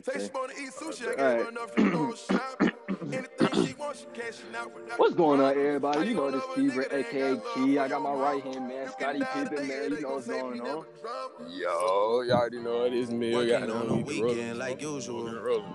something 0.00 0.02
to 0.02 0.20
say. 0.20 0.30
What's 4.96 5.14
going 5.14 5.40
on, 5.40 5.50
everybody? 5.50 6.08
You 6.08 6.14
know 6.14 6.30
this 6.30 6.42
Fever, 6.54 6.86
aka 6.90 7.36
Key. 7.54 7.78
I 7.78 7.88
got 7.88 8.00
my 8.00 8.12
right 8.12 8.42
hand 8.42 8.68
man, 8.68 8.90
Scotty 8.90 9.20
Pippen, 9.34 9.68
man. 9.68 9.90
You 9.90 10.00
know 10.00 10.14
what's 10.14 10.26
going 10.26 10.60
on. 10.60 10.86
Yo, 11.48 12.22
y'all 12.22 12.32
already 12.32 12.60
know 12.60 12.84
it 12.84 12.92
is 12.94 13.10
me. 13.10 13.34
We 13.36 13.48
got 13.48 13.68
on 13.68 13.88
the 13.88 13.96
weekend 13.96 14.58
like 14.58 14.80
usual. 14.80 15.30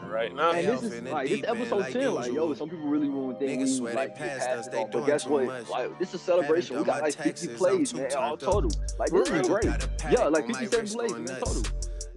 Right 0.08 0.34
now, 0.34 0.52
and 0.52 0.68
this 0.68 0.84
is 0.84 1.02
like 1.04 1.30
this 1.30 1.44
episode 1.44 1.92
ten. 1.92 2.14
Like, 2.16 2.32
yo, 2.32 2.54
some 2.54 2.70
people 2.70 2.88
really 2.88 3.10
want 3.10 3.40
to 3.40 3.46
think 3.46 3.62
we 3.62 3.94
like 3.94 4.16
past 4.16 4.48
us. 4.50 4.68
They 4.68 4.86
but 4.92 5.06
guess 5.06 5.26
what? 5.26 5.70
Like, 5.70 6.00
this 6.00 6.10
is 6.10 6.16
a 6.16 6.20
celebration. 6.20 6.78
We 6.78 6.84
got 6.86 7.02
like 7.02 7.16
50 7.16 7.50
plays, 7.50 7.94
man, 7.94 8.14
all 8.16 8.38
total. 8.38 8.72
Like, 8.98 9.12
this 9.12 9.30
is 9.30 9.48
great. 9.48 9.66
Yeah, 10.10 10.28
like 10.28 10.48
57 10.48 10.88
plays, 10.88 11.14
man, 11.14 11.40
total. 11.40 11.64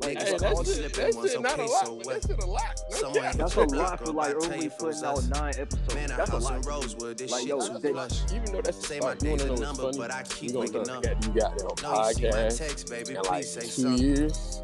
Like, 0.00 0.22
hey, 0.22 0.36
that's 0.38 0.74
shit, 0.74 0.94
that 0.94 1.12
shit 1.12 1.40
not 1.42 1.58
a 1.58 1.64
lot. 1.64 2.04
That 2.04 2.24
shit 2.26 2.42
a 2.42 2.46
lot. 2.46 2.80
No 3.02 3.12
that's 3.12 3.56
a 3.56 3.64
lot 3.64 3.98
for 3.98 4.12
like 4.12 4.34
only 4.42 4.68
putting 4.70 5.04
out 5.04 5.28
nine 5.28 5.54
episodes. 5.58 5.94
Man, 5.94 6.08
that's 6.16 6.30
a 6.30 6.38
lot. 6.38 6.64
Rosewood, 6.64 7.18
this 7.18 7.30
like, 7.30 7.46
yo, 7.46 7.60
they, 7.78 7.90
even 7.90 8.52
though 8.52 8.62
that's 8.62 8.86
say 8.86 9.00
my 9.00 9.14
days 9.14 9.42
a 9.42 9.56
number, 9.56 9.90
but 9.96 10.12
I 10.12 10.22
keep 10.22 10.52
waking 10.52 10.88
up. 10.88 11.04
You 11.04 11.40
got 11.40 11.56
it 11.56 11.62
on 11.62 11.76
podcast 11.76 13.10
in 13.10 13.22
like 13.22 13.46
two 13.46 14.04
years. 14.04 14.62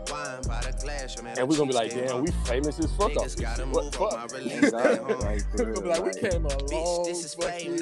And 1.38 1.48
we're 1.48 1.56
gonna 1.56 1.70
be 1.70 1.74
like, 1.74 1.90
damn, 1.90 2.22
we 2.22 2.30
famous 2.46 2.78
as 2.78 2.90
fuck 2.96 3.16
off 3.16 3.34
this 3.34 3.36
shit. 3.36 3.68
What 3.68 3.94
fuck? 3.94 4.32
We're 4.32 5.72
gonna 5.72 5.80
be 5.80 5.88
like, 5.88 6.04
we 6.04 6.12
came 6.20 6.46
a 6.46 6.56
long 6.72 7.14
fucking 7.14 7.76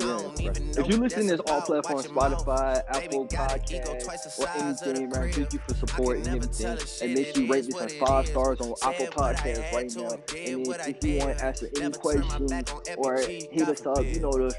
if 0.00 0.88
you 0.88 0.96
listen 0.96 1.22
to 1.26 1.36
this 1.36 1.40
all 1.46 1.60
platforms, 1.60 2.06
Spotify, 2.06 2.82
Apple 2.88 3.26
Podcast, 3.26 4.38
or 4.38 4.48
anything, 4.58 5.08
man, 5.10 5.32
thank 5.32 5.52
you 5.52 5.58
for 5.58 5.74
supporting 5.74 6.26
everything. 6.28 6.78
And 7.02 7.14
make 7.14 7.34
sure 7.34 7.42
you 7.44 7.52
rate 7.52 7.66
this 7.66 7.74
on 7.74 7.88
five 8.06 8.26
stars 8.26 8.60
on 8.60 8.74
Apple 8.82 9.06
Podcasts 9.06 9.72
right 9.72 9.96
now. 9.96 10.08
And 10.36 10.66
then 10.66 10.80
if 10.88 11.04
you 11.04 11.18
want 11.18 11.38
to 11.38 11.44
ask 11.44 11.62
any 11.80 11.92
questions 11.92 12.52
or 12.96 13.18
hit 13.18 13.68
us 13.68 13.86
up, 13.86 14.04
you 14.04 14.20
know, 14.20 14.32
the 14.32 14.54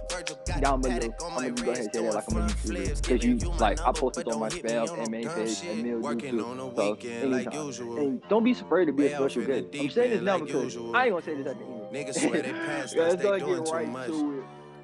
down 0.60 0.82
below. 0.82 0.96
I'm 0.96 1.10
gonna 1.36 1.52
go 1.52 1.72
ahead 1.72 1.86
and 1.86 1.94
say 1.94 2.02
that 2.04 2.14
like 2.14 2.24
I'm 2.32 2.38
a 2.38 2.48
YouTuber. 2.48 3.02
Because 3.02 3.24
you, 3.24 3.36
like, 3.60 3.80
I 3.82 3.92
posted 3.92 4.28
on 4.28 4.40
my 4.40 4.50
spam 4.50 4.98
and 5.00 5.12
main 5.12 5.30
page 5.30 5.62
and 5.66 5.84
mail 5.84 6.02
YouTube. 6.02 6.76
So, 6.76 6.98
anytime. 7.10 7.98
And 7.98 8.22
don't 8.30 8.44
be 8.44 8.52
afraid 8.52 8.86
to 8.86 8.94
be 8.94 9.08
a 9.08 9.16
special 9.16 9.46
guest. 9.46 9.66
I'm 9.74 9.90
saying 9.90 10.12
this 10.12 10.22
now 10.22 10.40
because 10.40 10.76
I 10.94 11.06
ain't 11.06 11.12
gonna 11.12 11.22
say 11.22 11.36
this 11.36 11.48
at 11.48 11.58
the 11.58 11.66
end. 11.66 11.80
Niggas 11.94 12.20
swear 12.20 12.42
they 12.42 12.52
passed 12.52 12.98
us, 12.98 13.16
they 13.16 13.40
doing 13.40 13.66
too 13.66 13.86
much. 13.88 14.12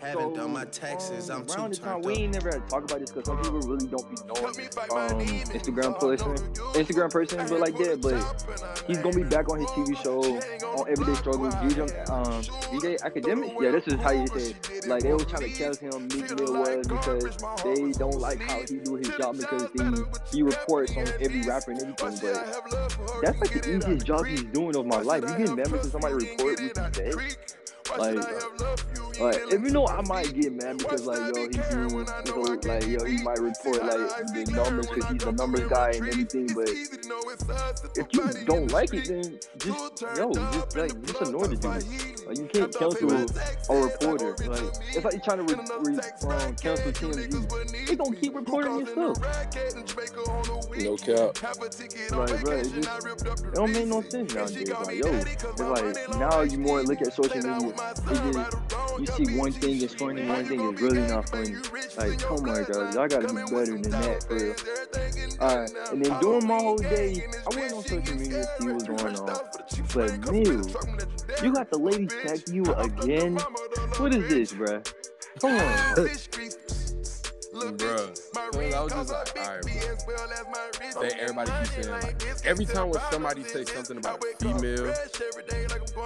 Haven't 0.06 0.36
so, 0.36 0.42
done 0.42 0.54
my 0.54 0.66
taxes. 0.66 1.30
Um, 1.30 1.42
I'm 1.42 1.48
too 1.48 1.54
turned 1.56 1.82
time, 1.82 2.02
We 2.02 2.14
ain't 2.14 2.34
never 2.34 2.52
had 2.52 2.64
to 2.64 2.70
talk 2.70 2.84
about 2.84 3.00
this 3.00 3.12
because 3.12 3.26
some 3.26 3.38
people 3.38 3.60
really 3.62 3.88
don't 3.88 4.08
be 4.10 4.16
knowing 4.28 4.46
um, 4.46 5.20
Instagram 5.50 6.00
person, 6.00 6.32
Instagram 6.74 7.12
person, 7.12 7.38
but 7.50 7.60
like 7.60 7.76
that. 7.78 8.02
But 8.02 8.86
he's 8.88 9.00
gonna 9.00 9.16
be 9.16 9.24
back 9.24 9.50
on 9.50 9.60
his 9.60 9.70
TV 9.70 10.02
show 10.04 10.22
on 10.78 10.90
Everyday 10.90 11.16
Struggle. 11.16 11.50
DJ, 11.50 12.10
um, 12.10 12.42
DJ 12.72 13.00
Akademiks. 13.02 13.62
Yeah, 13.62 13.72
this 13.72 13.88
is 13.88 13.96
how 13.96 14.12
you 14.12 14.28
say 14.28 14.56
it. 14.56 14.88
Like 14.88 15.02
they 15.02 15.12
were 15.12 15.26
trying 15.26 15.52
to 15.52 15.58
cancel 15.58 15.92
him. 15.92 16.08
Meek 16.08 16.36
Mill 16.36 16.54
was 16.54 16.88
because 16.88 17.38
they 17.64 17.92
don't 17.94 18.20
like 18.20 18.40
how 18.42 18.60
he 18.60 18.78
do 18.78 18.96
his 18.96 19.10
job 19.10 19.38
because 19.38 19.68
he 19.74 20.38
he 20.38 20.44
reports 20.44 20.96
on 20.96 21.08
every 21.20 21.42
rapper 21.42 21.72
and 21.72 21.82
everything. 21.82 21.96
But 22.22 23.22
that's 23.24 23.40
like 23.40 23.62
the 23.62 23.76
easiest 23.76 24.06
job 24.06 24.26
he's 24.28 24.44
doing 24.44 24.76
of 24.76 24.86
my 24.86 25.02
life. 25.02 25.24
You 25.24 25.46
get 25.46 25.56
mad 25.56 25.72
because 25.72 25.92
somebody 25.92 26.14
report 26.14 26.46
what 26.46 26.60
he 26.60 26.70
said. 26.94 27.38
Like, 27.98 28.16
like 29.20 29.42
if 29.54 29.62
you 29.62 29.70
know, 29.70 29.88
I 29.88 30.02
might 30.02 30.34
get 30.34 30.54
mad 30.54 30.80
because 30.80 31.06
like 31.06 31.20
yo, 31.36 31.48
he's 31.48 31.70
doing 31.70 32.08
so, 32.26 32.42
like 32.42 32.88
yo, 32.88 33.06
he 33.06 33.24
might 33.24 33.40
report 33.40 33.84
like 33.84 34.10
the 34.34 34.52
numbers 34.54 34.88
because 34.88 35.12
he's 35.12 35.24
a 35.24 35.32
numbers 35.32 35.70
guy 35.70 35.92
and 35.92 36.08
everything. 36.08 36.48
But 36.54 36.70
if 37.96 38.08
you 38.12 38.46
don't 38.46 38.72
like 38.72 38.94
it, 38.94 39.08
then 39.08 39.40
just 39.58 40.02
yo, 40.18 40.34
just 40.34 40.76
like 40.76 41.02
just 41.04 41.22
ignore 41.22 41.48
the 41.48 41.56
dude. 41.56 42.28
Like 42.28 42.38
you 42.38 42.48
can't 42.48 42.76
cancel 42.76 43.12
a 43.12 43.82
reporter. 43.84 44.36
Like 44.50 44.64
it's 44.90 45.06
like 45.06 45.14
you're 45.14 45.22
trying 45.22 45.46
to 45.46 45.56
re- 45.56 45.62
re- 45.84 46.00
um, 46.34 46.56
cancel 46.56 46.92
TMZ. 46.92 47.88
They 47.88 47.96
gonna 47.96 48.16
keep 48.16 48.36
reporting 48.36 48.80
your 48.80 48.88
stuff. 48.88 49.18
No 50.78 50.98
cap. 50.98 51.38
Like, 52.12 52.44
bro, 52.44 52.58
it, 52.58 52.74
just, 52.74 53.06
it 53.06 53.54
don't 53.54 53.72
make 53.72 53.88
no 53.88 54.02
sense 54.02 54.34
nowadays. 54.34 54.70
Like, 54.70 54.98
yo, 54.98 55.14
it's 55.14 55.60
like 55.60 56.20
now 56.20 56.42
you 56.42 56.58
more 56.58 56.82
look 56.84 57.02
at 57.02 57.14
social 57.14 57.36
media 57.38 57.75
you 59.00 59.06
see 59.08 59.38
one 59.38 59.52
thing 59.52 59.82
is 59.82 59.94
funny, 59.94 60.26
one 60.26 60.46
thing 60.46 60.62
is 60.62 60.82
really 60.82 61.02
not 61.02 61.30
funny. 61.30 61.56
Like, 61.98 62.32
oh 62.32 62.42
my 62.42 62.64
god, 62.64 62.94
y'all 62.94 63.08
gotta 63.08 63.28
be 63.28 63.42
better 63.52 63.78
than 63.78 63.92
that, 63.92 64.24
for 64.24 64.36
real. 64.36 64.56
Alright, 65.42 65.72
and 65.92 66.06
then 66.06 66.20
during 66.22 66.48
my 66.48 66.58
whole 66.58 66.78
day, 66.78 67.26
I 67.52 67.56
went 67.56 67.74
on 67.74 67.84
social 67.84 68.16
media 68.16 68.44
to 68.44 68.50
see 68.60 68.68
what's 68.72 68.84
going 68.86 69.16
on. 69.18 69.40
But, 69.94 70.32
Neil, 70.32 70.62
you 71.44 71.54
got 71.54 71.70
the 71.70 71.78
ladies 71.78 72.14
text 72.24 72.54
you 72.54 72.64
again? 72.76 73.38
What 73.98 74.14
is 74.14 74.30
this, 74.30 74.54
bruh? 74.54 74.94
Come 75.40 75.52
on. 75.52 76.85
Bro, 77.56 78.14
I 78.76 78.82
was 78.84 78.94
just 78.94 79.12
like, 79.12 79.40
all 79.40 79.48
right, 79.56 79.62
bro. 79.64 79.74
Everybody 81.20 81.52
keeps 81.52 81.72
saying 81.76 81.90
like, 81.90 82.24
every 82.46 82.66
time 82.66 82.90
when 82.90 83.02
somebody 83.12 83.44
say 83.44 83.66
something 83.66 83.98
about 83.98 84.22
a 84.24 84.38
female, 84.44 84.94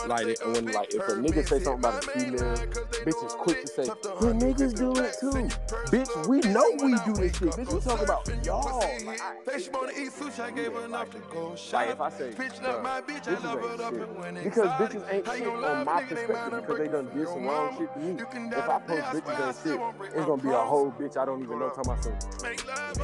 like 0.07 0.27
when 0.45 0.71
like 0.73 0.93
if 0.93 1.07
a 1.07 1.13
nigga 1.13 1.47
say 1.47 1.59
something 1.59 1.79
about 1.79 2.05
a 2.05 2.07
female, 2.11 2.55
bitch 3.05 3.25
is 3.25 3.33
quick 3.33 3.61
to 3.61 3.67
say, 3.67 3.85
well, 4.21 4.33
niggas 4.33 4.75
do 4.77 4.91
it 4.97 5.15
too. 5.19 5.49
Bitch, 5.91 6.27
we 6.27 6.41
know 6.41 6.65
we 6.83 6.95
do 7.05 7.13
this 7.17 7.38
shit. 7.38 7.49
Bitch, 7.55 7.73
we 7.73 7.79
talk 7.81 8.01
about 8.01 8.29
y'all. 8.45 8.79
Like, 9.05 9.21
like 11.73 11.89
if 11.89 12.01
I 12.01 12.09
say, 12.09 12.31
bitches 13.31 13.57
ain't 13.57 13.81
shit, 13.81 14.43
because 14.43 14.69
bitches 14.73 15.13
ain't 15.13 15.27
shit 15.27 15.47
on 15.47 15.85
my 15.85 16.01
perspective 16.03 16.61
because 16.61 16.77
they 16.79 16.88
done 16.89 17.09
did 17.13 17.27
some 17.27 17.45
wrong 17.45 17.77
shit 17.77 17.93
to 17.93 17.99
me. 17.99 18.17
If 18.57 18.69
I 18.69 18.79
post 18.79 19.03
bitches 19.13 19.47
ain't 19.47 19.57
shit, 19.63 19.81
it's 20.15 20.25
gonna 20.25 20.41
be 20.43 20.49
a 20.49 20.57
whole 20.59 20.91
bitch 20.91 21.17
I 21.17 21.25
don't 21.25 21.38
don't 21.39 21.47
even 21.47 21.59
know 21.59 21.69
talking 21.69 21.91
about 21.91 22.03
some 22.03 22.13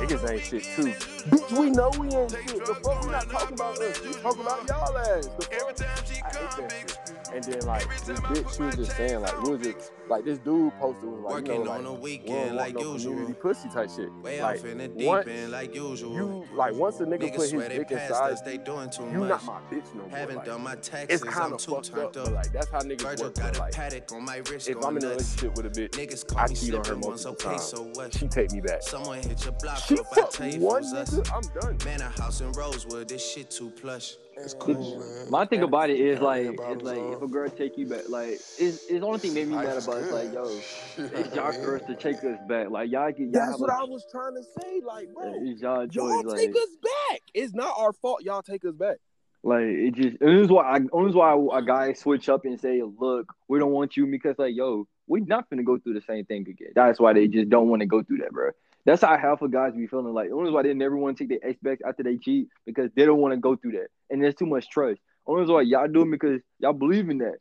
niggas 0.02 0.32
ain't 0.32 0.44
shit 0.44 0.64
too. 0.64 0.92
Bitch, 1.30 1.60
we 1.60 1.70
know 1.70 1.90
we 2.00 2.08
ain't 2.08 2.32
shit. 2.32 2.66
The 2.66 2.76
fuck 2.84 3.04
we 3.04 3.12
not 3.12 3.30
talking 3.30 3.54
about 3.54 3.80
us. 3.80 4.02
We 4.02 4.14
talking 4.14 4.42
about 4.42 4.68
y'all 4.68 4.98
ass. 4.98 5.28
The 5.28 5.44
fuck? 5.44 5.82
I 5.82 6.30
hate 6.36 6.52
that 6.58 6.72
shit. 6.72 7.25
And 7.36 7.44
then 7.44 7.66
like 7.66 7.86
this 8.06 8.20
bitch, 8.22 8.56
she 8.56 8.64
was 8.64 8.76
just 8.78 8.96
saying 8.96 9.20
like, 9.20 9.44
we 9.44 9.58
was 9.58 9.68
just 9.68 9.92
like 10.08 10.24
this 10.24 10.40
dude 10.40 10.72
posted 10.80 11.04
was 11.04 11.20
like, 11.20 11.48
you 11.48 11.54
know, 11.56 11.64
like, 11.64 11.80
on 11.80 11.86
a 11.86 11.94
weekend 11.94 12.56
like 12.56 12.76
no 12.76 12.94
usual. 12.94 13.12
community 13.12 13.34
pussy 13.42 13.68
type 13.68 13.90
shit. 13.94 14.10
Way 14.24 14.42
like, 14.42 14.60
off 14.60 14.66
in 14.66 14.78
the 14.78 14.88
deep 14.88 15.06
once 15.06 15.28
end 15.28 15.52
like 15.52 15.76
usual. 15.76 16.14
You 16.14 16.46
like 16.54 16.74
once 16.76 17.02
a 17.02 17.06
nigga 17.06 17.24
Niggas 17.24 17.36
put 17.36 17.52
his 17.52 17.78
dick 17.78 17.92
inside, 17.92 18.32
us, 18.32 18.42
they 18.42 18.58
doing 18.58 18.90
too 18.90 19.04
you 19.04 19.20
much. 19.20 19.30
not 19.30 19.46
my 19.46 19.60
bitch 19.70 19.94
no 19.96 20.04
more. 20.08 20.18
Haven't 20.18 20.36
like, 20.38 20.46
done 20.46 20.64
my 20.64 20.76
taxes. 20.76 21.22
It's 21.22 21.24
kind 21.24 21.54
of 21.54 21.62
fucked 21.62 21.98
up, 21.98 22.16
up. 22.16 22.32
like 22.32 22.54
that's 22.54 22.70
how 22.70 22.80
niggas 22.80 23.02
Virgil 23.02 23.26
work. 23.26 23.36
Got 23.36 23.58
a 23.58 23.60
like, 23.60 23.74
paddock 23.74 24.12
on 24.14 24.24
my 24.24 24.38
wrist 24.38 24.70
if 24.70 24.78
I'm 24.86 24.96
in 24.96 25.04
a 25.04 25.08
relationship 25.10 25.56
with 25.58 25.66
a 25.66 25.70
bitch, 25.70 25.90
niggas 25.90 26.26
call 26.26 26.40
I 26.40 26.48
cheat 26.48 26.74
on 26.74 26.86
her 26.86 26.96
multiple 26.96 27.36
times. 27.36 27.64
So 27.64 27.84
what? 27.96 28.14
She 28.14 28.30
take 28.30 28.54
me 28.54 28.62
back. 28.62 28.82
Someone 28.82 29.22
hit 29.22 29.44
your 29.44 29.54
block 29.62 29.80
she 29.80 30.00
up. 30.00 30.06
I 30.14 30.22
tell 30.32 30.48
you 30.48 30.60
one 30.62 30.84
nigga, 30.84 31.32
I'm 31.36 31.60
done. 31.60 31.78
Man, 31.84 32.00
a 32.00 32.10
house 32.22 32.40
in 32.40 32.54
Rosewood, 32.54 33.10
this 33.10 33.30
shit 33.30 33.52
too 33.52 33.72
plush. 33.72 34.16
It's 34.38 34.54
cool, 34.54 35.00
man. 35.00 35.30
My 35.30 35.46
thing 35.46 35.64
about 35.64 35.90
it 35.90 36.00
is 36.00 36.20
like, 36.20 36.46
it's 36.46 36.84
like 36.84 36.98
if 36.98 37.22
a 37.22 37.28
girl 37.28 37.50
take 37.50 37.78
you 37.78 37.88
back, 37.88 38.10
like 38.10 38.30
it's 38.30 38.58
it's 38.60 38.90
the 38.90 39.02
only 39.02 39.20
thing 39.20 39.34
made 39.34 39.48
me 39.48 39.56
mad 39.56 39.78
about 39.78 39.98
is 39.98 40.12
like, 40.12 40.34
yo, 40.34 40.44
it's 40.98 41.36
y'all 41.36 41.52
girls 41.54 41.84
to 41.88 41.96
take 41.96 42.18
us 42.18 42.38
back. 42.48 42.70
Like 42.70 42.92
y'all 42.92 43.12
get 43.12 43.20
y'all 43.20 43.32
That's 43.32 43.60
what 43.60 43.70
I 43.70 43.84
was 43.84 44.06
trying 44.12 44.36
to 44.36 44.44
say. 44.44 44.82
Like, 44.86 45.14
bro, 45.14 45.34
it's 45.38 45.62
y'all, 45.62 45.86
y'all 45.86 46.24
take 46.24 46.54
like, 46.54 46.64
us 46.64 46.70
back. 46.84 47.22
It's 47.34 47.54
not 47.54 47.74
our 47.78 47.94
fault. 47.94 48.24
Y'all 48.24 48.42
take 48.42 48.66
us 48.66 48.76
back. 48.76 48.98
Like 49.44 49.64
it 49.64 49.94
just, 49.94 50.18
and 50.22 50.38
this 50.38 50.46
is 50.46 50.52
why 50.52 50.64
I, 50.64 50.80
this 50.80 51.10
is 51.10 51.16
why 51.16 51.34
a 51.54 51.62
guy 51.62 51.94
switch 51.94 52.30
up 52.30 52.46
and 52.46 52.60
say, 52.60 52.82
look, 52.84 53.32
we 53.48 53.60
don't 53.60 53.72
want 53.72 53.96
you 53.96 54.06
because 54.08 54.38
like, 54.38 54.56
yo, 54.56 54.88
we're 55.08 55.24
not 55.24 55.50
gonna 55.50 55.64
go 55.64 55.78
through 55.78 55.94
the 55.94 56.02
same 56.02 56.26
thing 56.26 56.48
again. 56.50 56.72
That's 56.76 57.00
why 57.00 57.14
they 57.14 57.28
just 57.28 57.50
don't 57.50 57.70
want 57.70 57.82
to 57.82 57.86
go 57.86 58.04
through 58.04 58.18
that, 58.18 58.32
bro. 58.32 58.52
That's 58.86 59.02
how 59.02 59.18
half 59.18 59.42
of 59.42 59.52
guys 59.52 59.74
be 59.74 59.88
feeling 59.88 60.14
like. 60.14 60.30
The 60.30 60.34
only 60.34 60.46
reason 60.46 60.54
why 60.54 60.64
they 60.64 60.74
never 60.74 60.96
want 60.96 61.18
to 61.18 61.24
take 61.24 61.42
their 61.42 61.50
ex 61.50 61.60
back 61.62 61.80
after 61.86 62.04
they 62.04 62.18
cheat 62.18 62.48
because 62.66 62.92
they 62.96 63.06
don't 63.06 63.20
want 63.20 63.34
to 63.34 63.40
go 63.40 63.56
through 63.56 63.74
that, 63.74 63.88
and 64.10 64.24
there's 64.24 64.36
too 64.36 64.46
much 64.46 64.70
trust. 64.70 65.00
Only 65.26 65.42
reason 65.42 65.56
why 65.56 65.62
y'all 65.62 65.88
do 65.88 66.04
it 66.04 66.12
because 66.12 66.42
y'all 66.60 66.74
believe 66.74 67.10
in 67.10 67.18
that. 67.20 67.38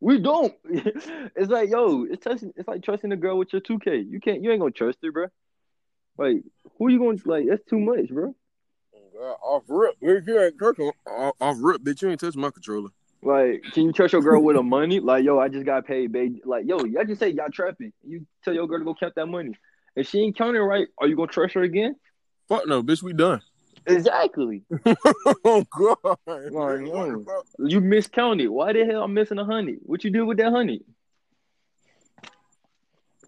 We 0.00 0.18
don't. 0.18 0.54
it's 0.64 1.50
like 1.50 1.70
yo, 1.70 2.04
it's 2.04 2.22
trusting. 2.22 2.52
It's 2.56 2.68
like 2.68 2.82
trusting 2.82 3.12
a 3.12 3.16
girl 3.16 3.38
with 3.38 3.52
your 3.52 3.60
two 3.60 3.78
K. 3.78 3.98
You 3.98 4.20
can't. 4.20 4.42
You 4.42 4.50
ain't 4.50 4.60
gonna 4.60 4.72
trust 4.72 4.98
her, 5.04 5.12
bro. 5.12 5.26
Like 6.16 6.38
who 6.78 6.90
you 6.90 6.98
gonna 6.98 7.18
like? 7.24 7.46
That's 7.48 7.64
too 7.64 7.78
much, 7.78 8.08
bro. 8.08 8.34
God, 9.18 9.36
off 9.42 9.64
rip. 9.68 9.96
If 10.00 10.28
you 10.28 10.40
ain't 10.40 10.58
cooking, 10.58 10.92
off, 11.06 11.34
off 11.40 11.56
rip, 11.60 11.82
bitch, 11.82 12.02
you 12.02 12.10
ain't 12.10 12.20
touch 12.20 12.36
my 12.36 12.50
controller. 12.50 12.90
Like, 13.20 13.64
can 13.72 13.84
you 13.84 13.92
trust 13.92 14.12
your 14.12 14.22
girl 14.22 14.40
with 14.40 14.54
the 14.54 14.62
money? 14.62 15.00
Like, 15.00 15.24
yo, 15.24 15.40
I 15.40 15.48
just 15.48 15.66
got 15.66 15.86
paid, 15.86 16.12
babe. 16.12 16.38
Like, 16.44 16.66
yo, 16.68 16.84
y'all 16.84 17.04
just 17.04 17.18
say 17.18 17.30
y'all 17.30 17.50
trapping. 17.52 17.92
You 18.06 18.24
tell 18.44 18.54
your 18.54 18.68
girl 18.68 18.78
to 18.78 18.84
go 18.84 18.94
count 18.94 19.14
that 19.16 19.26
money. 19.26 19.54
If 19.98 20.08
she 20.10 20.20
ain't 20.20 20.38
counting 20.38 20.62
right, 20.62 20.86
are 20.98 21.08
you 21.08 21.16
gonna 21.16 21.26
trust 21.26 21.54
her 21.54 21.62
again? 21.62 21.96
Fuck 22.48 22.68
no, 22.68 22.84
bitch. 22.84 23.02
We 23.02 23.12
done. 23.12 23.40
Exactly. 23.84 24.62
oh 25.44 25.64
god. 25.76 26.18
Like, 26.26 26.52
mm. 26.52 27.24
you 27.58 27.80
miscounted. 27.80 28.48
Why 28.48 28.72
the 28.72 28.84
hell 28.84 29.02
I'm 29.02 29.14
missing 29.14 29.38
a 29.38 29.44
honey? 29.44 29.78
What 29.82 30.04
you 30.04 30.10
do 30.10 30.24
with 30.24 30.38
that 30.38 30.52
honey? 30.52 30.82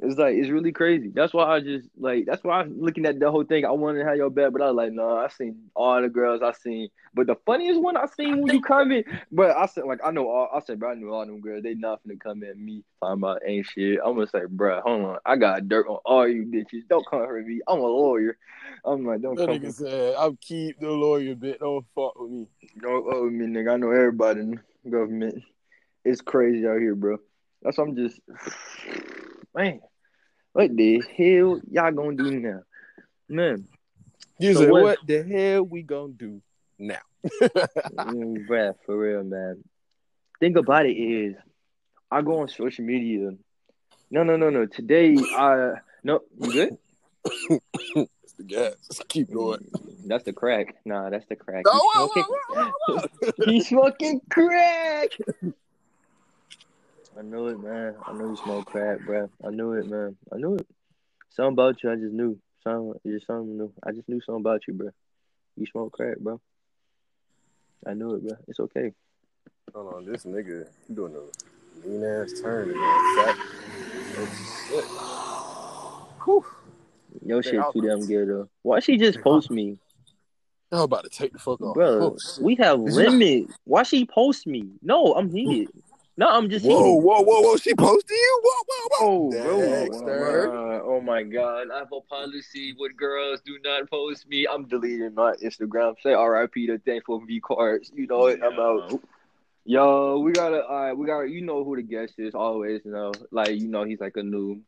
It's 0.02 0.18
like 0.18 0.34
it's 0.34 0.48
really 0.48 0.72
crazy. 0.72 1.10
That's 1.14 1.34
why 1.34 1.44
I 1.44 1.60
just 1.60 1.86
like. 1.98 2.24
That's 2.24 2.42
why 2.42 2.60
I'm 2.60 2.80
looking 2.80 3.04
at 3.04 3.20
the 3.20 3.30
whole 3.30 3.44
thing. 3.44 3.66
I 3.66 3.70
wanted 3.70 3.98
to 3.98 4.06
have 4.06 4.16
your 4.16 4.30
bet, 4.30 4.50
but 4.50 4.62
I 4.62 4.68
was 4.68 4.76
like, 4.76 4.92
no. 4.92 5.18
I 5.18 5.28
seen 5.28 5.70
all 5.74 6.00
the 6.00 6.08
girls 6.08 6.40
I 6.42 6.52
seen, 6.52 6.88
but 7.12 7.26
the 7.26 7.36
funniest 7.44 7.78
one 7.82 7.98
I 7.98 8.06
seen 8.06 8.40
when 8.40 8.54
you 8.54 8.62
come 8.62 8.92
in. 8.92 9.04
But 9.32 9.56
I 9.56 9.66
said 9.66 9.84
like 9.84 10.00
I 10.02 10.10
know 10.10 10.28
all. 10.30 10.48
I 10.54 10.60
said, 10.60 10.80
bro, 10.80 10.92
I 10.92 10.94
knew 10.94 11.12
all 11.12 11.26
them 11.26 11.40
girls. 11.42 11.62
They 11.62 11.74
nothing 11.74 12.12
to 12.12 12.16
come 12.16 12.42
at 12.44 12.56
me 12.56 12.82
talking 13.02 13.20
about 13.20 13.42
ain't 13.46 13.66
shit. 13.66 13.98
I'm 14.02 14.14
gonna 14.14 14.26
say, 14.26 14.40
bro, 14.48 14.80
hold 14.80 15.04
on. 15.04 15.18
I 15.26 15.36
got 15.36 15.68
dirt 15.68 15.86
on 15.86 15.98
all 16.06 16.26
you 16.26 16.44
bitches. 16.46 16.88
Don't 16.88 17.06
come 17.06 17.26
for 17.26 17.42
me. 17.42 17.60
I'm 17.68 17.78
a 17.78 17.82
lawyer. 17.82 18.38
I'm 18.86 19.04
like, 19.04 19.20
don't 19.20 19.36
That 19.36 19.48
come. 19.48 19.58
nigga 19.58 19.74
said, 19.74 20.14
"I'll 20.16 20.38
keep 20.40 20.80
the 20.80 20.90
lawyer 20.90 21.34
bit. 21.34 21.60
Don't 21.60 21.84
fuck 21.94 22.18
with 22.18 22.30
me." 22.30 22.48
Don't 22.80 23.06
owe 23.12 23.28
me, 23.28 23.46
nigga. 23.46 23.74
I 23.74 23.76
know 23.76 23.90
everybody 23.90 24.40
in 24.40 24.60
the 24.84 24.90
government. 24.90 25.42
It's 26.06 26.22
crazy 26.22 26.66
out 26.66 26.78
here, 26.80 26.94
bro. 26.94 27.18
That's 27.62 27.76
why 27.76 27.84
I'm 27.84 27.96
just, 27.96 28.18
man. 29.54 29.80
What 30.52 30.76
the 30.76 31.00
hell 31.16 31.60
y'all 31.70 31.92
gonna 31.92 32.16
do 32.16 32.40
now, 32.40 32.60
man? 33.28 33.66
You 34.38 34.54
So 34.54 34.60
said, 34.60 34.70
what- 34.70 34.82
"What 34.82 34.98
the 35.06 35.22
hell 35.22 35.62
we 35.62 35.82
gonna 35.82 36.12
do 36.12 36.42
now?" 36.78 37.00
Mm, 37.30 38.46
bruh, 38.48 38.74
for 38.86 38.98
real, 38.98 39.22
man. 39.24 39.62
Think 40.40 40.56
about 40.56 40.86
it 40.86 40.92
is, 40.96 41.36
I 42.10 42.22
go 42.22 42.40
on 42.40 42.48
social 42.48 42.84
media. 42.84 43.30
No, 44.10 44.22
no, 44.24 44.36
no, 44.36 44.50
no. 44.50 44.66
Today, 44.66 45.14
I 45.36 45.74
no, 46.02 46.20
you 46.38 46.50
good? 46.52 46.78
It's 48.24 48.32
the 48.38 48.44
gas. 48.44 48.74
Just 48.88 49.06
keep 49.08 49.30
going. 49.30 49.60
That's 50.06 50.24
the 50.24 50.32
crack. 50.32 50.74
Nah, 50.84 51.10
that's 51.10 51.26
the 51.26 51.36
crack. 51.36 51.64
No, 51.66 51.72
He's 51.72 51.82
whoa, 51.94 52.06
smoking, 52.08 52.24
whoa, 52.48 52.72
whoa. 52.88 53.32
he's 53.44 53.68
smoking 53.68 54.20
crack. 54.30 55.10
I 57.18 57.22
knew 57.22 57.48
it, 57.48 57.60
man. 57.62 57.94
I 58.06 58.12
knew 58.12 58.30
you 58.30 58.36
smoke 58.36 58.66
crack, 58.66 59.00
bro. 59.04 59.28
I 59.44 59.50
knew 59.50 59.72
it, 59.72 59.86
man. 59.88 60.16
I 60.32 60.36
knew 60.36 60.54
it. 60.56 60.66
Something 61.30 61.52
about 61.52 61.82
you, 61.82 61.90
I 61.92 61.96
just 61.96 62.12
knew. 62.12 62.38
Something, 62.62 62.94
just 63.06 63.26
something 63.26 63.56
new. 63.56 63.72
I 63.82 63.92
just 63.92 64.08
knew 64.08 64.20
something 64.20 64.40
about 64.40 64.62
you, 64.68 64.74
bro. 64.74 64.90
You 65.56 65.66
smoke 65.66 65.92
crack, 65.92 66.18
bro. 66.18 66.40
I 67.86 67.94
knew 67.94 68.14
it, 68.14 68.26
bro. 68.26 68.36
It's 68.48 68.60
okay. 68.60 68.92
Hold 69.74 69.94
on, 69.94 70.04
this 70.04 70.24
nigga 70.24 70.66
he 70.88 70.94
doing 70.94 71.14
a 71.14 71.86
mean 71.88 72.04
ass 72.04 72.40
turn. 72.40 72.68
Man. 72.68 73.24
Fat. 73.24 73.36
Oh, 74.16 74.28
shit. 74.68 74.84
Whew. 76.24 76.44
Your 77.24 77.42
Hey, 77.42 77.50
shit 77.50 77.60
I'll- 77.60 77.72
too 77.72 77.80
damn 77.82 78.06
good 78.06 78.28
though. 78.28 78.48
Why 78.62 78.80
she 78.80 78.96
just 78.96 79.20
post 79.20 79.50
me, 79.50 79.78
I'm 80.72 80.80
about 80.80 81.04
to 81.04 81.10
take 81.10 81.32
the 81.32 81.38
fuck 81.38 81.60
off. 81.62 81.74
bro? 81.74 82.14
Oh, 82.14 82.18
we 82.40 82.54
have 82.56 82.80
Is 82.86 82.96
it- 82.96 83.10
limit. 83.10 83.46
Why 83.64 83.82
she 83.84 84.04
post 84.04 84.46
me? 84.46 84.68
No, 84.82 85.14
I'm 85.14 85.30
heated. 85.30 85.70
No, 86.20 86.28
I'm 86.28 86.50
just 86.50 86.66
Whoa, 86.66 86.84
heated. 86.84 87.02
whoa, 87.02 87.20
whoa, 87.22 87.40
whoa! 87.40 87.56
She 87.56 87.74
posted 87.74 88.10
you? 88.10 88.40
Whoa, 88.44 88.62
whoa, 88.68 89.06
Oh, 89.06 89.30
whoa! 89.30 89.30
bro. 89.30 89.60
Dexter. 89.86 90.82
Oh 90.84 91.00
my 91.00 91.22
god. 91.22 91.68
I 91.72 91.78
have 91.78 91.92
a 91.94 92.02
policy 92.02 92.74
with 92.78 92.94
girls 92.94 93.40
do 93.40 93.58
not 93.64 93.88
post 93.88 94.28
me. 94.28 94.46
I'm 94.46 94.66
deleting 94.68 95.14
my 95.14 95.32
Instagram. 95.42 95.94
Say 96.02 96.12
RIP 96.14 96.52
to 96.66 96.78
thankful 96.84 97.20
V 97.24 97.40
cards. 97.40 97.90
You 97.94 98.06
know 98.06 98.26
it. 98.26 98.40
I'm 98.44 98.58
out. 98.60 99.00
Yo, 99.64 100.18
we 100.18 100.32
gotta 100.32 100.62
all 100.62 100.82
right, 100.84 100.92
we 100.92 101.06
gotta 101.06 101.26
you 101.26 101.40
know 101.40 101.64
who 101.64 101.76
the 101.76 101.82
guest 101.82 102.14
is 102.18 102.34
always, 102.34 102.82
you 102.84 102.90
know. 102.92 103.12
Like, 103.30 103.52
you 103.58 103.68
know, 103.68 103.84
he's 103.84 104.00
like 104.00 104.16
a 104.18 104.22
new 104.22 104.60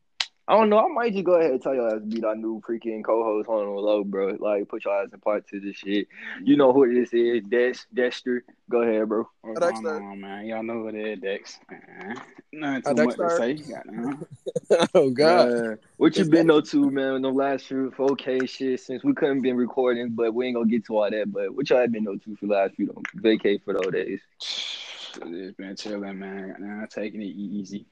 I 0.49 0.55
don't 0.55 0.71
know, 0.71 0.79
I 0.81 0.89
might 0.89 1.13
just 1.13 1.25
go 1.25 1.35
ahead 1.35 1.53
and 1.53 1.63
tell 1.63 1.75
y'all 1.75 1.93
to 1.93 2.01
beat 2.01 2.25
our 2.25 2.35
new 2.35 2.61
freaking 2.67 3.05
co 3.05 3.23
host 3.23 3.49
on 3.49 3.65
the 3.65 3.81
low, 3.81 4.03
bro. 4.03 4.37
Like 4.41 4.69
put 4.69 4.85
your 4.85 4.95
eyes 4.95 5.09
in 5.13 5.21
part 5.21 5.47
to 5.49 5.61
this 5.61 5.77
shit. 5.77 6.09
You 6.43 6.57
know 6.57 6.73
who 6.73 6.93
this 6.93 7.13
is, 7.13 7.45
Dex 7.45 7.87
Dexter. 7.95 8.45
Go 8.69 8.83
ahead, 8.83 9.09
bro. 9.09 9.29
What's 9.43 9.61
going 9.61 9.87
on, 9.87 10.21
man? 10.21 10.47
Y'all 10.47 10.65
know 10.65 10.81
what 10.81 10.97
it 10.97 11.07
is, 11.07 11.21
Dex. 11.21 11.61
Man. 11.71 12.21
Nothing 12.53 12.83
Uh, 12.85 12.95
too 12.95 13.05
much 13.07 13.17
to 13.17 13.37
say. 13.37 13.55
Goddamn. 13.55 14.27
oh 14.95 15.11
God! 15.11 15.49
Man, 15.49 15.79
what 15.97 16.17
you 16.17 16.25
been 16.25 16.51
up 16.51 16.65
to, 16.67 16.91
man? 16.91 17.23
The 17.23 17.31
last 17.31 17.67
few 17.67 17.93
4K 17.97 18.49
shit 18.49 18.81
since 18.81 19.05
we 19.05 19.15
couldn't 19.15 19.43
been 19.43 19.57
recording, 19.57 20.11
but 20.11 20.35
we 20.35 20.47
ain't 20.47 20.57
gonna 20.57 20.69
get 20.69 20.85
to 20.87 20.99
all 20.99 21.11
that. 21.11 21.33
But 21.33 21.55
what 21.55 21.71
y'all 21.71 21.87
been 21.87 22.09
up 22.09 22.23
to 22.25 22.35
for 22.37 22.47
the 22.47 22.53
last 22.53 22.75
few 22.75 22.93
vacate 23.15 23.63
for 23.65 23.75
those 23.75 23.93
days? 23.93 24.21
Just 24.41 25.57
been 25.57 25.77
chilling, 25.77 26.19
man. 26.19 26.49
Goddamn, 26.49 26.89
taking 26.91 27.23
it 27.23 27.27
easy. 27.27 27.87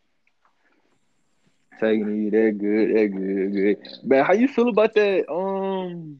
Taking 1.80 2.26
it, 2.26 2.30
that 2.32 2.58
good, 2.58 2.94
that 2.94 3.08
good, 3.08 3.52
good. 3.52 3.78
Man, 4.04 4.24
how 4.24 4.34
you 4.34 4.48
feel 4.48 4.68
about 4.68 4.94
that? 4.94 5.30
Um, 5.32 6.18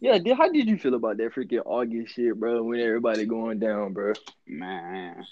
yeah, 0.00 0.18
did, 0.18 0.36
how 0.36 0.48
did 0.50 0.66
you 0.66 0.78
feel 0.78 0.94
about 0.94 1.18
that 1.18 1.34
freaking 1.34 1.60
August 1.64 2.14
shit, 2.14 2.34
bro? 2.38 2.62
When 2.62 2.80
everybody 2.80 3.26
going 3.26 3.58
down, 3.58 3.92
bro. 3.92 4.14
Man. 4.46 5.24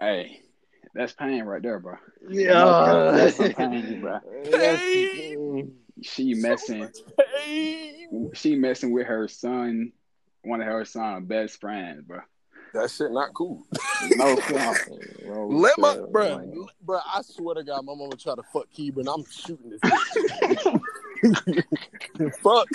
Hey, 0.00 0.40
that's 0.94 1.12
pain 1.12 1.44
right 1.44 1.62
there, 1.62 1.78
bro. 1.78 1.94
Yeah, 2.28 3.12
that's 3.14 3.36
some 3.36 3.52
pain, 3.52 4.00
bro. 4.02 4.18
That's- 4.50 5.68
She 6.02 6.34
messing. 6.34 6.88
Hey. 7.44 8.08
She 8.34 8.56
messing 8.56 8.92
with 8.92 9.06
her 9.06 9.28
son, 9.28 9.92
one 10.42 10.60
of 10.60 10.66
her 10.66 10.84
son's 10.84 11.28
best 11.28 11.60
friends, 11.60 12.02
bro. 12.02 12.18
That 12.74 12.90
shit 12.90 13.12
not 13.12 13.34
cool. 13.34 13.66
No 14.16 14.36
cap. 14.36 14.76
Oh, 15.26 15.46
Let 15.50 15.78
my 15.78 15.98
bro, 16.10 16.38
man. 16.38 16.66
bro. 16.80 17.00
I 17.12 17.22
swear 17.22 17.56
to 17.56 17.64
God, 17.64 17.84
my 17.84 17.94
mama 17.94 18.16
try 18.16 18.34
to 18.34 18.42
fuck 18.42 18.68
but 18.90 19.06
I'm 19.06 19.24
shooting 19.30 19.70
this. 19.70 19.80
bitch. 21.22 21.64
fuck. 22.42 22.68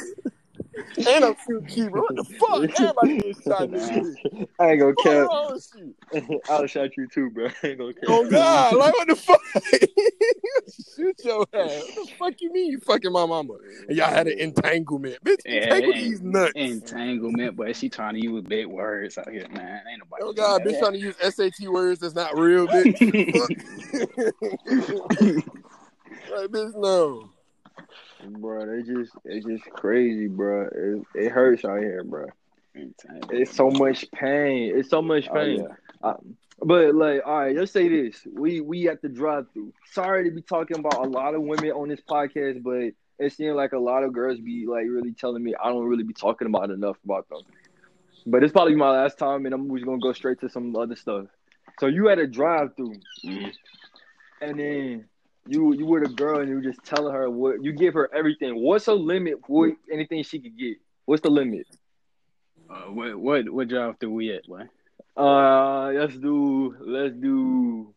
And 1.07 1.25
I'm 1.25 1.35
shooting 1.45 1.67
Key. 1.67 1.83
What 1.83 2.15
the 2.15 2.23
fuck? 2.23 2.69
Everybody 2.79 3.35
shot 3.43 3.63
in 3.63 3.71
this 3.71 3.89
bitch. 3.89 4.47
I 4.59 4.71
ain't 4.71 4.79
gonna 4.79 4.93
What's 4.93 5.03
cap. 5.03 5.27
wrong 5.27 5.53
with 5.53 5.71
you? 6.29 6.41
I'll 6.49 6.67
shot 6.67 6.97
you 6.97 7.07
too, 7.07 7.29
bro. 7.29 7.47
I 7.63 7.67
ain't 7.67 7.77
gonna 7.79 7.89
oh, 7.89 7.93
cap. 7.93 8.03
Oh 8.07 8.29
God! 8.29 8.75
Like 8.75 8.93
what 8.93 9.07
the 9.07 9.15
fuck? 9.15 9.41
Shoot 10.95 11.15
your 11.23 11.41
ass! 11.53 11.83
What 11.95 11.95
the 11.95 12.11
fuck 12.17 12.33
you 12.39 12.51
mean 12.51 12.71
you 12.71 12.79
fucking 12.79 13.11
my 13.11 13.25
mama? 13.25 13.53
And 13.87 13.97
y'all 13.97 14.09
had 14.09 14.27
an 14.27 14.39
entanglement, 14.39 15.23
bitch. 15.23 15.37
Yeah, 15.45 15.63
Entangle 15.63 15.91
it 15.91 15.95
these 15.95 16.21
nuts. 16.21 16.53
Entanglement, 16.55 17.55
but 17.55 17.75
she 17.75 17.89
trying 17.89 18.15
to 18.15 18.21
use 18.21 18.43
big 18.43 18.67
words 18.67 19.17
out 19.17 19.29
here, 19.29 19.47
man. 19.49 19.83
Ain't 19.89 19.99
nobody. 19.99 20.23
Oh 20.23 20.31
do 20.31 20.41
God, 20.41 20.63
that. 20.63 20.67
bitch 20.67 20.79
trying 20.79 20.93
to 20.93 20.99
use 20.99 21.15
SAT 21.21 21.69
words 21.69 21.99
that's 21.99 22.15
not 22.15 22.37
real, 22.37 22.67
bitch. 22.67 22.97
Fuck. 23.33 23.49
like 26.31 26.47
bitch, 26.49 26.73
no. 26.75 27.29
Bro, 28.29 28.65
they 28.65 28.83
just 28.83 29.11
it's 29.25 29.45
just 29.45 29.63
crazy, 29.71 30.27
bro. 30.27 30.67
It, 31.15 31.25
it 31.25 31.31
hurts 31.31 31.65
out 31.65 31.79
here, 31.79 32.03
bro. 32.03 32.27
It's 33.31 33.55
so 33.55 33.69
much 33.71 34.05
pain. 34.11 34.73
It's 34.77 34.89
so 34.89 35.01
much 35.01 35.27
Oh, 35.29 35.33
pain. 35.33 35.59
yeah. 35.61 36.09
Um, 36.09 36.37
but 36.61 36.93
like, 36.95 37.21
all 37.25 37.39
right, 37.39 37.55
let's 37.55 37.71
say 37.71 37.87
this: 37.87 38.25
we 38.31 38.61
we 38.61 38.87
at 38.89 39.01
the 39.01 39.09
drive-through. 39.09 39.73
Sorry 39.91 40.25
to 40.29 40.35
be 40.35 40.41
talking 40.41 40.79
about 40.79 41.05
a 41.05 41.09
lot 41.09 41.33
of 41.35 41.41
women 41.41 41.71
on 41.71 41.89
this 41.89 42.01
podcast, 42.01 42.61
but 42.63 42.93
it 43.23 43.33
seems 43.33 43.55
like 43.55 43.73
a 43.73 43.79
lot 43.79 44.03
of 44.03 44.13
girls 44.13 44.39
be 44.39 44.65
like 44.67 44.85
really 44.87 45.13
telling 45.13 45.43
me 45.43 45.55
I 45.55 45.69
don't 45.69 45.85
really 45.87 46.03
be 46.03 46.13
talking 46.13 46.47
about 46.47 46.69
enough 46.69 46.97
about 47.03 47.27
them. 47.29 47.41
But 48.25 48.43
it's 48.43 48.51
probably 48.53 48.75
my 48.75 48.89
last 48.89 49.17
time, 49.17 49.45
and 49.45 49.53
I'm 49.55 49.69
just 49.73 49.85
gonna 49.85 49.99
go 49.99 50.13
straight 50.13 50.39
to 50.41 50.49
some 50.49 50.75
other 50.75 50.95
stuff. 50.95 51.25
So 51.79 51.87
you 51.87 52.09
at 52.09 52.19
a 52.19 52.27
drive-through, 52.27 52.95
Mhm. 53.25 53.53
and 54.41 54.59
then 54.59 55.05
you 55.47 55.73
you 55.73 55.85
with 55.85 56.03
a 56.03 56.13
girl, 56.13 56.39
and 56.39 56.49
you 56.49 56.55
were 56.55 56.61
just 56.61 56.83
telling 56.83 57.13
her 57.13 57.29
what 57.29 57.63
you 57.63 57.71
give 57.71 57.93
her 57.93 58.09
everything. 58.13 58.61
What's 58.61 58.85
the 58.85 58.95
limit 58.95 59.39
for 59.45 59.71
anything 59.91 60.23
she 60.23 60.39
could 60.39 60.57
get? 60.57 60.77
What's 61.05 61.21
the 61.21 61.29
limit? 61.29 61.67
Uh, 62.69 62.91
what 62.91 63.17
what 63.17 63.49
what 63.49 63.67
job 63.67 63.97
do 63.99 64.11
we 64.11 64.33
at, 64.33 64.45
boy? 64.45 64.63
Uh, 65.15 65.87
let's 65.93 66.15
do, 66.15 66.75
let's 66.79 67.15
do, 67.15 67.93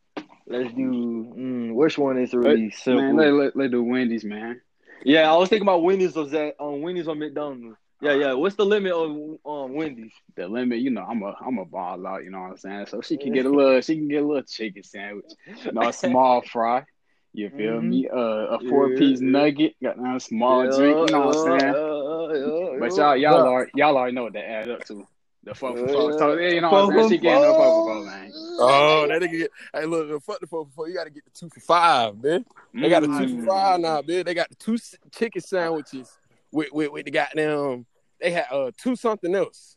let's 0.46 0.72
do. 0.72 1.32
Mm, 1.36 1.74
which 1.74 1.98
one 1.98 2.18
is 2.18 2.32
really 2.32 2.70
simple? 2.70 3.02
Man, 3.02 3.16
let, 3.16 3.32
let 3.32 3.56
let 3.56 3.70
do 3.70 3.82
Wendy's, 3.82 4.24
man. 4.24 4.60
yeah, 5.04 5.30
I 5.30 5.36
was 5.36 5.48
thinking 5.48 5.66
about 5.66 5.82
Wendy's 5.82 6.16
or 6.16 6.26
that 6.26 6.54
on 6.58 6.82
Wendy's 6.82 7.08
or 7.08 7.14
McDonald's. 7.14 7.76
Yeah, 8.00 8.14
yeah. 8.14 8.32
What's 8.32 8.56
the 8.56 8.64
limit 8.64 8.92
on 8.92 9.38
um 9.44 9.74
Wendy's? 9.74 10.12
The 10.34 10.48
limit, 10.48 10.78
you 10.78 10.90
know, 10.90 11.02
I'm 11.02 11.22
a 11.22 11.34
I'm 11.44 11.58
a 11.58 11.66
ball 11.66 12.06
out, 12.06 12.24
you 12.24 12.30
know 12.30 12.40
what 12.40 12.50
I'm 12.52 12.56
saying. 12.56 12.86
So 12.86 13.02
she 13.02 13.18
can 13.18 13.32
get 13.32 13.44
a 13.44 13.50
little, 13.50 13.80
she 13.82 13.96
can 13.96 14.08
get 14.08 14.22
a 14.22 14.26
little 14.26 14.42
chicken 14.42 14.82
sandwich, 14.82 15.26
you 15.64 15.72
know, 15.72 15.88
a 15.88 15.92
small 15.92 16.40
fry. 16.40 16.84
You 17.32 17.48
feel 17.50 17.80
Mhm. 17.80 17.88
me? 17.88 18.08
Uh, 18.08 18.16
a 18.16 18.58
four 18.68 18.88
Yeah, 18.88 18.98
piece 18.98 19.20
yeah. 19.20 19.28
nugget, 19.30 19.76
got 19.82 19.98
a 20.16 20.18
small 20.20 20.64
Yeah, 20.64 20.76
drink, 20.76 20.98
you 21.06 21.12
know 21.12 21.26
what 21.26 21.36
I'm 21.36 21.58
saying. 21.60 21.74
yeah, 21.74 22.72
yeah, 22.72 22.78
But 22.80 22.96
y'all 22.96 23.16
y'all 23.16 23.40
Bruh. 23.42 23.46
already 23.46 23.70
y'all 23.76 23.96
already 23.96 24.14
know 24.14 24.24
what 24.24 24.32
that 24.32 24.48
add 24.50 24.70
up 24.70 24.84
to. 24.86 25.06
The 25.44 25.54
four 25.54 25.74
for 25.76 25.86
Yeah. 25.86 25.92
four. 25.92 26.12
So 26.18 26.36
yeah, 26.38 26.48
you 26.50 26.60
know 26.60 26.70
what 26.70 26.84
I'm 26.84 26.90
saying. 26.96 27.08
She 27.10 27.18
getting 27.18 27.42
the 27.42 27.54
four 27.54 27.72
for 27.72 27.82
four, 27.82 28.04
man. 28.04 28.32
Oh, 28.58 29.06
that 29.08 29.22
nigga 29.22 29.38
get. 29.38 29.50
Hey, 29.72 29.86
look, 29.86 30.08
look, 30.08 30.22
fuck 30.24 30.40
the 30.40 30.46
four 30.46 30.64
for 30.66 30.70
four. 30.72 30.88
You 30.88 30.94
got 30.94 31.04
to 31.04 31.10
get 31.10 31.24
the 31.24 31.30
two 31.30 31.48
for 31.48 31.60
five, 31.60 32.22
man. 32.22 32.44
They 32.74 32.88
got 32.90 33.00
the 33.00 33.06
two 33.06 33.12
Mm. 33.14 33.40
for 33.40 33.46
five 33.46 33.80
now, 33.80 34.02
man. 34.06 34.24
They 34.24 34.34
got 34.34 34.50
the 34.50 34.56
two 34.56 34.76
chicken 35.12 35.40
sandwiches 35.40 36.18
with 36.52 36.72
with, 36.72 36.90
with 36.90 37.04
the 37.04 37.10
goddamn. 37.12 37.86
They 38.20 38.32
had 38.32 38.46
uh 38.50 38.72
two 38.76 38.96
something 38.96 39.34
else. 39.34 39.76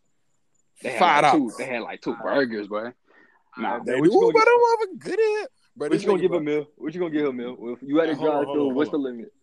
They 0.82 0.90
had 0.90 1.00
Five 1.00 1.24
like 1.24 1.32
two. 1.32 1.38
dollars. 1.40 1.56
They 1.58 1.66
had 1.66 1.82
like 1.84 2.02
two 2.02 2.16
burgers, 2.22 2.68
boy. 2.68 2.92
Nah, 3.58 3.80
They 3.86 4.00
What 4.02 4.10
do, 4.10 4.20
gonna 4.20 4.34
but 4.34 4.40
get- 4.40 4.88
I'm 4.90 4.98
good 4.98 5.44
at. 5.44 5.50
But 5.76 5.90
What 5.92 6.02
you 6.02 6.08
gonna 6.08 6.22
give 6.22 6.32
bro- 6.32 6.40
a 6.40 6.44
meal? 6.44 6.68
What 6.78 6.94
you 6.94 7.00
gonna 7.00 7.14
give 7.14 7.26
a 7.28 7.34
meal? 7.34 7.58
If 7.62 7.88
you 7.88 7.98
had 7.98 8.10
a 8.10 8.16
Hold 8.16 8.28
on, 8.30 8.36
hold 8.46 8.48
drive-through, 8.48 8.74
what's 8.76 8.90
the 8.92 8.98
on. 8.98 9.04
limit? 9.04 9.34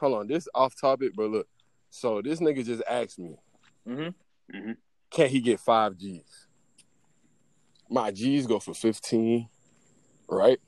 Hold 0.00 0.14
on, 0.18 0.26
this 0.28 0.48
off 0.54 0.74
topic, 0.80 1.12
but 1.16 1.30
look. 1.30 1.48
So 1.90 2.22
this 2.22 2.40
nigga 2.40 2.64
just 2.64 2.82
asked 2.88 3.18
me, 3.18 3.36
Mm-hmm. 3.88 4.72
can 5.10 5.28
he 5.28 5.40
get 5.40 5.60
five 5.60 5.96
G's? 5.98 6.46
My 7.90 8.10
G's 8.10 8.46
go 8.46 8.58
for 8.58 8.74
fifteen, 8.74 9.48
right? 10.28 10.58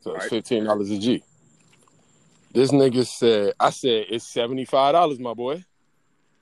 So 0.00 0.12
it's 0.14 0.24
Right. 0.24 0.30
fifteen 0.30 0.64
dollars 0.64 0.90
a 0.90 0.98
G. 0.98 1.22
This 2.52 2.72
nigga 2.72 3.06
said, 3.06 3.54
I 3.60 3.70
said, 3.70 4.06
it's 4.10 4.26
$75, 4.34 5.20
my 5.20 5.34
boy. 5.34 5.64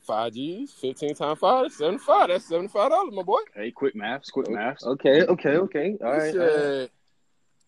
Five 0.07 0.33
G's, 0.33 0.73
15 0.73 1.15
times 1.15 1.39
five, 1.39 1.65
that's 1.65 1.77
75. 1.77 2.29
That's 2.29 2.51
$75, 2.51 3.13
my 3.13 3.23
boy. 3.23 3.41
Hey, 3.55 3.71
quick 3.71 3.95
maths, 3.95 4.31
quick 4.31 4.49
maths. 4.49 4.87
Okay, 4.87 5.27
okay, 5.27 5.57
okay. 5.57 5.97
All 6.03 6.13
He 6.13 6.19
right. 6.19 6.35
all 6.37 6.47
right. 6.47 6.91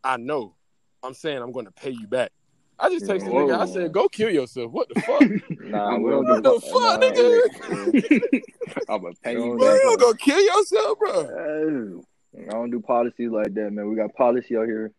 Said, 0.05 0.11
I 0.13 0.17
know. 0.17 0.55
I'm 1.03 1.15
saying 1.15 1.39
I'm 1.39 1.53
gonna 1.53 1.71
pay 1.71 1.91
you 1.91 2.07
back. 2.07 2.31
I 2.79 2.89
just 2.89 3.05
texted 3.05 3.27
the 3.27 3.31
Whoa. 3.31 3.47
nigga, 3.49 3.59
I 3.59 3.67
said, 3.67 3.93
go 3.93 4.09
kill 4.09 4.31
yourself. 4.31 4.73
What 4.73 4.89
the 4.89 5.01
fuck? 5.03 5.21
Nah, 5.61 5.99
we 5.99 6.11
don't 6.11 6.27
What 6.27 6.43
do 6.43 6.51
the 6.51 6.61
fuck, 6.61 7.01
nigga? 7.03 8.43
I'm 8.89 9.03
gonna 9.03 9.15
pay 9.23 9.33
you 9.33 9.39
Bro, 9.39 9.59
back. 9.59 9.75
you 9.75 9.81
don't 9.83 10.01
go 10.01 10.15
kill 10.15 10.41
yourself, 10.41 10.99
bro. 10.99 11.93
I 12.49 12.51
don't 12.53 12.71
do 12.71 12.81
policies 12.81 13.31
like 13.31 13.53
that, 13.55 13.73
man. 13.73 13.89
We 13.89 13.97
got 13.97 14.15
policy 14.15 14.57
out 14.57 14.67
here. 14.67 14.93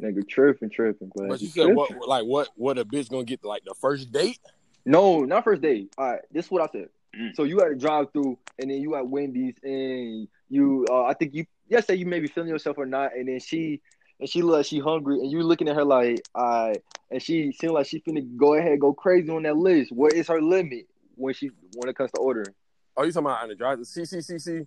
Nigga 0.00 0.26
tripping, 0.28 0.70
tripping, 0.70 1.10
but, 1.14 1.28
But 1.28 1.40
you 1.40 1.48
he 1.48 1.60
said 1.60 1.74
what 1.74 1.90
like 2.06 2.24
what 2.24 2.48
what 2.54 2.78
a 2.78 2.84
bitch 2.84 3.10
gonna 3.10 3.24
get 3.24 3.44
like 3.44 3.64
the 3.64 3.74
first 3.80 4.12
date? 4.12 4.38
No, 4.84 5.24
not 5.24 5.44
first 5.44 5.60
date. 5.60 5.92
All 5.98 6.12
right, 6.12 6.20
this 6.30 6.46
is 6.46 6.50
what 6.50 6.62
I 6.62 6.68
said. 6.72 6.88
Mm. 7.18 7.34
So 7.34 7.42
you 7.42 7.58
had 7.58 7.72
a 7.72 7.74
drive 7.74 8.12
through, 8.12 8.38
and 8.60 8.70
then 8.70 8.80
you 8.80 8.94
at 8.94 9.06
Wendy's, 9.08 9.56
and 9.62 10.28
you, 10.48 10.86
uh, 10.88 11.04
I 11.04 11.14
think 11.14 11.34
you, 11.34 11.46
yes, 11.68 11.86
say 11.86 11.94
you 11.94 12.06
may 12.06 12.20
be 12.20 12.28
feeling 12.28 12.48
yourself 12.48 12.78
or 12.78 12.86
not, 12.86 13.14
and 13.16 13.28
then 13.28 13.40
she, 13.40 13.80
and 14.20 14.28
she 14.28 14.42
look 14.42 14.56
like 14.56 14.66
she 14.66 14.78
hungry, 14.78 15.18
and 15.20 15.30
you 15.30 15.42
looking 15.42 15.68
at 15.68 15.76
her 15.76 15.84
like, 15.84 16.22
right, 16.34 16.76
and 17.10 17.22
she 17.22 17.52
seems 17.52 17.72
like 17.72 17.86
she 17.86 18.00
finna 18.00 18.36
go 18.36 18.54
ahead, 18.54 18.80
go 18.80 18.92
crazy 18.92 19.30
on 19.30 19.42
that 19.44 19.56
list. 19.56 19.92
What 19.92 20.12
is 20.12 20.28
her 20.28 20.40
limit 20.40 20.86
when 21.16 21.34
she 21.34 21.50
when 21.74 21.88
it 21.88 21.96
comes 21.96 22.10
to 22.12 22.20
ordering? 22.20 22.54
Oh, 22.96 23.04
you 23.04 23.12
talking 23.12 23.26
about 23.26 23.42
on 23.42 23.48
the 23.48 23.54
drive? 23.54 23.84
See, 23.86 24.04
see, 24.04 24.20
see, 24.20 24.38
see. 24.38 24.66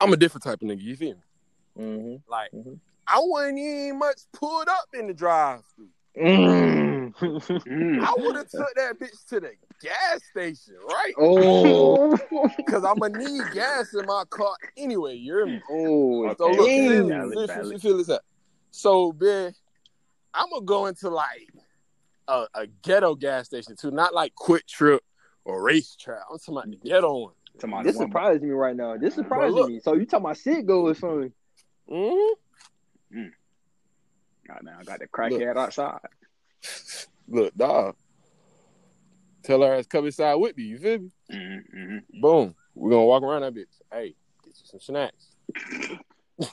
I'm 0.00 0.12
a 0.12 0.16
different 0.16 0.44
type 0.44 0.62
of 0.62 0.68
nigga. 0.68 0.82
You 0.82 0.96
feel 0.96 1.14
me? 1.14 1.22
Mm-hmm. 1.78 2.30
Like 2.30 2.50
Mhm. 2.52 2.78
I 3.06 3.20
wasn't 3.20 3.58
even 3.58 3.98
much 3.98 4.20
pulled 4.32 4.68
up 4.68 4.88
in 4.94 5.06
the 5.06 5.14
drive 5.14 5.62
through. 5.76 5.88
Mm. 6.18 6.85
Mm. 7.12 8.00
I 8.00 8.14
would 8.18 8.36
have 8.36 8.48
took 8.50 8.74
that 8.76 8.98
bitch 8.98 9.26
to 9.28 9.40
the 9.40 9.52
gas 9.82 10.20
station, 10.30 10.74
right? 10.88 11.14
oh, 11.18 12.16
Because 12.56 12.84
I'm 12.84 12.98
gonna 12.98 13.18
need 13.18 13.42
gas 13.52 13.92
in 13.94 14.06
my 14.06 14.24
car 14.30 14.54
anyway. 14.76 15.14
You 15.14 15.32
hear 15.34 15.46
me? 15.46 15.62
oh, 15.70 16.34
So 16.36 16.48
look, 16.50 16.60
Okay, 16.60 16.88
feel, 16.88 17.08
valid, 17.08 17.32
feel, 17.34 17.46
valid. 17.46 17.68
feel, 17.70 17.78
feel 17.78 17.98
this 17.98 18.10
out. 18.10 18.20
So, 18.70 19.14
man, 19.18 19.54
I'm 20.34 20.50
gonna 20.50 20.64
go 20.64 20.86
into 20.86 21.08
like 21.10 21.48
a, 22.28 22.46
a 22.54 22.66
ghetto 22.82 23.14
gas 23.14 23.46
station 23.46 23.76
too, 23.76 23.90
not 23.90 24.14
like 24.14 24.34
QuikTrip 24.34 25.00
or 25.44 25.62
RaceTrac. 25.62 26.20
I'm 26.30 26.38
talking 26.38 26.54
about 26.56 26.70
the 26.70 26.76
ghetto 26.88 27.16
one. 27.18 27.32
Somebody 27.60 27.88
this 27.88 27.96
one- 27.96 28.08
surprised 28.08 28.42
me 28.42 28.50
right 28.50 28.76
now. 28.76 28.96
This 28.96 29.14
surprises 29.14 29.54
look. 29.54 29.68
me. 29.70 29.80
So 29.80 29.94
you 29.94 30.04
talking 30.06 30.24
about 30.26 30.36
Citgo 30.36 30.82
or 30.82 30.94
something? 30.94 31.32
Mm-hmm. 31.90 33.28
Goddamn, 34.46 34.76
I 34.80 34.84
got 34.84 34.98
the 35.00 35.08
crackhead 35.08 35.56
outside. 35.56 35.98
Look, 37.28 37.54
dog. 37.54 37.96
Tell 39.42 39.62
her 39.62 39.74
ass 39.74 39.86
come 39.86 40.06
inside 40.06 40.34
with 40.34 40.56
me. 40.56 40.64
You 40.64 40.78
feel 40.78 40.98
me? 40.98 41.10
Mm-hmm. 41.32 42.20
Boom. 42.20 42.54
We're 42.74 42.90
gonna 42.90 43.04
walk 43.04 43.22
around 43.22 43.42
that 43.42 43.54
bitch. 43.54 43.80
Hey, 43.92 44.14
get 44.44 44.54
you 44.56 44.64
some 44.64 44.80
snacks. 44.80 45.28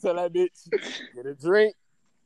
Tell 0.00 0.14
that 0.14 0.32
bitch, 0.32 0.70
get 1.14 1.26
a 1.26 1.34
drink, 1.34 1.74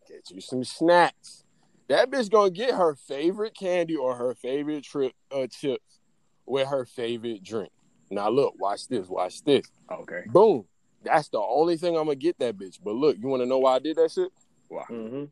get 0.09 0.31
you 0.31 0.41
some 0.41 0.63
snacks. 0.63 1.45
That 1.89 2.11
bitch 2.11 2.31
gonna 2.31 2.51
get 2.51 2.75
her 2.75 2.95
favorite 2.95 3.57
candy 3.59 3.97
or 3.97 4.15
her 4.15 4.35
favorite 4.35 4.85
trip 4.85 5.13
uh, 5.33 5.49
chips 5.49 5.99
with 6.47 6.69
her 6.69 6.85
favorite 6.85 7.43
drink. 7.43 7.73
Now 8.11 8.29
look, 8.29 8.55
watch 8.61 8.87
this, 8.87 9.09
watch 9.09 9.43
this. 9.43 9.67
Okay. 9.91 10.23
Boom. 10.27 10.65
That's 11.09 11.29
the 11.29 11.41
only 11.41 11.77
thing 11.77 11.97
I'm 11.97 12.05
gonna 12.05 12.17
get 12.17 12.39
that 12.39 12.57
bitch. 12.57 12.79
But 12.83 12.95
look, 12.95 13.17
you 13.19 13.29
wanna 13.29 13.47
know 13.47 13.59
why 13.59 13.77
I 13.77 13.79
did 13.79 13.97
that 13.97 14.11
shit? 14.13 14.31
Wow. 14.69 14.85
Mm-hmm. 14.91 15.25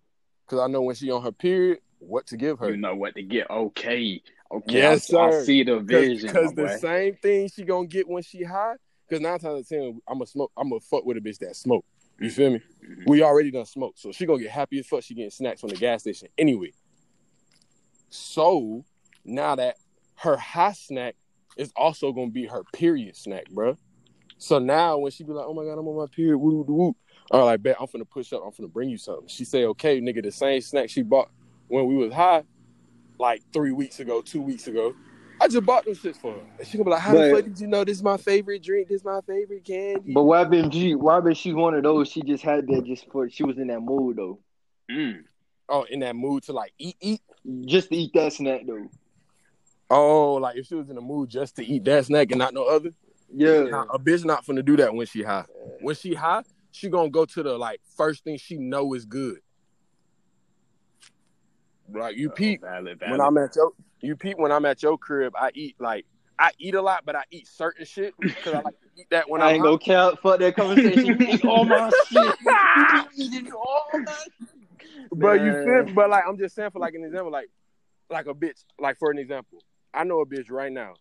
Because 0.46 0.60
I 0.60 0.68
know 0.68 0.82
when 0.82 0.94
she 0.94 1.10
on 1.10 1.22
her 1.22 1.32
period, 1.32 1.78
what 1.98 2.26
to 2.28 2.36
give 2.36 2.58
her. 2.58 2.70
You 2.70 2.76
know 2.76 2.94
what 2.94 3.14
to 3.14 3.22
get. 3.22 3.50
Okay. 3.50 4.22
Okay. 4.50 4.78
Yes, 4.78 5.12
I, 5.12 5.28
I 5.28 5.42
see 5.42 5.64
the 5.64 5.80
vision. 5.80 6.28
Because 6.28 6.54
my 6.56 6.62
the 6.62 6.78
same 6.78 7.16
thing 7.16 7.48
she 7.48 7.64
gonna 7.64 7.86
get 7.86 8.08
when 8.08 8.22
she 8.22 8.44
high. 8.44 8.74
Because 9.08 9.20
nine 9.20 9.38
times 9.38 9.44
out 9.44 9.58
of 9.58 9.68
ten, 9.68 10.00
I'm 10.08 10.18
gonna 10.18 10.26
smoke. 10.26 10.52
I'm 10.56 10.68
gonna 10.68 10.80
fuck 10.80 11.04
with 11.04 11.16
a 11.16 11.20
bitch 11.20 11.38
that 11.38 11.56
smoke. 11.56 11.84
You 12.18 12.30
feel 12.30 12.50
me? 12.52 12.62
Mhm. 12.82 13.06
We 13.06 13.22
already 13.22 13.50
done 13.50 13.66
smoke, 13.66 13.94
so 13.96 14.12
she 14.12 14.24
gonna 14.24 14.42
get 14.42 14.50
happy 14.50 14.78
as 14.78 14.86
fuck. 14.86 15.02
She 15.02 15.14
getting 15.14 15.30
snacks 15.30 15.60
from 15.60 15.70
the 15.70 15.76
gas 15.76 16.02
station 16.02 16.28
anyway. 16.38 16.72
So 18.08 18.84
now 19.24 19.56
that 19.56 19.76
her 20.16 20.36
high 20.36 20.72
snack 20.72 21.16
is 21.56 21.72
also 21.76 22.12
gonna 22.12 22.30
be 22.30 22.46
her 22.46 22.62
period 22.72 23.16
snack, 23.16 23.46
bruh. 23.52 23.76
So 24.38 24.58
now 24.58 24.98
when 24.98 25.10
she 25.12 25.24
be 25.24 25.32
like, 25.32 25.46
"Oh 25.46 25.54
my 25.54 25.64
god, 25.64 25.78
I'm 25.78 25.86
on 25.88 25.96
my 25.96 26.06
period," 26.14 26.38
woo 26.38 26.62
woo 26.62 26.74
woo. 26.74 26.96
I'm 27.30 27.40
like, 27.44 27.62
"Bet 27.62 27.76
I'm 27.80 27.86
finna 27.86 28.08
push 28.08 28.32
up. 28.32 28.42
I'm 28.44 28.52
finna 28.52 28.72
bring 28.72 28.88
you 28.90 28.98
something." 28.98 29.28
She 29.28 29.44
say, 29.44 29.64
"Okay, 29.64 30.00
nigga, 30.00 30.22
the 30.22 30.30
same 30.32 30.60
snack 30.60 30.90
she 30.90 31.02
bought 31.02 31.30
when 31.68 31.86
we 31.86 31.96
was 31.96 32.12
high, 32.12 32.44
like 33.18 33.42
three 33.52 33.72
weeks 33.72 33.98
ago, 34.00 34.20
two 34.22 34.42
weeks 34.42 34.66
ago." 34.66 34.94
I 35.38 35.48
just 35.48 35.66
bought 35.66 35.84
them 35.84 35.92
shit 35.94 36.16
for 36.16 36.32
her. 36.32 36.40
And 36.58 36.66
she 36.66 36.78
gonna 36.78 36.86
be 36.86 36.90
like, 36.92 37.00
How 37.02 37.12
But- 37.12 37.28
the 37.28 37.34
fuck 37.36 37.44
did 37.44 37.60
you 37.60 37.66
know 37.66 37.84
this 37.84 37.98
is 37.98 38.02
my 38.02 38.16
favorite 38.16 38.62
drink? 38.62 38.88
This 38.88 39.00
is 39.00 39.04
my 39.04 39.20
favorite 39.26 39.64
candy. 39.64 40.14
But 40.14 40.22
why 40.22 40.44
been 40.44 40.70
she? 40.70 40.94
Why 40.94 41.20
been 41.20 41.34
she 41.34 41.52
one 41.52 41.74
of 41.74 41.82
those? 41.82 42.08
She 42.08 42.22
just 42.22 42.42
had 42.42 42.66
that 42.68 42.84
just 42.86 43.06
for 43.12 43.28
she 43.28 43.42
was 43.44 43.58
in 43.58 43.66
that 43.66 43.80
mood 43.80 44.16
though, 44.16 44.38
Mm. 44.90 45.24
oh, 45.68 45.82
in 45.90 46.00
that 46.00 46.16
mood 46.16 46.44
to 46.44 46.54
like 46.54 46.72
eat, 46.78 46.96
eat. 47.02 47.20
just 47.66 47.90
to 47.90 47.96
eat 47.96 48.12
that 48.14 48.32
snack 48.32 48.62
though. 48.66 48.88
Oh, 49.90 50.34
like 50.34 50.56
if 50.56 50.66
she 50.66 50.74
was 50.74 50.88
in 50.88 50.94
the 50.96 51.00
mood 51.02 51.28
just 51.28 51.56
to 51.56 51.64
eat 51.66 51.84
that 51.84 52.06
snack 52.06 52.30
and 52.32 52.38
not 52.38 52.54
no 52.54 52.64
other. 52.64 52.90
Yeah, 53.34 53.84
a 53.90 53.98
bitch 53.98 54.24
not 54.24 54.44
finna 54.44 54.64
do 54.64 54.76
that 54.76 54.94
when 54.94 55.06
she 55.06 55.22
high. 55.22 55.44
When 55.80 55.94
she 55.94 56.14
high, 56.14 56.42
she 56.70 56.88
gonna 56.88 57.10
go 57.10 57.24
to 57.24 57.42
the 57.42 57.56
like 57.56 57.80
first 57.96 58.24
thing 58.24 58.38
she 58.38 58.56
know 58.56 58.94
is 58.94 59.04
good. 59.04 59.38
Like 61.92 62.16
you 62.16 62.30
oh, 62.30 62.34
peep 62.34 62.62
Valid, 62.62 63.00
when. 63.08 63.20
I'm 63.20 63.38
at 63.38 63.54
your 63.56 63.72
you 64.00 64.16
peep 64.16 64.38
when 64.38 64.52
I'm 64.52 64.64
at 64.64 64.82
your 64.82 64.98
crib. 64.98 65.34
I 65.36 65.50
eat 65.54 65.76
like 65.78 66.06
I 66.38 66.50
eat 66.58 66.74
a 66.74 66.82
lot, 66.82 67.04
but 67.04 67.16
I 67.16 67.22
eat 67.30 67.46
certain 67.46 67.86
shit 67.86 68.14
because 68.20 68.52
I 68.52 68.60
like 68.60 68.80
to 68.80 68.88
eat 68.96 69.06
that 69.10 69.28
when 69.28 69.40
I 69.40 69.48
I'm 69.48 69.54
ain't 69.54 69.64
gonna 69.64 69.78
count. 69.78 70.20
Fuck 70.20 70.40
that 70.40 70.54
conversation. 70.56 71.20
Eat 71.28 71.44
all 71.44 71.64
my 71.64 71.90
shit. 72.08 72.34
Eating 73.16 73.52
all 73.54 73.82
But 75.12 75.40
you 75.40 75.52
feel? 75.64 75.94
But 75.94 76.10
like 76.10 76.24
I'm 76.28 76.36
just 76.36 76.54
saying 76.54 76.70
for 76.70 76.78
like 76.78 76.94
an 76.94 77.04
example, 77.04 77.32
like 77.32 77.48
like 78.10 78.26
a 78.26 78.34
bitch, 78.34 78.64
like 78.78 78.98
for 78.98 79.10
an 79.10 79.18
example, 79.18 79.58
I 79.94 80.04
know 80.04 80.20
a 80.20 80.26
bitch 80.26 80.50
right 80.50 80.72
now. 80.72 80.94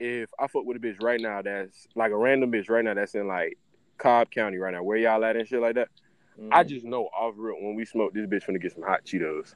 If 0.00 0.30
I 0.38 0.46
fuck 0.46 0.64
with 0.64 0.78
a 0.78 0.80
bitch 0.80 1.02
right 1.02 1.20
now 1.20 1.42
that's 1.42 1.86
like 1.94 2.10
a 2.10 2.16
random 2.16 2.50
bitch 2.50 2.70
right 2.70 2.84
now 2.84 2.94
that's 2.94 3.14
in 3.14 3.28
like 3.28 3.58
Cobb 3.98 4.30
County 4.30 4.56
right 4.56 4.72
now, 4.72 4.82
where 4.82 4.96
y'all 4.96 5.24
at 5.24 5.36
and 5.36 5.46
shit 5.46 5.60
like 5.60 5.74
that, 5.74 5.88
I 6.50 6.64
mm. 6.64 6.68
just 6.68 6.84
know 6.84 7.04
off 7.06 7.34
real 7.36 7.56
when 7.60 7.74
we 7.74 7.84
smoke 7.84 8.14
this 8.14 8.26
bitch 8.26 8.44
finna 8.46 8.60
get 8.60 8.72
some 8.72 8.82
hot 8.82 9.04
Cheetos. 9.04 9.54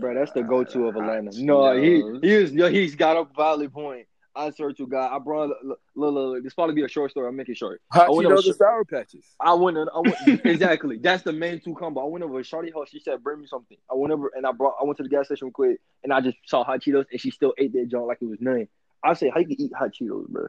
Bro, 0.00 0.14
that's 0.14 0.32
the 0.32 0.42
go-to 0.42 0.86
of 0.86 0.96
Atlanta. 0.96 1.30
Hot 1.30 1.40
No, 1.40 1.80
he 1.80 1.88
Cheetos. 1.88 2.24
he 2.24 2.30
is. 2.30 2.52
Yo, 2.52 2.70
he's 2.70 2.94
got 2.94 3.16
a 3.16 3.26
valid 3.36 3.72
point. 3.72 4.06
I 4.34 4.50
swear 4.50 4.72
to 4.72 4.86
God, 4.86 5.14
I 5.14 5.18
brought. 5.18 5.50
Look, 5.62 5.80
look, 5.94 6.14
look, 6.14 6.42
this 6.42 6.54
probably 6.54 6.74
be 6.74 6.84
a 6.84 6.88
short 6.88 7.10
story. 7.10 7.26
I'll 7.26 7.32
make 7.32 7.48
it 7.48 7.56
short. 7.56 7.82
Hot 7.92 8.08
I 8.08 8.10
went 8.10 8.26
over 8.26 8.36
Cheetos 8.36 8.46
and 8.46 8.54
Sour 8.56 8.84
Patches. 8.84 9.24
I 9.40 9.52
went. 9.54 9.76
I 9.76 9.98
went 9.98 10.16
exactly. 10.46 10.98
That's 10.98 11.22
the 11.22 11.32
main 11.32 11.60
two 11.60 11.74
combo. 11.74 12.02
I 12.02 12.08
went 12.08 12.24
over 12.24 12.38
to 12.38 12.44
Shorty 12.44 12.70
house. 12.70 12.88
She 12.90 13.00
said, 13.00 13.22
"Bring 13.22 13.40
me 13.40 13.46
something." 13.46 13.76
I 13.90 13.94
went 13.94 14.12
over 14.12 14.30
and 14.34 14.46
I 14.46 14.52
brought. 14.52 14.76
I 14.80 14.84
went 14.84 14.96
to 14.98 15.02
the 15.02 15.08
gas 15.08 15.26
station 15.26 15.50
quick, 15.50 15.80
and 16.02 16.12
I 16.12 16.20
just 16.20 16.36
saw 16.46 16.64
hot 16.64 16.80
Cheetos, 16.80 17.06
and 17.10 17.20
she 17.20 17.30
still 17.30 17.52
ate 17.58 17.72
that 17.74 17.88
junk 17.88 18.06
like 18.06 18.18
it 18.20 18.26
was 18.26 18.40
nothing. 18.40 18.68
I 19.04 19.14
say, 19.14 19.30
how 19.30 19.40
you 19.40 19.46
can 19.46 19.60
eat 19.60 19.72
hot 19.76 19.90
Cheetos, 20.00 20.28
bro? 20.28 20.46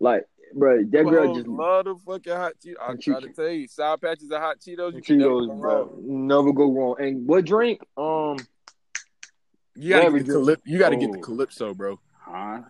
Like, 0.00 0.24
bro, 0.54 0.78
that 0.84 1.04
girl 1.04 1.34
just 1.34 1.46
love 1.48 1.84
the 1.86 1.96
fucking 1.96 2.32
hot 2.32 2.52
Cheetos. 2.64 2.74
I 2.80 2.86
Hot 2.86 3.00
try 3.00 3.20
to 3.20 3.28
tell 3.28 3.48
you, 3.48 3.68
side 3.68 4.00
Patches 4.00 4.30
of 4.30 4.40
hot 4.40 4.58
Cheetos. 4.60 4.94
You 4.94 5.02
can 5.02 5.18
never 5.18 5.30
go 5.30 5.40
Cheetos, 5.40 5.60
bro. 5.60 5.74
wrong. 5.84 6.26
Never 6.26 6.52
go 6.52 6.72
wrong. 6.72 6.96
And 7.00 7.26
what 7.26 7.44
drink? 7.44 7.80
Um, 7.96 8.36
You 9.74 9.90
gotta 9.90 10.04
get 10.10 10.12
the 10.12 10.24
drink. 10.24 10.28
calyp- 10.28 10.60
You 10.64 10.78
gotta 10.78 10.96
get 10.96 11.12
the 11.12 11.18
Oh. 11.18 11.22
calypso, 11.22 11.74
bro. 11.74 12.00
Huh? 12.20 12.62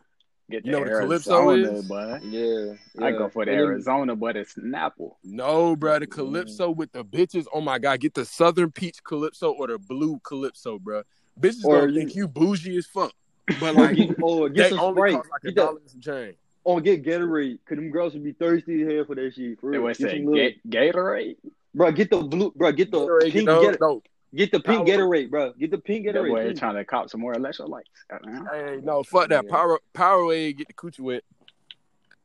Get 0.50 0.64
You 0.64 0.72
the 0.72 0.78
know 0.78 0.84
what 0.84 1.00
Calypso 1.02 1.50
Arizona, 1.50 1.78
is? 1.78 1.88
boy. 1.88 2.20
yeah, 2.24 3.06
I 3.06 3.10
go 3.12 3.28
for 3.28 3.44
the 3.44 3.50
And 3.50 3.60
Arizona, 3.60 4.16
but 4.16 4.34
it's 4.36 4.54
Snapple. 4.54 5.16
No, 5.22 5.76
bro, 5.76 5.98
the 5.98 6.06
calypso 6.06 6.70
with 6.70 6.90
the 6.92 7.04
bitches. 7.04 7.46
Oh 7.52 7.60
my 7.60 7.78
god, 7.78 8.00
get 8.00 8.14
the 8.14 8.24
southern 8.24 8.70
peach 8.72 9.04
calypso 9.04 9.52
or 9.52 9.66
the 9.66 9.78
blue 9.78 10.18
calypso, 10.22 10.78
bro. 10.78 11.02
Bitches 11.38 11.64
Or 11.66 11.80
gonna 11.80 11.92
you- 11.92 11.98
think 12.00 12.14
you 12.16 12.28
bougie 12.28 12.78
as 12.78 12.86
fuck, 12.86 13.12
but 13.60 13.74
like 13.74 13.96
get, 13.96 14.10
or 14.22 14.44
oh, 14.44 14.48
get 14.48 14.64
they 14.64 14.68
some 14.70 14.80
only 14.80 14.94
Sprite. 14.94 15.14
cost 15.14 15.28
like 15.32 15.42
Get 15.42 15.54
that, 15.56 15.78
some 15.86 16.00
change. 16.00 16.36
or 16.64 16.80
get 16.80 17.04
Gatorade. 17.04 17.58
Cause 17.68 17.76
them 17.76 17.90
girls 17.90 18.12
would 18.14 18.24
be 18.24 18.32
thirsty 18.32 18.82
as 18.82 18.88
hell 18.92 19.04
for 19.06 19.14
that 19.14 19.32
shit. 19.34 19.60
For 19.60 19.70
They 19.70 19.78
real. 19.78 19.84
would 19.86 19.96
Get 19.96 20.10
say 20.10 20.16
some 20.18 20.26
little- 20.32 20.50
Gatorade. 20.68 21.36
bro, 21.74 21.92
get 21.92 22.10
the 22.10 22.18
blue, 22.22 22.52
bro, 22.56 22.72
get 22.72 22.90
the 22.90 22.98
Gatorade, 23.00 23.32
pink, 23.32 23.46
no, 23.46 23.62
Gatorade, 23.62 23.80
no, 23.80 24.02
get 24.34 24.50
the 24.52 24.60
pink 24.60 24.86
Power- 24.86 24.86
Gatorade, 24.86 25.30
bro. 25.30 25.52
Get 25.52 25.70
the 25.70 25.78
pink 25.78 26.06
That 26.06 26.14
boy 26.14 26.28
Gatorade. 26.28 26.58
trying 26.58 26.74
to 26.76 26.84
cop 26.84 27.08
some 27.10 27.20
more 27.20 27.34
electrolytes. 27.34 27.82
Goddamn. 28.10 28.46
hey, 28.52 28.80
no, 28.82 29.02
fuck 29.02 29.28
that. 29.30 29.44
Yeah. 29.44 29.50
Power, 29.50 29.78
Powerade, 29.94 30.56
get 30.58 30.66
the 30.68 30.74
coochie 30.74 31.00
wet. 31.00 31.22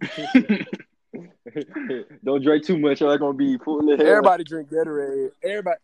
Don't 2.26 2.42
drink 2.44 2.66
too 2.66 2.78
much, 2.80 3.02
or 3.02 3.12
I'm 3.14 3.20
gonna 3.20 3.34
be 3.34 3.58
full 3.60 3.92
of 3.92 4.00
hell. 4.00 4.08
Everybody 4.08 4.44
drink 4.44 4.70
Gatorade. 4.70 5.30
Everybody, 5.44 5.78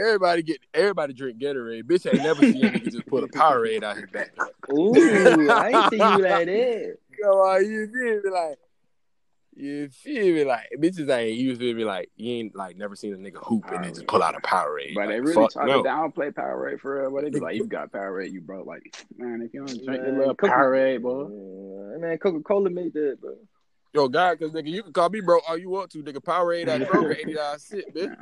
everybody 0.00 0.42
get, 0.42 0.60
everybody 0.74 1.12
drink 1.12 1.38
Gatorade. 1.38 1.84
Bitch 1.84 2.10
ain't 2.12 2.22
never 2.22 2.42
seen 2.42 2.64
a 2.64 2.68
nigga 2.68 2.90
just 2.90 3.06
put 3.06 3.24
a 3.24 3.28
Powerade 3.28 3.82
out 3.82 3.96
his 3.96 4.06
back. 4.10 4.32
Ooh, 4.70 5.50
I 5.50 5.68
ain't 5.70 5.90
see 5.90 5.96
you 5.96 6.22
like 6.22 6.46
that. 6.46 6.96
Come 7.22 7.30
on, 7.30 7.70
you 7.70 7.86
feel 7.86 8.22
me? 8.22 8.30
Like, 8.30 8.58
You 9.54 9.88
feel 9.90 10.34
me? 10.34 10.44
Like 10.44 10.66
bitches 10.78 11.14
ain't 11.14 11.38
you 11.38 11.56
feel 11.56 11.74
me? 11.74 11.84
Like 11.84 12.10
you 12.16 12.32
ain't 12.32 12.56
like 12.56 12.76
never 12.76 12.96
seen 12.96 13.12
a 13.12 13.16
nigga 13.16 13.44
hoop 13.44 13.70
and 13.70 13.84
then 13.84 13.94
just 13.94 14.06
pull 14.06 14.22
out 14.22 14.34
a 14.34 14.40
Powerade. 14.40 14.94
But 14.94 15.00
like, 15.00 15.08
they 15.10 15.20
really 15.20 15.34
fuck 15.34 15.52
try 15.52 15.66
no. 15.66 15.82
to 15.82 15.88
downplay 15.88 16.32
Powerade 16.32 16.80
for 16.80 17.02
real. 17.02 17.10
But 17.10 17.24
they 17.24 17.30
be 17.30 17.40
like, 17.40 17.56
you 17.56 17.66
got 17.66 17.92
Powerade, 17.92 18.32
you 18.32 18.40
bro. 18.40 18.64
Like, 18.64 18.96
man, 19.16 19.42
if 19.42 19.52
you 19.52 19.64
don't 19.64 19.84
drink 19.84 20.02
your 20.02 20.18
little 20.18 20.34
Coca- 20.34 20.52
Powerade, 20.52 21.02
boy. 21.02 21.92
Yeah, 21.92 21.98
man, 21.98 22.18
Coca 22.18 22.40
Cola 22.40 22.70
made 22.70 22.94
that, 22.94 23.18
bro. 23.20 23.34
Yo, 23.94 24.08
God, 24.08 24.40
cause 24.40 24.52
nigga, 24.52 24.68
you 24.68 24.82
can 24.82 24.92
call 24.92 25.10
me 25.10 25.20
bro 25.20 25.38
all 25.46 25.58
you 25.58 25.68
want 25.68 25.90
to, 25.90 26.02
nigga. 26.02 26.16
Powerade 26.16 26.66
at 26.66 26.88
Kroger, 26.88 27.14
eighty 27.14 27.34
dollars 27.34 27.66
shit, 27.70 27.94
bitch. 27.94 28.16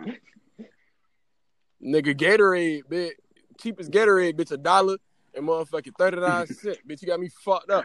Nigga, 1.83 2.15
Gatorade, 2.15 2.85
bitch. 2.85 3.13
Cheapest 3.59 3.91
Gatorade, 3.91 4.35
bitch, 4.35 4.53
a 4.53 4.57
dollar 4.57 4.97
and 5.35 5.47
motherfucking 5.47 5.93
thirty 5.99 6.19
nine 6.19 6.47
cent. 6.63 6.79
bitch, 6.89 7.03
you 7.03 7.09
got 7.09 7.21
me 7.21 7.29
fucked 7.29 7.71
up. 7.71 7.85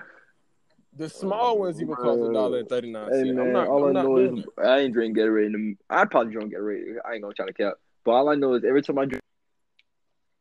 The 0.97 1.09
small 1.09 1.59
ones 1.59 1.81
even 1.81 1.95
cost 1.95 2.21
a 2.21 2.33
dollar 2.33 2.59
and 2.59 2.69
thirty 2.69 2.91
nine 2.91 3.09
Hey 3.11 3.23
man, 3.23 3.39
I'm 3.39 3.53
not, 3.53 3.67
all 3.67 3.85
I'm 3.85 3.97
I 3.97 4.03
know 4.03 4.15
doing 4.15 4.37
is 4.39 4.45
I 4.57 4.79
ain't 4.79 4.93
drink 4.93 5.17
Gatorade. 5.17 5.47
In 5.47 5.51
the, 5.51 5.95
I'd 5.95 6.09
probably 6.09 6.33
drink 6.33 6.53
Gatorade. 6.53 6.95
I 7.05 7.13
ain't 7.13 7.21
gonna 7.21 7.33
try 7.33 7.45
to 7.45 7.53
cap. 7.53 7.73
But 8.05 8.11
all 8.11 8.29
I 8.29 8.35
know 8.35 8.53
is 8.53 8.63
every 8.63 8.81
time 8.81 8.99
I 8.99 9.05
drink 9.05 9.21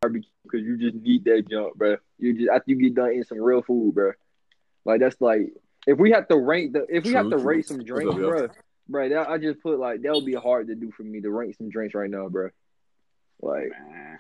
barbecue, 0.01 0.31
because 0.45 0.63
you 0.63 0.77
just 0.77 0.95
need 0.95 1.25
that 1.25 1.49
jump, 1.51 1.75
bro. 1.75 1.97
You 2.19 2.35
just 2.35 2.51
after 2.51 2.71
you 2.71 2.77
get 2.77 2.95
done 2.95 3.11
eating 3.11 3.25
some 3.25 3.41
real 3.41 3.63
food, 3.63 3.95
bro. 3.95 4.13
Like 4.85 5.01
that's 5.01 5.21
like 5.21 5.53
if 5.87 5.99
we 5.99 6.13
have 6.13 6.29
to 6.29 6.37
rank 6.37 6.73
the 6.73 6.87
if 6.89 7.05
we 7.05 7.15
have 7.15 7.31
to 7.31 7.37
true. 7.37 7.43
rate 7.43 7.67
some 7.67 7.83
drinks, 7.83 8.15
bro. 8.15 8.49
Bro, 8.87 9.09
that 9.09 9.31
I 9.31 9.39
just 9.39 9.63
put 9.63 9.79
like 9.79 10.03
that 10.03 10.13
would 10.13 10.27
be 10.27 10.35
hard 10.35 10.69
to 10.69 10.75
do 10.75 10.93
for 10.93 11.03
me 11.03 11.21
to 11.23 11.31
rank 11.31 11.57
some 11.57 11.71
drinks 11.71 11.95
right 11.95 12.11
now, 12.11 12.29
bro. 12.29 12.51
Like, 13.41 13.71
Man. 13.71 14.19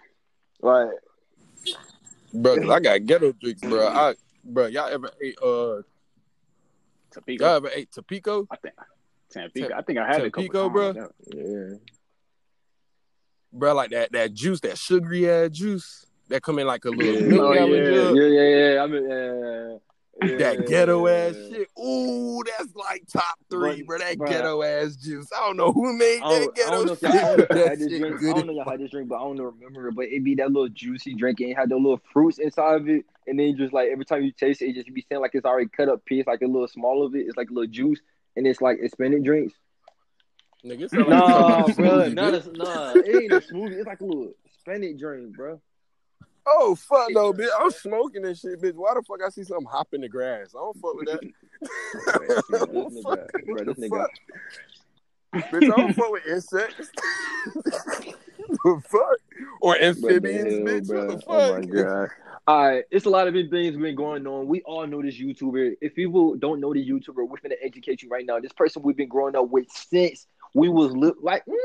like 0.60 0.88
bro. 2.32 2.56
'cause 2.56 2.70
I 2.70 2.80
got 2.80 3.06
ghetto 3.06 3.32
drinks, 3.32 3.62
bro. 3.62 3.86
I, 3.86 4.14
bro, 4.44 4.66
y'all 4.66 4.88
ever 4.88 5.10
ate 5.22 5.38
uh, 5.42 5.82
Topeka. 7.10 7.44
y'all 7.44 7.56
ever 7.56 7.70
ate 7.74 7.90
Tapico? 7.90 8.46
I 8.50 8.56
think 8.56 8.74
Tampico. 9.30 9.74
I 9.74 9.82
think 9.82 9.98
I 9.98 10.06
had 10.06 10.20
it 10.22 10.26
a 10.26 10.30
couple 10.30 10.52
times. 10.52 10.94
bro? 10.94 11.08
yeah. 11.34 11.76
Bro, 13.52 13.74
like 13.74 13.90
that 13.90 14.12
that 14.12 14.34
juice, 14.34 14.60
that 14.60 14.76
sugary 14.78 15.30
ass 15.30 15.50
juice 15.50 16.06
that 16.28 16.42
come 16.42 16.58
in 16.58 16.66
like 16.66 16.84
a 16.84 16.90
little 16.90 17.14
Yeah. 17.14 17.38
Oh, 17.40 17.54
gallon 17.54 17.84
yeah. 17.84 18.10
Yeah, 18.12 18.42
yeah, 18.42 18.74
yeah. 18.74 18.82
I 18.82 18.86
mean, 18.86 19.08
yeah, 19.08 19.76
yeah, 20.22 20.36
That 20.36 20.66
ghetto 20.66 21.06
ass 21.06 21.34
yeah. 21.36 21.56
shit. 21.58 21.68
Ooh, 21.78 22.42
that's 22.46 22.74
like 22.74 23.04
top 23.12 23.38
three, 23.50 23.82
But, 23.82 23.86
bro. 23.86 23.98
That 23.98 24.16
bruh, 24.18 24.28
ghetto 24.28 24.62
ass 24.62 24.96
juice. 24.96 25.28
I 25.34 25.40
don't 25.40 25.56
know 25.56 25.72
who 25.72 25.96
made 25.96 26.20
that 26.22 26.28
don't, 26.28 26.42
I 26.42 26.46
ghetto 26.54 26.70
don't 26.70 26.86
know 26.86 26.94
shit. 26.94 27.04
I 27.04 27.12
don't 27.12 27.38
know 27.38 27.44
if 27.44 27.50
y'all 27.50 27.68
had 27.68 27.78
this 27.78 27.88
drink. 27.88 28.16
I 28.16 28.32
don't 28.32 28.46
know 28.46 28.52
y'all 28.52 28.70
had 28.70 28.80
this 28.80 28.90
drink, 28.90 29.08
but 29.08 29.16
I 29.16 29.20
don't 29.20 29.40
remember 29.40 29.88
it. 29.88 29.94
But 29.94 30.06
it 30.06 30.24
be 30.24 30.34
that 30.36 30.52
little 30.52 30.68
juicy 30.68 31.14
drink 31.14 31.40
and 31.40 31.50
it 31.50 31.56
had 31.56 31.68
the 31.68 31.76
little 31.76 32.00
fruits 32.12 32.38
inside 32.38 32.76
of 32.76 32.88
it, 32.88 33.04
and 33.26 33.38
then 33.38 33.56
just 33.56 33.72
like 33.72 33.88
every 33.90 34.04
time 34.04 34.22
you 34.22 34.32
taste 34.32 34.62
it, 34.62 34.68
it 34.68 34.74
just 34.74 34.92
be 34.92 35.04
saying 35.08 35.20
like 35.20 35.32
it's 35.34 35.44
already 35.44 35.68
cut 35.68 35.88
up 35.88 36.04
piece, 36.04 36.26
like 36.26 36.42
a 36.42 36.46
little 36.46 36.68
small 36.68 37.04
of 37.04 37.14
it. 37.14 37.26
It's 37.26 37.36
like 37.36 37.50
a 37.50 37.52
little 37.52 37.70
juice, 37.70 38.00
and 38.36 38.46
it's 38.46 38.60
like 38.60 38.78
it's 38.80 38.92
spinach 38.92 39.24
drinks. 39.24 39.54
Nigga, 40.64 40.82
it 40.82 40.90
sound 40.90 41.08
like 41.08 41.18
Nah, 41.18 41.66
you 41.66 41.74
bro, 41.74 41.86
smoothie, 41.86 42.14
not 42.14 42.34
a, 42.34 42.52
nah, 42.52 42.92
it 42.94 43.22
ain't 43.22 43.32
a 43.32 43.40
smoothie. 43.40 43.72
It's 43.72 43.86
like 43.86 44.00
a 44.00 44.04
little 44.04 44.32
spinach 44.60 44.98
drink, 44.98 45.36
bro. 45.36 45.60
Oh 46.46 46.74
fuck 46.74 47.10
no, 47.10 47.32
bitch! 47.32 47.48
I'm 47.58 47.70
smoking 47.82 48.22
this 48.22 48.40
shit, 48.40 48.60
bitch. 48.60 48.74
Why 48.74 48.94
the 48.94 49.02
fuck 49.02 49.20
I 49.24 49.30
see 49.30 49.44
something 49.44 49.66
hop 49.66 49.88
in 49.92 50.00
the 50.02 50.08
grass? 50.08 50.54
I 50.54 50.58
don't 50.58 50.76
fuck 50.78 50.94
with 50.94 51.06
that. 51.06 51.20
Bro, 52.04 52.26
this 52.88 52.94
nigga, 52.94 53.02
fuck- 53.02 53.32
bro, 53.44 53.54
what 53.54 53.66
this 53.66 53.76
the 53.76 53.88
nigga. 53.88 54.06
fuck? 55.32 55.50
bitch, 55.52 55.64
I 55.64 55.76
don't 55.76 55.94
fuck 55.94 56.10
with 56.12 56.26
insects. 56.26 56.90
the 58.64 58.82
fuck? 58.88 59.18
Or 59.60 59.76
amphibians, 59.80 60.52
hell, 60.54 60.64
bitch. 60.66 60.86
bro? 60.86 61.06
What 61.06 61.18
the 61.20 61.24
Oh 61.28 61.54
my 61.54 61.60
fuck? 61.62 61.70
god. 61.70 62.08
All 62.46 62.68
right, 62.68 62.84
it's 62.90 63.06
a 63.06 63.10
lot 63.10 63.26
of 63.26 63.32
big 63.32 63.50
things 63.50 63.74
been 63.74 63.94
going 63.96 64.26
on. 64.26 64.46
We 64.46 64.60
all 64.62 64.86
know 64.86 65.00
this 65.00 65.14
YouTuber. 65.18 65.76
If 65.80 65.94
people 65.94 66.36
don't 66.36 66.60
know 66.60 66.74
the 66.74 66.86
YouTuber, 66.86 67.26
we're 67.26 67.38
gonna 67.42 67.54
educate 67.62 68.02
you 68.02 68.10
right 68.10 68.26
now. 68.26 68.38
This 68.38 68.52
person 68.52 68.82
we've 68.82 68.96
been 68.96 69.08
growing 69.08 69.34
up 69.34 69.48
with 69.48 69.66
since 69.70 70.26
we 70.54 70.68
was 70.68 70.92
li- 70.94 71.14
like 71.22 71.42
mm, 71.46 71.56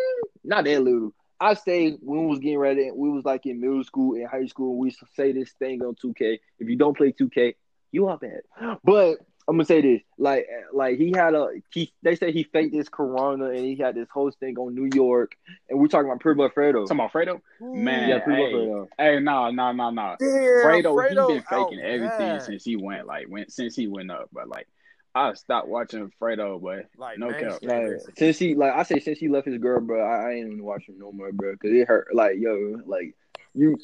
not 0.45 0.63
that 0.63 0.81
little. 0.81 1.13
I 1.39 1.53
say 1.53 1.91
when 2.01 2.21
we 2.21 2.27
was 2.27 2.39
getting 2.39 2.57
ready, 2.57 2.91
we 2.93 3.09
was 3.09 3.25
like 3.25 3.45
in 3.45 3.61
middle 3.61 3.83
school 3.83 4.15
and 4.15 4.27
high 4.27 4.45
school. 4.45 4.77
We 4.77 4.87
used 4.87 4.99
to 4.99 5.07
say 5.15 5.31
this 5.31 5.51
thing 5.53 5.81
on 5.81 5.95
2K. 5.95 6.39
If 6.59 6.69
you 6.69 6.75
don't 6.75 6.97
play 6.97 7.13
2K, 7.13 7.55
you 7.91 8.07
are 8.07 8.17
bad. 8.17 8.41
But 8.83 9.19
I'm 9.49 9.55
gonna 9.55 9.65
say 9.65 9.81
this, 9.81 10.01
like, 10.19 10.47
like 10.73 10.99
he 10.99 11.11
had 11.15 11.33
a 11.33 11.47
he. 11.73 11.91
They 12.03 12.15
say 12.15 12.31
he 12.31 12.43
faked 12.43 12.71
this 12.71 12.87
corona 12.87 13.45
and 13.45 13.57
he 13.57 13.75
had 13.75 13.95
this 13.95 14.07
whole 14.13 14.29
thing 14.29 14.57
on 14.59 14.75
New 14.75 14.89
York. 14.93 15.35
And 15.67 15.79
we're 15.79 15.87
talking 15.87 16.07
about 16.07 16.19
Pretty 16.19 16.37
Boy 16.37 16.49
Fredo. 16.49 16.87
Talking 16.87 16.97
about 16.97 17.13
Fredo? 17.13 17.41
Mm. 17.59 17.75
Man, 17.77 18.09
yeah, 18.09 18.19
Pretty 18.19 18.43
Boy 18.43 18.47
hey, 18.49 18.55
Fredo. 18.55 18.87
hey, 18.99 19.19
no, 19.19 19.49
no, 19.49 19.71
no, 19.71 19.89
no. 19.89 20.15
Damn, 20.19 20.29
Fredo, 20.29 20.93
Fredo 20.93 21.29
he 21.29 21.33
been 21.33 21.37
out 21.37 21.49
faking 21.49 21.79
oh, 21.81 21.87
everything 21.87 22.17
bad. 22.19 22.43
since 22.43 22.63
he 22.63 22.75
went 22.75 23.07
like 23.07 23.27
went 23.27 23.51
since 23.51 23.75
he 23.75 23.87
went 23.87 24.11
up. 24.11 24.29
But 24.31 24.49
like, 24.49 24.67
I 25.15 25.33
stopped 25.33 25.67
watching 25.67 26.11
Fredo, 26.21 26.61
but 26.61 26.85
Like 26.97 27.17
no 27.19 27.33
cap. 27.33 27.61
mainstream. 27.63 27.71
Like 27.71 28.17
since 28.17 28.37
he 28.37 28.55
like 28.55 28.73
I 28.73 28.83
say 28.83 28.99
since 28.99 29.19
he 29.19 29.27
left 29.27 29.47
his 29.47 29.57
girl, 29.57 29.81
bro, 29.81 30.01
I, 30.05 30.29
I 30.29 30.33
ain't 30.33 30.47
even 30.47 30.63
watching 30.63 30.97
no 30.99 31.11
more, 31.11 31.31
bro, 31.31 31.53
because 31.53 31.71
it 31.73 31.87
hurt. 31.87 32.09
Like 32.13 32.35
yo, 32.37 32.81
like 32.85 33.15
you, 33.53 33.77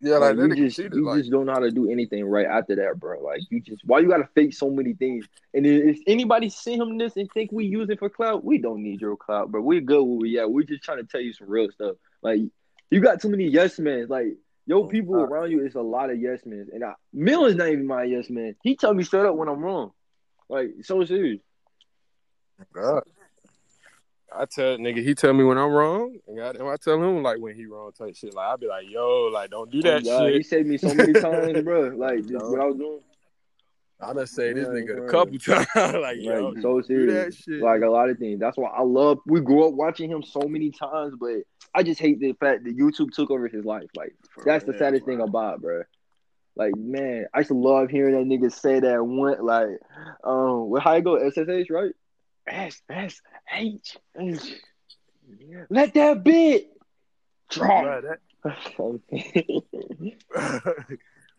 Yeah, 0.00 0.18
like, 0.18 0.36
like, 0.36 0.36
you 0.36 0.54
just 0.54 0.76
cheated. 0.76 0.94
you 0.94 1.04
Like, 1.04 1.18
just 1.18 1.30
don't 1.30 1.46
know 1.46 1.52
how 1.52 1.60
to 1.60 1.70
do 1.70 1.90
anything 1.90 2.24
right 2.26 2.46
after 2.46 2.74
that, 2.76 2.98
bro. 2.98 3.20
Like 3.22 3.40
you 3.50 3.60
just 3.60 3.82
why 3.84 4.00
you 4.00 4.08
gotta 4.08 4.28
fake 4.34 4.54
so 4.54 4.70
many 4.70 4.92
things? 4.94 5.26
And 5.54 5.64
then 5.64 5.88
if 5.88 5.98
anybody 6.06 6.50
send 6.50 6.82
him 6.82 6.98
this 6.98 7.16
and 7.16 7.30
think 7.32 7.50
we 7.52 7.64
use 7.64 7.88
it 7.88 7.98
for 7.98 8.10
clout, 8.10 8.44
we 8.44 8.58
don't 8.58 8.82
need 8.82 9.00
your 9.00 9.16
clout, 9.16 9.50
bro. 9.50 9.62
We're 9.62 9.80
good 9.80 10.02
where 10.02 10.18
we 10.18 10.38
at. 10.38 10.50
We're 10.50 10.64
just 10.64 10.82
trying 10.82 10.98
to 10.98 11.04
tell 11.04 11.20
you 11.20 11.32
some 11.32 11.48
real 11.48 11.70
stuff. 11.70 11.96
Like 12.22 12.40
you 12.90 13.00
got 13.00 13.20
too 13.20 13.28
many 13.28 13.44
yes 13.48 13.78
men. 13.78 14.06
Like 14.08 14.36
yo, 14.66 14.84
Oh, 14.84 14.88
people 14.88 15.14
around 15.16 15.50
you 15.50 15.64
is 15.64 15.74
a 15.74 15.80
lot 15.80 16.10
of 16.10 16.20
yes 16.20 16.40
men, 16.44 16.68
and 16.72 16.84
I, 16.84 16.92
Mill 17.12 17.46
is 17.46 17.54
not 17.56 17.68
even 17.68 17.86
my 17.86 18.04
yes 18.04 18.28
man. 18.28 18.54
He 18.62 18.76
tell 18.76 18.92
me 18.94 19.04
straight 19.04 19.26
up 19.26 19.34
when 19.36 19.48
I'm 19.48 19.60
wrong. 19.60 19.92
Like 20.48 20.70
so 20.82 21.04
serious. 21.04 21.40
God. 22.72 23.02
I 24.34 24.44
tell 24.44 24.76
nigga, 24.76 25.02
he 25.02 25.14
tell 25.14 25.32
me 25.32 25.44
when 25.44 25.56
I'm 25.56 25.70
wrong, 25.70 26.18
and 26.26 26.36
goddamn, 26.36 26.66
I 26.68 26.76
tell 26.76 26.94
him 27.02 27.22
like 27.22 27.38
when 27.38 27.54
he 27.54 27.66
wrong 27.66 27.92
type 27.92 28.14
shit. 28.16 28.34
Like 28.34 28.46
I 28.52 28.56
be 28.56 28.66
like, 28.66 28.86
yo, 28.88 29.30
like 29.32 29.50
don't 29.50 29.70
do 29.70 29.78
oh, 29.78 29.82
that 29.82 30.02
Oh, 30.02 30.18
God, 30.18 30.30
He 30.30 30.42
shit. 30.42 30.46
saved 30.46 30.68
me 30.68 30.78
so 30.78 30.92
many 30.92 31.12
times, 31.20 31.62
bro. 31.62 31.88
Like 31.96 32.24
what 32.28 32.60
I 32.60 32.64
was 32.66 32.76
doing. 32.76 33.00
I 34.00 34.12
done 34.12 34.26
say 34.26 34.52
this 34.52 34.68
nigga 34.68 34.96
bro. 34.96 35.06
a 35.06 35.10
couple 35.10 35.38
times. 35.38 35.66
like 35.94 36.18
yo, 36.20 36.48
Like 36.48 36.56
so 36.56 36.62
don't 36.62 36.86
do 36.86 37.06
that 37.12 37.34
serious. 37.34 37.62
Like 37.62 37.82
a 37.82 37.88
lot 37.88 38.10
of 38.10 38.18
things. 38.18 38.40
That's 38.40 38.56
why 38.56 38.68
I 38.68 38.82
love. 38.82 39.18
We 39.26 39.40
grew 39.40 39.66
up 39.66 39.74
watching 39.74 40.10
him 40.10 40.22
so 40.22 40.40
many 40.40 40.70
times, 40.70 41.14
but 41.18 41.36
I 41.74 41.82
just 41.82 42.00
hate 42.00 42.20
the 42.20 42.32
fact 42.34 42.64
that 42.64 42.76
YouTube 42.76 43.12
took 43.12 43.30
over 43.30 43.48
his 43.48 43.64
life. 43.64 43.88
Like 43.96 44.14
For 44.30 44.44
that's 44.44 44.64
the 44.64 44.76
saddest 44.76 45.04
bro. 45.04 45.14
thing 45.14 45.22
about, 45.26 45.56
it, 45.56 45.62
bro. 45.62 45.82
Like 46.56 46.76
man, 46.76 47.26
I 47.34 47.38
used 47.38 47.48
to 47.48 47.54
love 47.54 47.90
hearing 47.90 48.14
that 48.14 48.26
nigga 48.26 48.52
say 48.52 48.80
that 48.80 49.04
one. 49.04 49.44
Like, 49.44 49.68
um, 50.24 50.70
well, 50.70 50.80
how 50.80 50.94
you 50.94 51.02
go 51.02 51.28
SSH 51.28 51.68
right? 51.70 51.92
S 52.46 52.80
S 52.88 53.20
H. 53.52 53.96
Let 55.70 55.94
that 55.94 56.22
bit 56.22 56.70
drop. 57.50 57.84
Bruh, 57.84 58.02
that, 58.02 58.20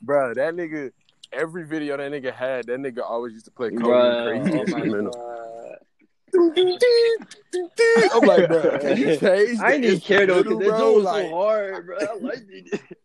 bruh, 0.05 0.35
that 0.35 0.53
nigga. 0.53 0.91
Every 1.33 1.65
video 1.65 1.97
that 1.97 2.11
nigga 2.11 2.33
had, 2.33 2.67
that 2.67 2.79
nigga 2.79 3.03
always 3.03 3.33
used 3.33 3.45
to 3.45 3.51
play 3.51 3.69
Cody 3.69 3.83
Bruh, 3.83 4.41
Crazy 4.41 4.51
oh 4.51 4.55
my 4.55 4.61
instrumental. 4.61 5.37
I'm 8.13 8.27
like, 8.27 8.47
bro, 8.47 8.79
can 8.79 8.97
you 8.97 9.17
change? 9.19 9.59
I 9.59 9.77
even 9.77 9.99
care 9.99 10.25
though, 10.25 10.43
because 10.43 10.59
that 10.59 10.65
instrumental, 10.65 10.95
was 10.95 11.03
like, 11.03 11.25
so 11.27 11.35
hard, 11.35 11.85
bro. 11.85 11.97
I 11.99 12.13
liked 12.19 12.45
it. 12.49 12.81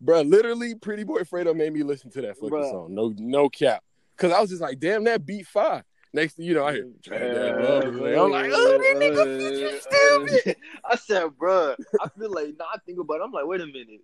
Bro, 0.00 0.22
literally, 0.22 0.74
Pretty 0.74 1.04
Boy 1.04 1.20
Fredo 1.20 1.54
made 1.54 1.72
me 1.72 1.82
listen 1.82 2.10
to 2.10 2.20
that 2.22 2.36
fucking 2.36 2.64
song. 2.64 2.94
No, 2.94 3.14
no 3.16 3.48
cap. 3.48 3.82
Cause 4.16 4.32
I 4.32 4.40
was 4.40 4.50
just 4.50 4.62
like, 4.62 4.78
damn, 4.80 5.04
that 5.04 5.24
beat 5.24 5.46
five. 5.46 5.84
Next 6.12 6.34
thing 6.34 6.46
you 6.46 6.54
know, 6.54 6.64
I 6.64 6.72
hear, 6.74 6.88
that 7.08 7.60
love, 7.60 7.84
I'm 7.84 8.30
like, 8.30 8.50
oh, 8.52 8.78
that 8.78 8.96
nigga 8.96 9.38
future 9.38 9.80
stupid. 9.80 10.56
I 10.88 10.96
said, 10.96 11.36
bro, 11.36 11.74
I 12.00 12.08
feel 12.16 12.32
like 12.32 12.54
now 12.58 12.66
I 12.72 12.78
think 12.86 13.00
about 13.00 13.14
it. 13.14 13.22
I'm 13.24 13.32
like, 13.32 13.46
wait 13.46 13.60
a 13.60 13.66
minute. 13.66 14.00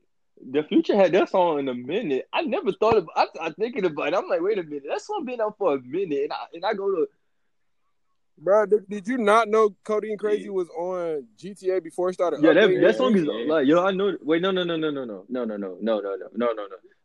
The 0.49 0.63
future 0.65 0.97
had 0.97 1.13
that 1.13 1.29
song 1.29 1.59
in 1.59 1.69
a 1.69 1.75
minute. 1.75 2.27
I 2.33 2.43
never 2.43 2.73
thought 2.73 2.97
of. 2.97 3.09
I, 3.15 3.27
I 3.41 3.51
thinking 3.51 3.85
about 3.85 4.09
it. 4.09 4.15
I'm 4.15 4.29
like, 4.29 4.41
wait 4.41 4.59
a 4.59 4.63
minute. 4.63 4.85
That 4.89 5.01
song 5.03 5.25
been 5.25 5.41
out 5.41 5.57
for 5.59 5.75
a 5.75 5.81
minute, 5.81 6.23
and 6.25 6.33
I 6.33 6.37
and 6.55 6.65
I 6.65 6.73
go 6.75 6.91
to 6.91 7.07
Bro, 8.43 8.67
did, 8.67 8.89
did 8.89 9.07
you 9.07 9.19
not 9.19 9.49
know 9.49 9.77
Codeine 9.85 10.17
Crazy 10.17 10.49
was 10.49 10.67
on 10.71 11.27
GTA 11.39 11.83
before 11.83 12.09
it 12.09 12.15
started? 12.15 12.43
yeah. 12.43 12.55
That 12.55 12.69
that 12.81 12.97
song 12.97 13.15
is 13.15 13.25
Yeah. 13.25 13.53
like 13.53 13.67
yo. 13.67 13.85
I 13.85 13.91
know. 13.91 14.17
Wait, 14.23 14.41
no, 14.41 14.51
no, 14.51 14.65
no, 14.65 14.77
no, 14.79 14.91
no, 14.91 15.05
no, 15.05 15.25
no, 15.29 15.45
no, 15.45 15.57
no, 15.57 15.77
no, 15.79 16.01
no, 16.01 16.01
no, 16.01 16.01
no, 16.01 16.31
no, 16.35 16.53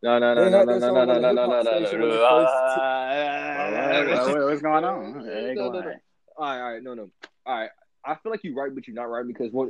no, 0.02 0.20
no, 0.20 0.34
no, 0.34 0.46
They 0.46 0.50
no, 0.50 0.58
had 0.58 0.66
no, 0.68 0.74
that 0.74 0.80
no, 0.80 0.88
song 0.88 0.94
no, 0.96 1.02
on 1.02 1.08
no, 1.08 1.14
the 1.16 1.20
no, 1.20 1.32
no, 1.34 1.42
hip-hop 1.42 1.66
no, 1.66 1.72
station 1.86 2.00
when 2.00 2.10
no, 2.10 2.16
they 2.16 2.22
no. 2.22 4.16
What- 4.16 4.28
what- 4.28 4.38
what- 4.38 4.46
What's 4.46 4.62
going 4.62 4.84
on? 4.86 5.26
Hey, 5.26 5.54
No, 5.56 5.70
go 5.70 5.72
no, 5.74 5.82
no. 5.82 5.88
on. 5.90 6.00
All 6.38 6.46
right, 6.46 6.60
all 6.62 6.72
right, 6.72 6.84
no, 6.84 6.94
no. 6.94 7.10
All 7.46 7.56
right. 7.60 7.70
I 8.06 8.16
feel 8.16 8.32
like 8.32 8.44
you're 8.44 8.54
right, 8.56 8.74
but 8.74 8.88
you're 8.88 8.96
not 8.96 9.10
right 9.10 9.26
because 9.26 9.52
what? 9.52 9.70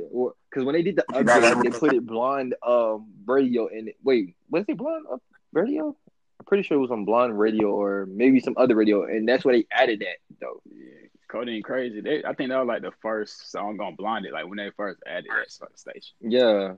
Because 0.50 0.64
when 0.64 0.74
they 0.74 0.82
did 0.82 0.96
the 0.96 1.04
update, 1.12 1.62
they 1.62 1.70
put 1.78 1.94
it 1.94 2.06
blonde 2.06 2.54
um 2.66 3.08
radio 3.26 3.66
in 3.66 3.88
it. 3.88 3.96
Wait, 4.02 4.36
was 4.50 4.64
it 4.68 4.76
blonde 4.76 5.06
uh, 5.10 5.16
radio? 5.52 5.96
I'm 6.38 6.44
pretty 6.46 6.62
sure 6.62 6.76
it 6.76 6.80
was 6.80 6.90
on 6.90 7.04
blonde 7.04 7.38
radio 7.38 7.68
or 7.70 8.06
maybe 8.06 8.40
some 8.40 8.54
other 8.56 8.74
radio, 8.74 9.04
and 9.04 9.28
that's 9.28 9.44
where 9.44 9.56
they 9.56 9.66
added 9.72 10.00
that 10.00 10.18
though. 10.40 10.60
Yeah, 10.66 11.08
Codeine 11.28 11.62
Crazy. 11.62 12.00
They, 12.00 12.22
I 12.24 12.34
think 12.34 12.50
that 12.50 12.58
was 12.58 12.68
like 12.68 12.82
the 12.82 12.92
first 13.00 13.50
song 13.50 13.80
on 13.80 13.94
Blinded, 13.96 14.32
like 14.32 14.46
when 14.46 14.58
they 14.58 14.70
first 14.76 15.00
added 15.06 15.26
that 15.30 15.50
sort 15.50 15.72
of 15.72 15.78
station. 15.78 16.14
Yeah, 16.20 16.74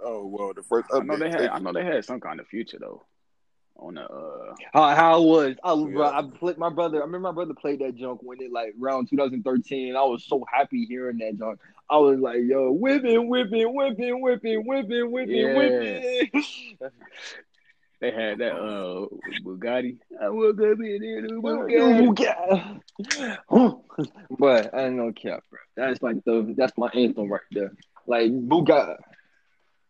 Oh 0.00 0.26
well, 0.26 0.52
the 0.54 0.62
first 0.62 0.88
I 0.92 0.98
know 1.00 1.14
update. 1.14 1.18
they 1.18 1.30
had. 1.30 1.50
I 1.50 1.58
know 1.58 1.72
they 1.72 1.84
had 1.84 2.04
some 2.04 2.20
kind 2.20 2.40
of 2.40 2.46
future 2.46 2.78
though. 2.80 3.04
On 3.76 3.94
the 3.94 4.02
uh 4.02 4.54
how, 4.72 4.94
how 4.94 5.22
it 5.22 5.26
was. 5.26 5.56
I, 5.64 5.74
bro, 5.74 6.04
I 6.06 6.22
played 6.38 6.58
my 6.58 6.70
brother. 6.70 6.98
I 6.98 7.00
remember 7.04 7.28
my 7.28 7.32
brother 7.32 7.54
played 7.54 7.80
that 7.80 7.96
junk 7.96 8.20
when 8.22 8.40
it 8.40 8.52
like 8.52 8.74
around 8.80 9.08
2013. 9.10 9.96
I 9.96 10.02
was 10.02 10.24
so 10.24 10.44
happy 10.50 10.84
hearing 10.86 11.18
that 11.18 11.38
junk. 11.38 11.58
I 11.90 11.98
was 11.98 12.18
like, 12.18 12.40
yo, 12.44 12.70
whipping, 12.70 13.28
whipping, 13.28 13.74
whipping, 13.74 14.20
whipping, 14.22 14.64
whipping, 14.66 15.10
whipping, 15.10 15.36
Yeah. 15.36 15.54
whipping. 15.56 16.30
they 18.00 18.10
had 18.10 18.38
that 18.38 18.54
uh 18.54 19.06
Bugatti. 19.42 19.98
I 20.20 20.28
woke 20.28 20.60
up 20.60 20.78
in 20.80 21.00
the 21.00 21.40
Bugatti. 21.42 22.80
Bugatti. 23.50 23.80
but 24.38 24.74
I 24.74 24.82
don't 24.90 25.14
care, 25.14 25.40
bro. 25.50 25.58
That's 25.76 26.00
like 26.02 26.22
the 26.24 26.54
that's 26.56 26.76
my 26.78 26.88
anthem 26.94 27.30
right 27.30 27.40
there. 27.50 27.72
Like 28.06 28.30
Bugatti, 28.30 28.96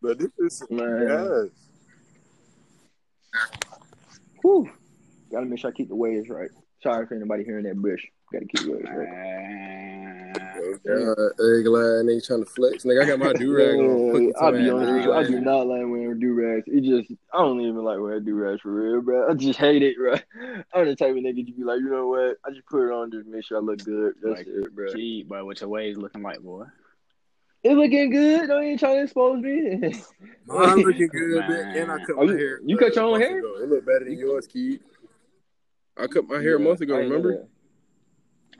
But 0.00 0.18
this 0.18 0.30
is 0.38 0.62
man. 0.70 1.06
yes. 1.06 1.50
Whew. 4.42 4.70
Gotta 5.30 5.46
make 5.46 5.58
sure 5.58 5.70
I 5.70 5.72
keep 5.72 5.88
the 5.88 5.96
waves 5.96 6.28
right. 6.28 6.50
Sorry 6.82 7.06
for 7.06 7.14
anybody 7.14 7.44
hearing 7.44 7.64
that 7.64 7.76
bush. 7.76 8.04
Gotta 8.32 8.46
keep 8.46 8.66
the 8.66 8.72
waves 8.72 8.88
right. 8.90 9.10
Man. 9.10 10.14
Uh, 10.86 11.28
hey, 11.38 11.62
glad 11.62 12.06
they 12.06 12.20
trying 12.20 12.44
to 12.44 12.50
flex. 12.50 12.84
Nigga, 12.84 13.02
I 13.02 13.06
got 13.06 13.18
my 13.18 13.32
do 13.32 13.56
rag 13.56 13.78
on. 13.78 14.12
Put 14.12 14.22
Yeah, 14.22 14.28
it 14.28 14.36
I'll 14.38 14.52
be 14.52 14.70
my 14.70 14.70
honest 14.70 15.08
I 15.08 15.22
do 15.24 15.40
not 15.40 15.66
like 15.66 15.80
wearing 15.86 16.18
do 16.20 16.34
rags. 16.34 16.64
It 16.66 16.82
just 16.82 17.10
I 17.32 17.38
don't 17.38 17.60
even 17.60 17.82
like 17.82 17.98
wearing 17.98 18.24
do 18.24 18.34
rags 18.34 18.60
for 18.60 18.72
real, 18.72 19.00
bro. 19.00 19.30
I 19.30 19.34
just 19.34 19.58
hate 19.58 19.82
it, 19.82 19.96
bro. 19.96 20.14
I'm 20.74 20.86
the 20.86 20.96
type 20.96 21.10
of 21.10 21.16
nigga 21.16 21.46
to 21.46 21.52
be 21.52 21.64
like, 21.64 21.80
you 21.80 21.90
know 21.90 22.08
what? 22.08 22.36
I 22.44 22.50
just 22.50 22.66
put 22.66 22.86
it 22.86 22.92
on 22.92 23.10
just 23.10 23.24
to 23.24 23.30
make 23.30 23.44
sure 23.44 23.58
I 23.58 23.60
look 23.60 23.82
good. 23.82 24.14
That's 24.22 24.38
Like, 24.38 24.46
it, 24.46 24.74
bro. 24.74 24.92
Gee, 24.92 25.24
but 25.26 25.44
what 25.46 25.60
your 25.60 25.70
waves 25.70 25.98
looking 25.98 26.22
like, 26.22 26.40
boy? 26.40 26.64
It 27.64 27.72
looking 27.72 28.10
good. 28.10 28.46
Don't 28.48 28.62
even 28.62 28.78
try 28.78 28.94
to 28.96 29.02
expose 29.04 29.42
me. 29.42 29.78
Mine 30.46 30.76
looking 30.82 31.08
good, 31.08 31.46
Man. 31.48 31.50
bitch, 31.50 31.82
and 31.82 31.90
I 31.92 31.98
cut 31.98 32.16
Oh, 32.18 32.26
my 32.26 32.32
you- 32.32 32.38
hair. 32.38 32.60
you 32.64 32.76
cut 32.76 32.94
your 32.94 33.04
own 33.06 33.20
hair? 33.20 33.38
ago. 33.38 33.54
It 33.62 33.68
look 33.70 33.86
better 33.86 34.04
than 34.04 34.18
yours, 34.18 34.46
Keith. 34.46 34.82
I 35.96 36.06
cut 36.06 36.28
my 36.28 36.40
hair 36.40 36.56
a 36.56 36.60
month 36.60 36.82
ago. 36.82 36.96
I 36.96 36.98
Remember? 37.00 37.46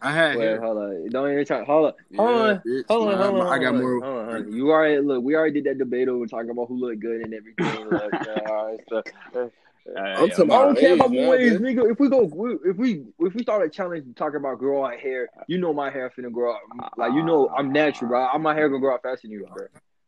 I 0.01 0.13
had 0.13 0.37
Wait, 0.37 0.45
hair. 0.45 0.61
hold 0.61 0.79
on. 0.79 1.09
Don't 1.11 1.31
even 1.33 1.45
try. 1.45 1.63
Hold 1.65 1.87
on. 1.87 1.93
Yeah, 2.11 2.21
Hold 2.23 2.41
on. 2.41 2.63
bitch. 2.67 2.85
Hold 2.89 3.09
on, 3.09 3.19
hold 3.19 3.41
on, 3.41 3.47
I 3.53 3.59
got 3.59 3.73
hold 3.73 3.77
on, 3.77 3.81
more. 3.81 4.01
Hold 4.01 4.29
on, 4.29 4.43
hold. 4.45 4.55
You 4.55 4.71
already 4.71 5.01
look. 5.01 5.23
We 5.23 5.35
already 5.37 5.61
did 5.61 5.65
that 5.71 5.79
debate 5.79 6.09
over 6.09 6.27
talking 6.27 6.51
about 6.51 6.69
who 6.69 6.77
looked 6.79 7.01
good 7.01 7.21
and 7.21 7.35
everything. 7.35 7.87
Like, 7.87 8.15
uh, 8.27 8.31
all 8.51 8.67
right, 8.71 8.81
stuff. 8.87 9.51
I'm 9.87 10.31
talking 10.31 10.51
I 10.51 10.59
don't 10.63 10.79
care 10.79 10.95
about 10.95 11.13
my 11.13 11.29
ways, 11.29 11.59
nigga. 11.59 11.91
If 11.91 12.01
we 12.01 12.09
go, 12.09 12.23
if 12.65 12.77
we 12.77 13.05
if 13.19 13.35
we 13.35 13.43
start 13.43 13.67
a 13.67 13.69
challenge 13.69 14.07
talking 14.17 14.37
about 14.37 14.59
grow 14.59 14.85
out 14.85 14.99
hair, 14.99 15.29
you 15.47 15.59
know 15.59 15.75
my 15.75 15.91
hair 15.91 16.11
finna 16.17 16.33
grow 16.33 16.55
out. 16.55 16.61
Like 16.97 17.13
you 17.13 17.23
know, 17.23 17.51
I'm 17.51 17.71
natural, 17.73 18.09
bro. 18.09 18.27
I'm 18.27 18.43
my 18.43 18.55
hair 18.55 18.69
gonna 18.69 18.81
grow 18.81 18.95
out 18.95 19.03
faster 19.03 19.29
than 19.29 19.33
you, 19.33 19.47
bro. 19.53 19.67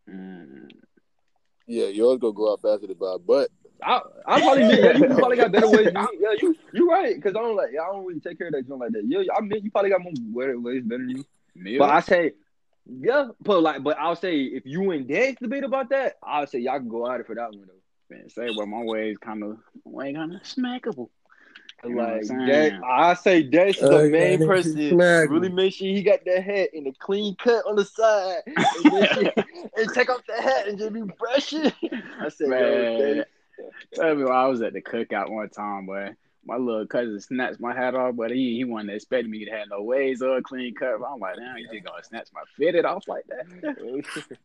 Mm. 0.08 0.70
Yeah, 1.66 1.86
yours 1.86 2.18
gonna 2.18 2.32
grow 2.32 2.52
out 2.52 2.62
faster 2.62 2.86
than 2.86 2.96
Bob, 2.96 3.22
but 3.26 3.50
I 3.82 4.00
I 4.26 4.40
probably 4.40 4.62
yeah, 4.62 4.96
you 4.96 5.06
probably 5.14 5.36
got 5.36 5.52
better 5.52 5.68
ways. 5.68 5.84
Than 5.92 5.94
me. 5.94 6.08
Yeah, 6.20 6.34
you 6.40 6.56
you 6.72 6.90
right 6.90 7.14
because 7.14 7.36
I 7.36 7.40
don't 7.40 7.56
like 7.56 7.70
I 7.70 7.92
don't 7.92 8.06
really 8.06 8.20
take 8.20 8.38
care 8.38 8.46
of 8.46 8.54
that 8.54 8.66
joint 8.66 8.80
like 8.80 8.92
that. 8.92 9.04
Yeah, 9.06 9.20
I 9.36 9.40
mean 9.42 9.62
you 9.62 9.70
probably 9.70 9.90
got 9.90 10.02
more 10.02 10.12
better 10.14 10.58
ways 10.58 10.82
better 10.84 11.04
than 11.04 11.14
me. 11.14 11.24
Milk? 11.54 11.78
But 11.80 11.90
I 11.90 12.00
say, 12.00 12.32
yeah, 12.86 13.28
but 13.40 13.62
like, 13.62 13.82
but 13.82 13.98
I'll 13.98 14.16
say 14.16 14.42
if 14.42 14.64
you 14.66 14.90
and 14.90 15.06
Dex 15.08 15.40
debate 15.40 15.64
about 15.64 15.90
that, 15.90 16.16
I'll 16.22 16.46
say 16.46 16.60
y'all 16.60 16.78
can 16.78 16.88
go 16.88 17.10
at 17.10 17.20
it 17.20 17.26
for 17.26 17.34
that 17.34 17.50
one 17.50 17.66
though. 17.66 17.72
Man, 18.10 18.28
say, 18.28 18.50
well, 18.56 18.66
my 18.66 18.82
waves 18.82 19.18
kind 19.18 19.42
of, 19.42 19.58
way 19.84 20.12
kind 20.12 20.34
of 20.34 20.42
smackable. 20.42 21.08
You 21.84 21.90
know 21.94 22.02
Like 22.02 22.26
that, 22.26 22.80
I 22.84 23.14
say 23.14 23.42
Dex 23.42 23.76
is 23.78 23.88
the 23.88 24.06
Uh, 24.06 24.08
main 24.08 24.40
yeah, 24.40 24.46
person. 24.46 24.98
Really 24.98 25.48
make 25.50 25.74
sure 25.74 25.86
he 25.86 26.02
got 26.02 26.24
that 26.24 26.42
hat 26.42 26.70
and 26.72 26.86
the 26.86 26.92
clean 26.98 27.36
cut 27.36 27.64
on 27.66 27.76
the 27.76 27.84
side, 27.84 28.42
and, 28.46 28.56
then 28.84 29.08
she- 29.14 29.32
and 29.82 29.92
take 29.92 30.08
off 30.08 30.22
the 30.26 30.40
hat 30.40 30.68
and 30.68 30.78
just 30.78 30.92
be 30.92 31.02
brushing. 31.02 31.70
I 32.20 32.28
said, 32.28 32.48
yo, 32.48 32.50
Man, 32.50 33.16
Dex, 33.16 33.30
tell 33.94 34.14
me, 34.14 34.28
I 34.30 34.46
was 34.46 34.62
at 34.62 34.72
the 34.72 34.80
cookout 34.82 35.30
one 35.30 35.48
time, 35.50 35.86
boy. 35.86 36.14
My 36.46 36.56
little 36.56 36.86
cousin 36.86 37.20
snatched 37.20 37.58
my 37.58 37.74
hat 37.74 37.94
off, 37.94 38.14
but 38.14 38.30
he 38.30 38.56
he 38.56 38.64
wasn't 38.64 38.90
expecting 38.90 39.30
me 39.30 39.44
to 39.44 39.50
have 39.50 39.68
no 39.68 39.82
waves 39.82 40.22
or 40.22 40.36
a 40.36 40.42
clean 40.42 40.74
cut. 40.74 40.94
I'm 40.94 41.18
like, 41.18 41.36
damn, 41.36 41.56
you 41.58 41.68
just 41.72 41.84
gonna 41.84 42.04
snatch 42.04 42.28
my 42.32 42.42
fitted 42.56 42.84
off 42.84 43.08
like 43.08 43.24
that? 43.26 44.38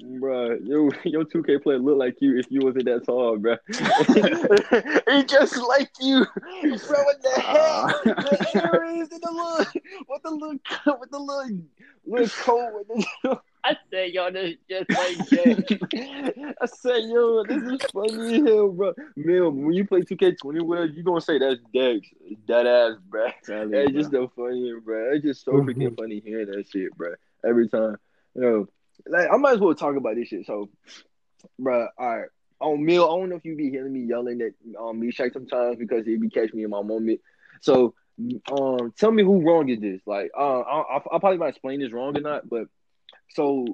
bro, 0.20 0.58
yo, 0.62 0.90
your 1.04 1.24
2K 1.24 1.62
player 1.62 1.78
look 1.78 1.96
like 1.96 2.16
you 2.20 2.38
if 2.38 2.50
you 2.50 2.60
wasn't 2.60 2.86
that 2.86 3.04
tall, 3.06 3.36
bro. 3.36 3.56
he 5.14 5.24
just 5.24 5.56
like 5.56 5.90
you, 6.00 6.26
bro, 6.34 7.04
with 7.06 7.22
the 7.22 7.40
hat, 7.40 7.94
the 8.04 8.70
earrings, 8.72 9.10
and 9.12 9.22
the 9.22 9.30
little, 9.30 9.66
with 10.08 10.22
the 10.22 10.30
little, 10.30 10.98
with 10.98 11.10
the 11.10 11.18
little, 11.18 11.60
little 12.04 12.28
coat, 12.28 12.72
with 12.74 13.06
the. 13.22 13.40
I 13.64 13.76
said, 13.90 14.10
yo, 14.10 14.30
this 14.30 14.56
just 14.68 14.90
like 14.90 15.16
that. 15.30 16.54
I 16.60 16.66
said, 16.66 17.04
yo, 17.04 17.44
this 17.44 17.62
is 17.62 17.80
funny 17.92 18.36
as 18.36 18.46
hell, 18.46 18.68
bro. 18.68 18.92
Mill, 19.16 19.50
when 19.50 19.72
you 19.72 19.86
play 19.86 20.00
2K20 20.02 20.62
with 20.62 20.78
us, 20.80 20.90
you 20.94 21.02
gonna 21.02 21.20
say 21.22 21.38
that's 21.38 21.60
Dex, 21.72 22.06
that 22.46 22.66
ass, 22.66 22.98
bruh. 23.08 23.32
Tell 23.44 23.68
you, 23.70 23.78
It's 23.78 23.92
bro. 23.92 24.00
just 24.00 24.10
so 24.12 24.32
funny, 24.36 24.74
bro. 24.84 25.12
It's 25.14 25.24
just 25.24 25.44
so 25.44 25.52
freaking 25.52 25.96
funny 25.96 26.20
hearing 26.24 26.50
that 26.50 26.68
shit, 26.70 26.94
bro. 26.96 27.14
Every 27.44 27.68
time, 27.68 27.96
you 28.34 28.42
know, 28.42 28.68
like 29.06 29.28
I 29.32 29.36
might 29.38 29.54
as 29.54 29.60
well 29.60 29.74
talk 29.74 29.96
about 29.96 30.16
this 30.16 30.28
shit. 30.28 30.44
So, 30.46 30.68
bro, 31.58 31.88
all 31.98 32.18
right. 32.18 32.28
On 32.60 32.84
Mill, 32.84 33.04
I 33.04 33.18
don't 33.18 33.30
know 33.30 33.36
if 33.36 33.44
you 33.44 33.56
be 33.56 33.70
hearing 33.70 33.92
me 33.92 34.00
yelling 34.00 34.40
at 34.42 34.52
um 34.78 35.00
me 35.00 35.10
Shaq 35.10 35.32
sometimes 35.32 35.76
because 35.78 36.04
he 36.06 36.16
be 36.16 36.28
catching 36.28 36.56
me 36.58 36.64
in 36.64 36.70
my 36.70 36.82
moment. 36.82 37.20
So, 37.60 37.94
um, 38.52 38.92
tell 38.98 39.10
me 39.10 39.22
who 39.24 39.40
wrong 39.42 39.68
is 39.68 39.80
this? 39.80 40.00
Like, 40.06 40.30
uh, 40.38 40.60
I, 40.60 40.80
I, 40.80 40.96
I 40.98 41.18
probably 41.18 41.38
might 41.38 41.48
explain 41.48 41.80
this 41.80 41.92
wrong 41.92 42.16
or 42.16 42.20
not, 42.20 42.48
but 42.48 42.68
so 43.30 43.64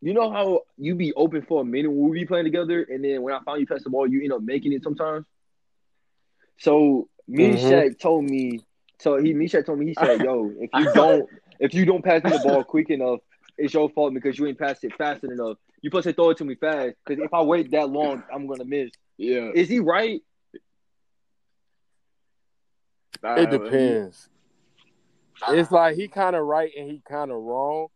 you 0.00 0.14
know 0.14 0.30
how 0.30 0.60
you 0.76 0.94
be 0.94 1.12
open 1.14 1.42
for 1.42 1.62
a 1.62 1.64
minute 1.64 1.90
when 1.90 2.10
we 2.10 2.20
be 2.20 2.26
playing 2.26 2.44
together, 2.44 2.82
and 2.88 3.04
then 3.04 3.22
when 3.22 3.34
I 3.34 3.40
finally 3.44 3.66
pass 3.66 3.82
the 3.84 3.90
ball, 3.90 4.06
you 4.06 4.22
end 4.22 4.32
up 4.32 4.42
making 4.42 4.72
it 4.72 4.82
sometimes. 4.82 5.26
So 6.58 7.08
me 7.28 7.50
and 7.50 7.58
Mhm. 7.58 7.58
Shaq 7.58 7.98
told 7.98 8.24
me, 8.24 8.62
so 8.98 9.16
he 9.18 9.32
me 9.34 9.48
Shaq 9.48 9.66
told 9.66 9.78
me 9.78 9.86
he 9.86 9.94
said, 9.94 10.20
"Yo, 10.20 10.52
if 10.58 10.70
you 10.74 10.86
don't 10.92 11.28
if 11.58 11.74
you 11.74 11.84
don't 11.86 12.04
pass 12.04 12.24
me 12.24 12.30
the 12.32 12.38
ball 12.38 12.64
quick 12.64 12.90
enough, 12.90 13.20
it's 13.56 13.74
your 13.74 13.88
fault 13.90 14.14
because 14.14 14.38
you 14.38 14.46
ain't 14.46 14.58
passed 14.58 14.84
it 14.84 14.94
fast 14.96 15.24
enough. 15.24 15.56
You 15.82 15.90
supposed 15.90 16.04
to 16.08 16.12
throw 16.12 16.30
it 16.30 16.38
to 16.38 16.44
me 16.44 16.54
fast 16.56 16.96
because 17.04 17.22
if 17.22 17.32
I 17.32 17.42
wait 17.42 17.70
that 17.72 17.88
long, 17.90 18.22
I'm 18.32 18.46
gonna 18.46 18.64
miss." 18.64 18.90
yeah, 19.18 19.52
Is 19.52 19.68
he 19.68 19.80
right? 19.80 20.20
It 23.36 23.50
depends. 23.50 24.28
It's 25.48 25.70
like 25.70 25.96
he 25.96 26.08
kind 26.08 26.36
of 26.36 26.44
right 26.44 26.70
and 26.76 26.90
he 26.90 27.02
kind 27.08 27.30
of 27.30 27.38
wrong, 27.42 27.88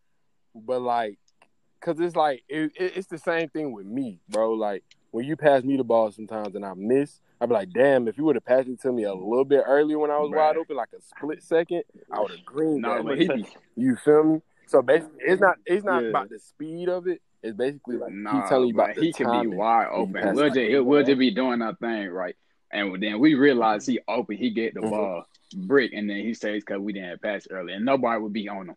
but 0.54 0.80
like, 0.80 1.18
cause 1.80 1.98
it's 2.00 2.16
like 2.16 2.42
it, 2.48 2.72
it- 2.76 2.96
it's 2.96 3.08
the 3.08 3.18
same 3.18 3.48
thing 3.48 3.72
with 3.72 3.86
me, 3.86 4.20
bro. 4.28 4.52
Like 4.52 4.84
when 5.10 5.24
you 5.24 5.36
pass 5.36 5.62
me 5.62 5.76
the 5.76 5.84
ball 5.84 6.10
sometimes 6.12 6.54
and 6.54 6.64
I 6.64 6.74
miss, 6.74 7.20
I'd 7.40 7.48
be 7.48 7.54
like, 7.54 7.70
damn, 7.72 8.08
if 8.08 8.16
you 8.16 8.24
would 8.24 8.36
have 8.36 8.44
passed 8.44 8.68
it 8.68 8.80
to 8.82 8.92
me 8.92 9.04
a 9.04 9.12
little 9.14 9.44
bit 9.44 9.62
earlier 9.66 9.98
when 9.98 10.10
I 10.10 10.18
was 10.18 10.30
Right. 10.30 10.38
wide 10.48 10.56
open, 10.56 10.76
like 10.76 10.88
a 10.96 11.02
split 11.02 11.42
second, 11.42 11.82
I 12.10 12.20
would 12.20 12.30
have 12.30 12.44
greened 12.44 12.82
No, 12.82 12.94
that. 12.96 13.04
but 13.04 13.08
But 13.10 13.18
he 13.18 13.26
he, 13.26 13.32
be 13.34 13.46
you 13.76 13.96
feel 13.96 14.24
me? 14.24 14.42
So 14.66 14.80
basically, 14.82 15.18
it's 15.26 15.40
not 15.40 15.56
it's 15.66 15.84
not 15.84 16.02
Yeah. 16.02 16.08
about 16.10 16.30
the 16.30 16.38
speed 16.38 16.88
of 16.88 17.06
it. 17.06 17.20
It's 17.42 17.56
basically 17.56 17.98
like 17.98 18.12
Nah, 18.12 18.42
he 18.44 18.48
telling 18.48 18.68
you 18.68 18.74
about 18.74 18.96
he 18.96 19.12
could 19.12 19.30
be 19.30 19.46
wide 19.46 19.88
open. 19.92 20.34
We'll 20.34 20.50
just 20.50 20.84
we'll 20.86 21.04
just 21.04 21.18
be 21.18 21.30
doing 21.30 21.60
our 21.60 21.74
thing 21.74 22.08
right, 22.08 22.34
and 22.72 23.02
then 23.02 23.18
we 23.18 23.34
realize 23.34 23.84
he 23.84 24.00
open. 24.08 24.36
He 24.38 24.48
get 24.50 24.72
the 24.72 24.80
Mhm. 24.80 24.90
ball 24.90 25.24
brick, 25.54 25.92
and 25.92 26.08
then 26.08 26.16
he 26.20 26.32
says 26.32 26.62
because 26.64 26.80
we 26.80 26.94
didn't 26.94 27.20
pass 27.20 27.46
early, 27.50 27.74
and 27.74 27.84
nobody 27.84 28.18
would 28.22 28.32
be 28.32 28.48
on 28.48 28.70
him. 28.70 28.76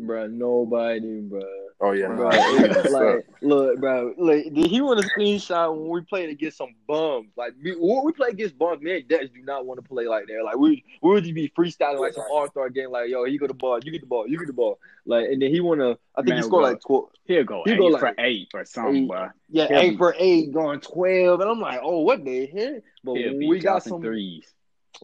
Bro, 0.00 0.26
nobody, 0.28 1.20
bro. 1.20 1.42
Oh 1.80 1.92
yeah, 1.92 2.06
Bro, 2.08 2.30
nah, 2.30 2.36
it's 2.36 2.76
it's 2.76 2.90
like, 2.92 3.26
look, 3.42 3.78
bro, 3.80 4.14
like, 4.16 4.52
did 4.54 4.66
he 4.66 4.80
want 4.80 5.00
a 5.00 5.02
screenshot 5.08 5.76
when 5.76 5.88
we 5.88 6.00
played 6.02 6.30
against 6.30 6.56
some 6.56 6.74
bums? 6.86 7.30
Like, 7.36 7.52
we, 7.62 7.72
when 7.72 8.04
we 8.04 8.12
play 8.12 8.28
against 8.30 8.56
bums, 8.56 8.80
me 8.80 8.96
and 8.96 9.08
Dex 9.08 9.26
do 9.34 9.42
not 9.42 9.66
want 9.66 9.82
to 9.82 9.88
play 9.88 10.06
like 10.06 10.26
that. 10.26 10.42
Like, 10.44 10.56
we 10.56 10.84
we 11.02 11.10
would 11.10 11.24
just 11.24 11.34
be 11.34 11.48
freestyling 11.56 12.00
like 12.00 12.14
some 12.14 12.24
all 12.30 12.48
star 12.48 12.70
game. 12.70 12.90
Like, 12.90 13.10
yo, 13.10 13.24
he 13.24 13.38
got 13.38 13.48
the 13.48 13.54
ball, 13.54 13.78
you 13.82 13.92
get 13.92 14.00
the 14.00 14.06
ball, 14.06 14.26
you 14.26 14.38
get 14.38 14.46
the 14.46 14.52
ball. 14.52 14.78
Like, 15.04 15.26
and 15.26 15.42
then 15.42 15.50
he 15.50 15.60
want 15.60 15.80
to. 15.80 15.98
I 16.16 16.20
think 16.20 16.28
Man, 16.28 16.36
he 16.38 16.42
scored 16.42 16.62
bro. 16.62 16.70
like 16.70 16.80
twelve. 16.80 17.08
He'll 17.26 17.44
go 17.44 17.62
He 17.64 17.72
eight 17.72 17.78
go 17.78 17.98
for 17.98 18.14
eight 18.18 18.48
or 18.54 18.64
something, 18.64 19.04
eight. 19.04 19.08
bro. 19.08 19.28
Yeah, 19.50 19.66
He'll 19.68 19.78
eight 19.78 19.90
be- 19.90 19.96
for 19.96 20.14
eight, 20.18 20.52
going 20.52 20.80
twelve, 20.80 21.40
and 21.40 21.50
I'm 21.50 21.60
like, 21.60 21.80
oh, 21.82 22.00
what 22.00 22.24
the 22.24 22.46
hell? 22.46 22.80
But 23.02 23.12
when 23.14 23.38
we 23.48 23.58
got 23.58 23.82
some, 23.82 24.00
threes. 24.00 24.46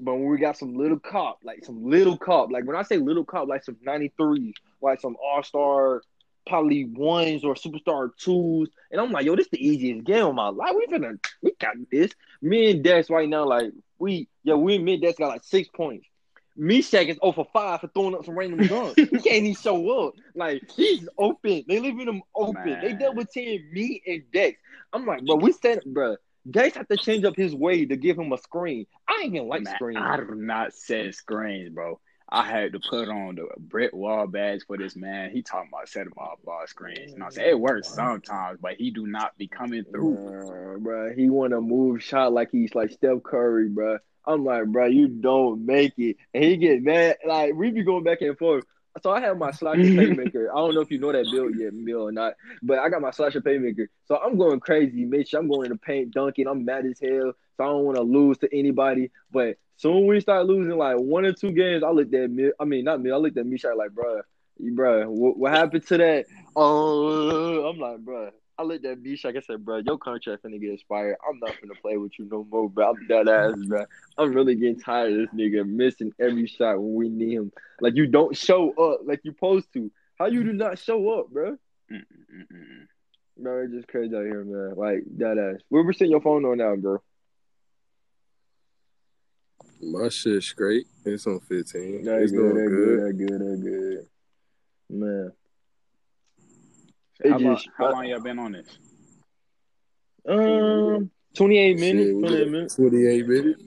But 0.00 0.14
when 0.14 0.26
we 0.26 0.38
got 0.38 0.56
some 0.56 0.74
little 0.74 0.98
cop, 0.98 1.40
like 1.44 1.64
some 1.64 1.88
little 1.88 2.16
cop, 2.16 2.50
like 2.50 2.64
when 2.64 2.76
I 2.76 2.82
say 2.82 2.96
little 2.96 3.24
cop, 3.24 3.48
like 3.48 3.64
some 3.64 3.76
93s, 3.86 4.54
like 4.80 5.00
some 5.00 5.16
all 5.22 5.42
star, 5.42 6.02
probably 6.46 6.84
ones 6.84 7.44
or 7.44 7.54
superstar 7.54 8.10
twos. 8.18 8.68
And 8.90 9.00
I'm 9.00 9.10
like, 9.10 9.24
yo, 9.24 9.36
this 9.36 9.48
the 9.48 9.64
easiest 9.64 10.04
game 10.04 10.26
of 10.26 10.34
my 10.34 10.48
life. 10.48 10.72
We 10.76 10.86
finna, 10.86 11.18
we 11.42 11.52
got 11.60 11.76
this. 11.90 12.12
Me 12.42 12.70
and 12.70 12.82
Dex 12.84 13.10
right 13.10 13.28
now, 13.28 13.46
like, 13.46 13.72
we, 13.98 14.28
yeah, 14.42 14.54
we 14.54 14.76
and 14.76 14.84
me 14.84 14.94
and 14.94 15.02
Dex 15.02 15.18
got 15.18 15.28
like 15.28 15.44
six 15.44 15.68
points. 15.68 16.06
Me 16.56 16.78
is 16.78 16.90
0 16.90 17.14
for 17.32 17.46
5 17.52 17.80
for 17.80 17.86
throwing 17.88 18.14
up 18.14 18.24
some 18.24 18.36
random 18.36 18.60
dunks. 18.60 18.96
he 18.96 19.06
can't 19.18 19.26
even 19.26 19.54
show 19.54 20.08
up. 20.08 20.14
Like, 20.34 20.70
he's 20.70 21.08
open. 21.16 21.64
They 21.66 21.78
leaving 21.78 22.08
him 22.08 22.22
open. 22.34 22.78
They 22.82 22.88
Man. 22.88 22.98
double 22.98 23.24
team 23.24 23.66
me 23.72 24.02
and 24.06 24.24
Dex. 24.32 24.58
I'm 24.92 25.06
like, 25.06 25.24
bro, 25.24 25.36
we 25.36 25.52
said, 25.52 25.80
bro, 25.86 26.16
Dex 26.48 26.76
have 26.76 26.88
to 26.88 26.96
change 26.96 27.24
up 27.24 27.36
his 27.36 27.54
way 27.54 27.84
to 27.84 27.96
give 27.96 28.18
him 28.18 28.32
a 28.32 28.38
screen. 28.38 28.86
I 29.08 29.22
ain't 29.24 29.34
even 29.34 29.48
like 29.48 29.62
Man, 29.62 29.74
screens. 29.74 30.00
I 30.02 30.16
do 30.16 30.34
not 30.34 30.72
set 30.72 31.14
screens, 31.14 31.70
bro. 31.70 32.00
I 32.32 32.44
had 32.48 32.72
to 32.72 32.80
put 32.80 33.08
on 33.08 33.34
the 33.34 33.48
Brick 33.58 33.92
Wall 33.92 34.26
badge 34.28 34.62
for 34.66 34.78
this 34.78 34.94
man. 34.94 35.32
He 35.32 35.42
talking 35.42 35.68
about 35.72 35.88
setting 35.88 36.12
my 36.16 36.28
ball 36.44 36.62
screens. 36.66 37.12
You 37.12 37.18
know 37.18 37.24
I'm 37.24 37.30
saying? 37.32 37.50
It 37.50 37.58
works 37.58 37.88
sometimes, 37.88 38.60
but 38.62 38.74
he 38.74 38.92
do 38.92 39.06
not 39.06 39.36
be 39.36 39.48
coming 39.48 39.84
through. 39.84 40.14
Uh, 40.14 40.78
bro, 40.78 41.12
he 41.12 41.28
want 41.28 41.52
to 41.52 41.60
move 41.60 42.02
shot 42.02 42.32
like 42.32 42.50
he's 42.52 42.74
like 42.74 42.92
Steph 42.92 43.24
Curry, 43.24 43.68
bro. 43.68 43.98
I'm 44.24 44.44
like, 44.44 44.66
bro, 44.66 44.86
you 44.86 45.08
don't 45.08 45.66
make 45.66 45.94
it, 45.98 46.18
and 46.32 46.44
he 46.44 46.56
get 46.56 46.82
mad. 46.82 47.16
Like 47.26 47.54
we 47.54 47.72
be 47.72 47.82
going 47.82 48.04
back 48.04 48.20
and 48.20 48.38
forth. 48.38 48.64
So 49.02 49.10
I 49.12 49.20
have 49.20 49.38
my 49.38 49.50
slasher 49.52 49.80
playmaker. 49.82 50.50
I 50.50 50.56
don't 50.56 50.74
know 50.74 50.80
if 50.80 50.90
you 50.90 50.98
know 50.98 51.12
that 51.12 51.26
build 51.30 51.56
yet, 51.56 51.72
Bill 51.84 52.08
or 52.08 52.12
not, 52.12 52.34
but 52.62 52.78
I 52.78 52.88
got 52.88 53.00
my 53.00 53.10
slasher 53.10 53.40
playmaker. 53.40 53.86
So 54.06 54.16
I'm 54.16 54.36
going 54.36 54.60
crazy, 54.60 55.04
Mitch. 55.04 55.32
I'm 55.34 55.48
going 55.48 55.70
to 55.70 55.76
paint, 55.76 56.12
dunking. 56.12 56.46
I'm 56.46 56.64
mad 56.64 56.86
as 56.86 56.98
hell. 57.00 57.32
So 57.56 57.64
I 57.64 57.66
don't 57.66 57.84
want 57.84 57.96
to 57.96 58.02
lose 58.02 58.38
to 58.38 58.48
anybody. 58.56 59.10
But 59.30 59.58
soon 59.76 60.06
we 60.06 60.20
start 60.20 60.46
losing 60.46 60.76
like 60.76 60.96
one 60.96 61.24
or 61.24 61.32
two 61.32 61.52
games, 61.52 61.82
I 61.84 61.90
looked 61.90 62.14
at 62.14 62.30
me. 62.30 62.50
I 62.58 62.64
mean, 62.64 62.84
not 62.84 63.00
me. 63.00 63.10
I 63.10 63.16
looked 63.16 63.38
at 63.38 63.46
me 63.46 63.58
like, 63.76 63.92
bro, 63.92 64.22
bro, 64.58 65.08
what, 65.08 65.38
what 65.38 65.52
happened 65.52 65.86
to 65.86 65.98
that? 65.98 66.26
Oh, 66.56 67.66
I'm 67.66 67.78
like, 67.78 67.98
bro, 68.00 68.30
I 68.60 68.62
looked 68.62 68.84
at 68.84 69.02
B 69.02 69.14
Shaq. 69.14 69.38
I 69.38 69.40
said, 69.40 69.64
bro, 69.64 69.78
your 69.78 69.96
contract 69.96 70.44
finna 70.44 70.60
get 70.60 70.74
expired. 70.74 71.16
I'm 71.26 71.38
not 71.38 71.58
gonna 71.62 71.80
play 71.80 71.96
with 71.96 72.18
you 72.18 72.28
no 72.30 72.46
more, 72.50 72.68
bro. 72.68 72.90
I'm 72.90 73.06
dead 73.06 73.26
ass, 73.26 73.54
bro. 73.56 73.86
I'm 74.18 74.34
really 74.34 74.54
getting 74.54 74.78
tired 74.78 75.12
of 75.14 75.18
this 75.18 75.28
nigga 75.34 75.66
missing 75.66 76.12
every 76.20 76.46
shot 76.46 76.78
when 76.78 76.92
we 76.92 77.08
need 77.08 77.36
him. 77.36 77.52
Like 77.80 77.96
you 77.96 78.06
don't 78.06 78.36
show 78.36 78.72
up 78.72 79.00
like 79.06 79.20
you 79.24 79.32
supposed 79.32 79.72
to. 79.72 79.90
How 80.18 80.26
you 80.26 80.44
do 80.44 80.52
not 80.52 80.78
show 80.78 81.18
up, 81.18 81.30
bro? 81.30 81.56
Mm-mm-mm. 81.90 82.86
Bro, 83.38 83.64
it's 83.64 83.72
just 83.72 83.88
crazy 83.88 84.14
out 84.14 84.24
here, 84.24 84.44
man. 84.44 84.74
Like 84.76 85.04
dead 85.16 85.38
ass. 85.38 85.62
Where 85.70 85.82
we 85.82 85.94
sitting 85.94 86.10
your 86.10 86.20
phone 86.20 86.44
on 86.44 86.58
now, 86.58 86.76
bro? 86.76 86.98
My 89.80 90.10
shit's 90.10 90.52
great. 90.52 90.86
It's 91.06 91.26
on 91.26 91.40
15. 91.40 92.04
That's 92.04 92.24
it's 92.24 92.32
good, 92.32 92.36
doing 92.36 92.54
that 92.56 92.68
good. 92.68 92.98
good, 92.98 93.00
that 93.00 93.12
good, 93.16 93.40
that 93.40 93.60
good. 94.90 94.98
Man. 94.98 95.32
How, 97.22 97.36
It 97.36 97.40
long, 97.42 97.56
just- 97.56 97.68
how 97.76 97.92
long 97.92 98.06
y'all 98.06 98.20
been 98.20 98.38
on 98.38 98.52
this? 98.52 98.78
Um, 100.28 101.10
28 101.34 101.78
minutes. 101.78 102.10
28 102.20 102.50
minutes. 102.50 102.74
28 102.76 103.26
minutes. 103.26 103.62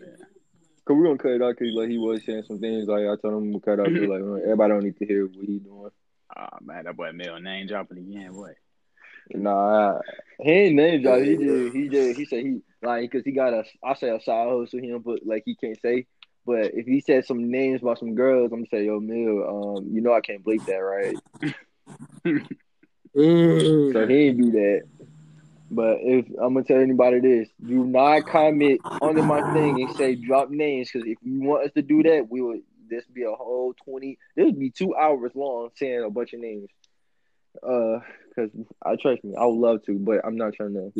Cause 0.86 0.98
we're 0.98 1.06
gonna 1.06 1.18
cut 1.18 1.32
it 1.32 1.42
out 1.42 1.56
because 1.58 1.74
like 1.74 1.89
he 1.89 1.98
was 1.98 2.26
saying 2.26 2.44
some 2.46 2.60
things 2.60 2.88
like 2.89 3.04
I 3.04 3.16
told 3.22 3.42
him 3.42 3.54
to 3.54 3.60
cut 3.62 3.80
out 3.80 3.86
'cause, 3.86 3.96
like 4.02 4.22
uh, 4.22 4.34
everybody 4.34 4.74
don't 4.74 4.84
need 4.84 4.98
to 4.98 5.06
hear 5.06 5.26
what 5.28 5.46
he 5.46 5.60
doing. 5.60 5.92
Oh 6.36 6.48
man, 6.62 6.84
that 6.84 6.98
boy 6.98 7.12
Mill 7.13 7.39
name 7.39 7.68
dropping 7.68 8.00
again. 8.00 8.34
What? 8.36 8.56
Nah, 9.34 10.00
he 10.42 10.52
ain't 10.52 10.76
name 10.76 11.02
drop. 11.02 11.22
He 11.22 11.38
just 11.38 11.74
he 11.76 11.88
just 11.88 12.18
he 12.20 12.26
said 12.26 12.44
he 12.44 12.62
like 12.82 13.10
because 13.10 13.24
he 13.24 13.32
got 13.32 13.54
a 13.54 13.63
I 13.82 13.94
say 13.94 14.10
a 14.10 14.20
side 14.20 14.50
hustle 14.50 14.80
him, 14.80 15.02
but 15.02 15.26
like 15.26 15.44
he 15.46 15.56
can't 15.56 15.80
say. 15.82 16.06
But 16.46 16.74
if 16.74 16.86
he 16.86 17.00
said 17.00 17.24
some 17.26 17.50
names 17.50 17.82
about 17.82 18.00
some 18.00 18.13
girls, 18.16 18.52
I'm 18.52 18.66
gonna 18.66 18.68
say 18.70 18.86
yo 18.86 19.00
Mill, 19.00 19.78
um, 19.78 19.88
you 19.89 20.02
know 20.02 20.13
I 20.13 20.20
can't 20.20 20.44
bleep 20.44 20.66
that, 20.66 20.74
right? 20.74 21.16
Mm. 23.15 23.93
So 23.93 24.08
he 24.08 24.15
ain't 24.15 24.38
do 24.38 24.52
that. 24.52 24.84
But 25.69 25.97
if 26.02 26.28
I'm 26.39 26.54
gonna 26.54 26.63
tell 26.63 26.80
anybody 26.80 27.19
this, 27.19 27.49
do 27.65 27.84
not 27.84 28.28
comment 28.28 28.82
under 29.02 29.23
my 29.23 29.54
thing 29.54 29.82
and 29.82 29.95
say 29.95 30.15
drop 30.15 30.49
names 30.49 30.91
because 30.91 31.08
if 31.08 31.17
you 31.23 31.41
want 31.41 31.65
us 31.65 31.71
to 31.73 31.82
do 31.82 32.04
that, 32.04 32.28
we 32.30 32.41
would. 32.41 32.62
This 32.89 33.06
be 33.06 33.23
a 33.23 33.32
whole 33.32 33.73
twenty. 33.84 34.19
This 34.36 34.45
would 34.45 34.60
be 34.60 34.69
two 34.69 34.95
hours 34.95 35.32
long 35.34 35.69
saying 35.76 36.04
a 36.04 36.12
bunch 36.12 36.34
of 36.34 36.41
names. 36.41 36.69
Uh, 37.67 37.99
because 38.36 38.52
I 38.84 38.95
trust 38.95 39.23
me, 39.23 39.36
I 39.36 39.45
would 39.45 39.60
love 39.60 39.84
to, 39.86 39.97
but 39.97 40.21
I'm 40.26 40.38
not 40.38 40.54
trying 40.54 40.73
to 40.73 40.91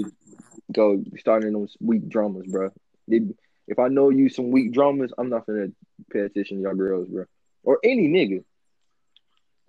go 0.72 1.04
starting 1.18 1.54
those 1.54 1.76
weak 1.80 2.08
dramas, 2.08 2.46
bro. 2.48 2.72
If 3.08 3.24
if 3.68 3.80
I 3.80 3.88
know 3.88 4.10
you 4.10 4.30
some 4.30 4.52
weak 4.52 4.72
dramas, 4.72 5.14
I'm 5.18 5.30
not 5.30 5.46
gonna 5.46 5.68
pay 6.12 6.20
attention 6.20 6.58
to 6.58 6.64
y'all 6.64 6.76
girls, 6.76 7.08
bro, 7.08 7.26
or 7.64 7.80
any 7.84 8.08
nigga. 8.08 8.44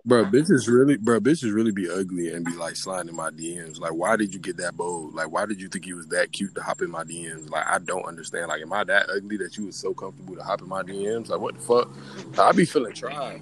Bro, 0.07 0.25
bitches 0.25 0.67
really, 0.67 0.97
bro, 0.97 1.19
bitches 1.19 1.51
really 1.51 1.71
be 1.71 1.89
ugly 1.89 2.31
and 2.31 2.45
be 2.45 2.51
like 2.51 2.75
sliding 2.75 3.09
in 3.09 3.15
my 3.15 3.31
DMs. 3.31 3.79
Like, 3.79 3.93
why 3.93 4.15
did 4.15 4.35
you 4.35 4.39
get 4.39 4.55
that 4.57 4.77
bold? 4.77 5.15
Like, 5.15 5.31
why 5.31 5.47
did 5.47 5.59
you 5.59 5.67
think 5.67 5.87
you 5.87 5.95
was 5.95 6.05
that 6.09 6.31
cute 6.31 6.53
to 6.53 6.61
hop 6.61 6.83
in 6.83 6.91
my 6.91 7.03
DMs? 7.03 7.49
Like, 7.49 7.65
I 7.65 7.79
don't 7.79 8.05
understand. 8.05 8.49
Like, 8.49 8.61
am 8.61 8.71
I 8.71 8.83
that 8.83 9.09
ugly 9.09 9.37
that 9.37 9.57
you 9.57 9.65
was 9.65 9.77
so 9.77 9.95
comfortable 9.95 10.35
to 10.35 10.43
hop 10.43 10.61
in 10.61 10.69
my 10.69 10.83
DMs? 10.83 11.29
Like, 11.29 11.39
what 11.39 11.55
the 11.55 11.61
fuck? 11.61 11.89
I 12.37 12.51
be 12.51 12.65
feeling 12.65 12.93
tried. 12.93 13.41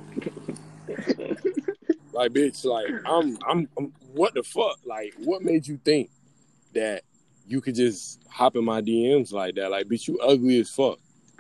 like, 2.14 2.32
bitch, 2.32 2.64
like, 2.64 2.88
I'm, 3.06 3.38
I'm, 3.46 3.68
I'm, 3.78 3.94
what 4.14 4.34
the 4.34 4.44
fuck? 4.44 4.80
Like, 4.86 5.14
what 5.18 5.42
made 5.42 5.68
you 5.68 5.78
think 5.84 6.12
that 6.74 7.04
you 7.46 7.60
could 7.60 7.76
just 7.76 8.22
hop 8.30 8.56
in 8.56 8.64
my 8.64 8.82
DMs 8.82 9.34
like 9.34 9.56
that? 9.56 9.70
Like, 9.70 9.88
bitch, 9.88 10.08
you 10.08 10.18
ugly 10.20 10.62
as 10.62 10.70
fuck. 10.70 11.00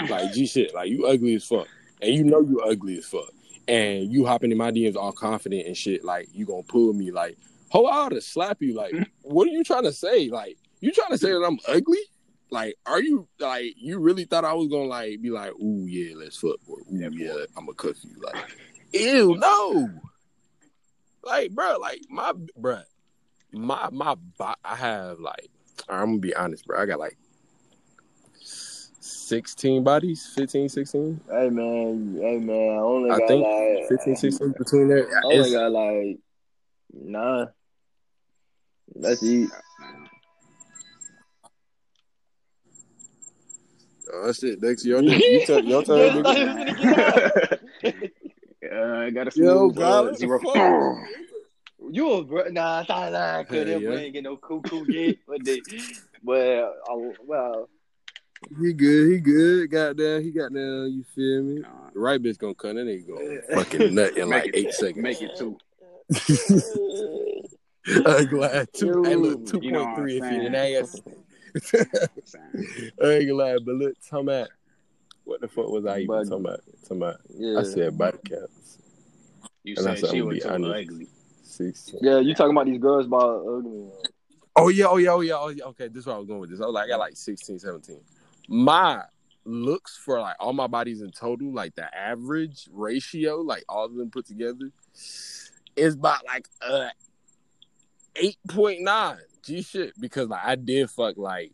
Like, 0.10 0.34
G 0.34 0.46
shit, 0.46 0.76
like, 0.76 0.90
you 0.90 1.08
ugly 1.08 1.36
as 1.36 1.46
fuck. 1.46 1.70
And 2.02 2.14
you 2.14 2.26
know 2.26 2.42
you 2.42 2.60
ugly 2.60 2.98
as 2.98 3.06
fuck 3.06 3.32
and 3.67 4.12
you 4.12 4.26
hopping 4.26 4.52
in 4.52 4.58
my 4.58 4.71
DMs 4.71 4.95
all 4.95 5.12
confident 5.12 5.67
and 5.67 5.78
shit, 5.78 6.04
like 6.04 6.28
you 6.32 6.45
gonna 6.45 6.63
pull 6.63 6.93
me, 6.93 7.12
like, 7.12 7.38
ho, 7.69 7.86
I 7.86 8.10
to 8.10 8.21
slap 8.21 8.62
you. 8.62 8.73
Like, 8.76 8.93
mm-hmm. 8.93 9.04
what 9.21 9.47
are 9.47 9.52
you 9.52 9.63
trying 9.63 9.84
to 9.84 9.93
say? 9.93 10.30
Like, 10.30 10.58
you 10.80 10.91
trying 10.91 11.12
to 11.12 11.17
say 11.17 11.32
that 11.32 11.43
I'm 11.43 11.60
ugly? 11.67 11.99
Like, 12.49 12.76
are 12.86 13.02
you 13.02 13.28
like 13.39 13.73
you 13.78 13.99
really 13.99 14.26
thought 14.26 14.45
I 14.45 14.54
was 14.54 14.67
gonna 14.67 14.84
like 14.84 15.21
be 15.21 15.32
like, 15.32 15.54
ooh 15.54 15.86
yeah, 15.88 16.13
let's 16.15 16.38
fuck, 16.38 16.58
or 16.67 16.80
ooh 16.80 16.86
yeah, 17.12 17.45
I'm 17.58 17.65
gonna 17.65 17.73
cook 17.76 17.97
you? 18.04 18.21
Like, 18.21 18.58
ew, 18.93 19.36
no. 19.38 19.89
Like, 21.23 21.52
bro, 21.52 21.78
like 21.80 22.02
my 22.10 22.34
bro, 22.56 22.82
my 23.52 23.89
my 23.91 24.15
I 24.63 24.76
have 24.76 25.19
like, 25.19 25.49
I'm 25.89 26.06
gonna 26.06 26.17
be 26.19 26.36
honest, 26.36 26.65
bro. 26.65 26.80
I 26.80 26.86
got 26.86 26.99
like 26.99 27.17
16 29.24 29.84
bodies, 29.84 30.28
15, 30.36 30.68
16. 30.70 31.22
Hey 31.32 31.50
man, 31.50 32.18
hey 32.22 32.38
man, 32.40 32.72
I 32.78 32.82
only 32.82 33.10
I 33.10 33.20
got 33.20 33.28
think 33.28 33.44
like 33.46 33.88
15, 33.90 34.16
16 34.18 34.52
between 34.58 34.88
there. 34.90 35.08
I 35.08 35.22
only 35.26 35.38
It's- 35.38 35.52
got 35.52 35.72
like 35.72 36.20
nine. 36.94 37.48
That's 38.96 39.24
it. 39.24 39.50
Oh, 44.14 44.26
that's 44.26 44.44
it. 44.44 44.62
Next, 44.62 44.86
your 44.86 45.02
turn. 45.02 45.10
You 45.10 45.46
tell, 45.46 45.64
your 45.64 45.84
turn, 45.84 46.24
nigga. 46.24 47.60
Uh, 48.64 48.96
I 48.96 49.10
got 49.10 49.28
a 49.28 49.32
Yo, 49.40 49.70
smooth 49.70 49.76
God, 49.76 49.86
uh, 49.86 50.04
what 50.04 50.14
the 50.14 50.20
zero. 50.20 50.98
You 51.92 52.12
a 52.14 52.24
bro? 52.24 52.44
Nah, 52.50 52.84
nah, 52.88 53.10
nah. 53.10 53.44
Cause 53.44 53.56
Hell 53.58 53.66
them 53.66 53.82
yeah. 53.84 53.92
ain't 53.92 54.14
get 54.14 54.24
no 54.24 54.38
cuckoo 54.38 54.86
yet. 54.90 55.18
But 55.28 55.44
they, 55.44 55.62
well, 56.24 56.74
uh, 56.90 56.96
well, 57.28 57.70
He 58.62 58.74
good. 58.74 59.12
He 59.12 59.20
good. 59.20 59.70
Goddamn. 59.72 60.24
He 60.24 60.32
got 60.32 60.54
down. 60.54 60.92
You 60.92 61.04
feel 61.16 61.44
me? 61.44 61.60
Nah, 61.62 61.90
The 61.94 62.00
right 62.00 62.22
bitch 62.22 62.38
gonna 62.38 62.54
come. 62.56 62.76
That 62.76 62.86
nigga 62.86 63.08
gonna 63.08 63.42
fucking 63.64 63.96
nut 63.96 64.18
in 64.18 64.30
Make 64.30 64.44
like 64.46 64.50
it- 64.50 64.56
eight 64.56 64.74
seconds. 64.74 64.98
Make 65.04 65.22
it 65.22 65.32
two. 65.38 65.58
I'm 67.88 68.06
uh, 68.06 68.24
glad. 68.24 68.68
Two. 68.74 69.04
Hey, 69.04 69.16
look, 69.16 69.46
two 69.46 69.60
You 69.62 69.72
know 69.72 69.86
point 69.86 69.98
what 69.98 70.00
three 70.00 70.18
if 70.18 70.24
I'm 70.24 70.34
you 70.42 70.48
an 70.48 70.54
saying. 70.54 70.84
ass. 70.84 71.02
I 73.02 73.06
ain't 73.06 73.28
gonna 73.28 73.34
lie, 73.34 73.58
but 73.64 73.76
look, 73.76 73.94
talking 74.10 74.28
about 74.28 74.48
what 75.26 75.42
the 75.42 75.48
fuck 75.48 75.70
was 75.70 75.86
I 75.86 75.98
even 76.00 76.08
Body. 76.08 76.30
talking 76.30 76.46
about? 76.46 76.60
Talking 76.84 76.98
about. 76.98 77.16
yeah, 77.30 77.60
I 77.60 77.64
said 77.64 77.98
body 77.98 78.18
counts. 78.28 78.80
You 79.64 79.76
And 79.78 79.88
I 79.88 79.92
said 79.96 80.00
said 80.00 80.10
she 80.12 80.20
I'm 80.20 80.28
was 80.28 80.44
too 80.44 80.50
honest. 80.50 80.90
ugly. 80.92 81.08
Sixteen. 81.44 82.00
yeah. 82.02 82.20
You 82.20 82.34
talking 82.34 82.52
about 82.52 82.66
these 82.66 82.80
girls 82.82 83.06
about 83.06 83.46
ugly? 83.46 83.90
Oh 84.56 84.70
yeah, 84.70 84.86
oh 84.86 84.98
yeah, 84.98 85.10
oh 85.12 85.22
yeah, 85.22 85.34
oh 85.36 85.50
yeah. 85.50 85.64
Okay, 85.66 85.88
this 85.88 86.00
is 86.00 86.06
where 86.08 86.16
I 86.16 86.20
was 86.20 86.28
going 86.28 86.40
with 86.40 86.50
this. 86.50 86.62
I 86.62 86.66
was 86.66 86.74
like, 86.74 86.86
I 86.86 86.90
got 86.90 87.00
like 87.00 87.16
16, 87.16 87.60
17. 87.60 88.00
My 88.48 89.04
looks 89.46 89.98
for 89.98 90.20
like 90.20 90.36
all 90.40 90.54
my 90.54 90.68
bodies 90.68 91.02
in 91.02 91.12
total, 91.12 91.54
like 91.54 91.76
the 91.76 91.94
average 91.96 92.70
ratio, 92.72 93.38
like 93.38 93.64
all 93.68 93.86
of 93.86 93.96
them 93.96 94.10
put 94.10 94.26
together, 94.26 94.72
is 95.76 95.96
about 95.96 96.26
like 96.26 96.48
uh 96.62 96.90
eight 98.16 98.38
point 98.48 98.82
nine. 98.82 99.18
G 99.44 99.62
shit, 99.62 99.94
because 100.00 100.30
like 100.30 100.44
I 100.44 100.56
did 100.56 100.90
fuck 100.90 101.18
like 101.18 101.54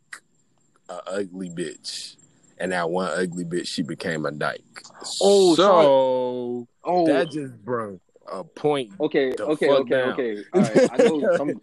a 0.89 0.99
ugly 1.07 1.49
bitch, 1.49 2.17
and 2.59 2.71
that 2.71 2.89
one 2.89 3.11
ugly 3.11 3.45
bitch 3.45 3.67
she 3.67 3.81
became 3.81 4.25
a 4.25 4.31
dyke. 4.31 4.83
Oh, 5.21 5.55
so 5.55 6.67
Oh, 6.83 7.05
that 7.07 7.29
just 7.29 7.53
brought 7.63 7.99
a 8.31 8.43
point 8.43 8.91
okay, 8.99 9.33
okay, 9.39 9.69
okay, 9.69 9.89
down. 9.89 10.13
okay. 10.13 10.37
All 10.53 10.61
right, 10.61 10.89
I 10.91 10.97
know 10.97 11.35
some. 11.37 11.61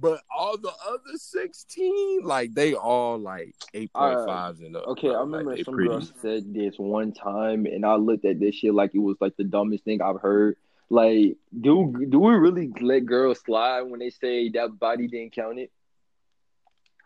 But 0.00 0.22
all 0.34 0.56
the 0.56 0.72
other 0.88 1.16
sixteen, 1.16 2.22
like 2.22 2.54
they 2.54 2.72
all 2.74 3.18
like 3.18 3.54
eight 3.74 3.92
point 3.92 4.26
fives 4.26 4.60
and 4.60 4.74
up. 4.76 4.86
Okay, 4.88 5.08
bro. 5.08 5.16
I 5.16 5.20
remember 5.20 5.54
like, 5.56 5.64
some 5.64 5.74
pretty. 5.74 5.90
girl 5.90 6.00
said 6.22 6.54
this 6.54 6.76
one 6.78 7.12
time, 7.12 7.66
and 7.66 7.84
I 7.84 7.96
looked 7.96 8.24
at 8.24 8.40
this 8.40 8.54
shit 8.54 8.72
like 8.72 8.94
it 8.94 8.98
was 8.98 9.16
like 9.20 9.36
the 9.36 9.44
dumbest 9.44 9.84
thing 9.84 10.00
I've 10.00 10.20
heard. 10.20 10.56
Like, 10.88 11.36
do 11.60 12.06
do 12.08 12.18
we 12.18 12.32
really 12.32 12.72
let 12.80 13.04
girls 13.04 13.40
slide 13.44 13.82
when 13.82 14.00
they 14.00 14.10
say 14.10 14.48
that 14.50 14.78
body 14.78 15.06
didn't 15.06 15.34
count 15.34 15.58
it? 15.58 15.70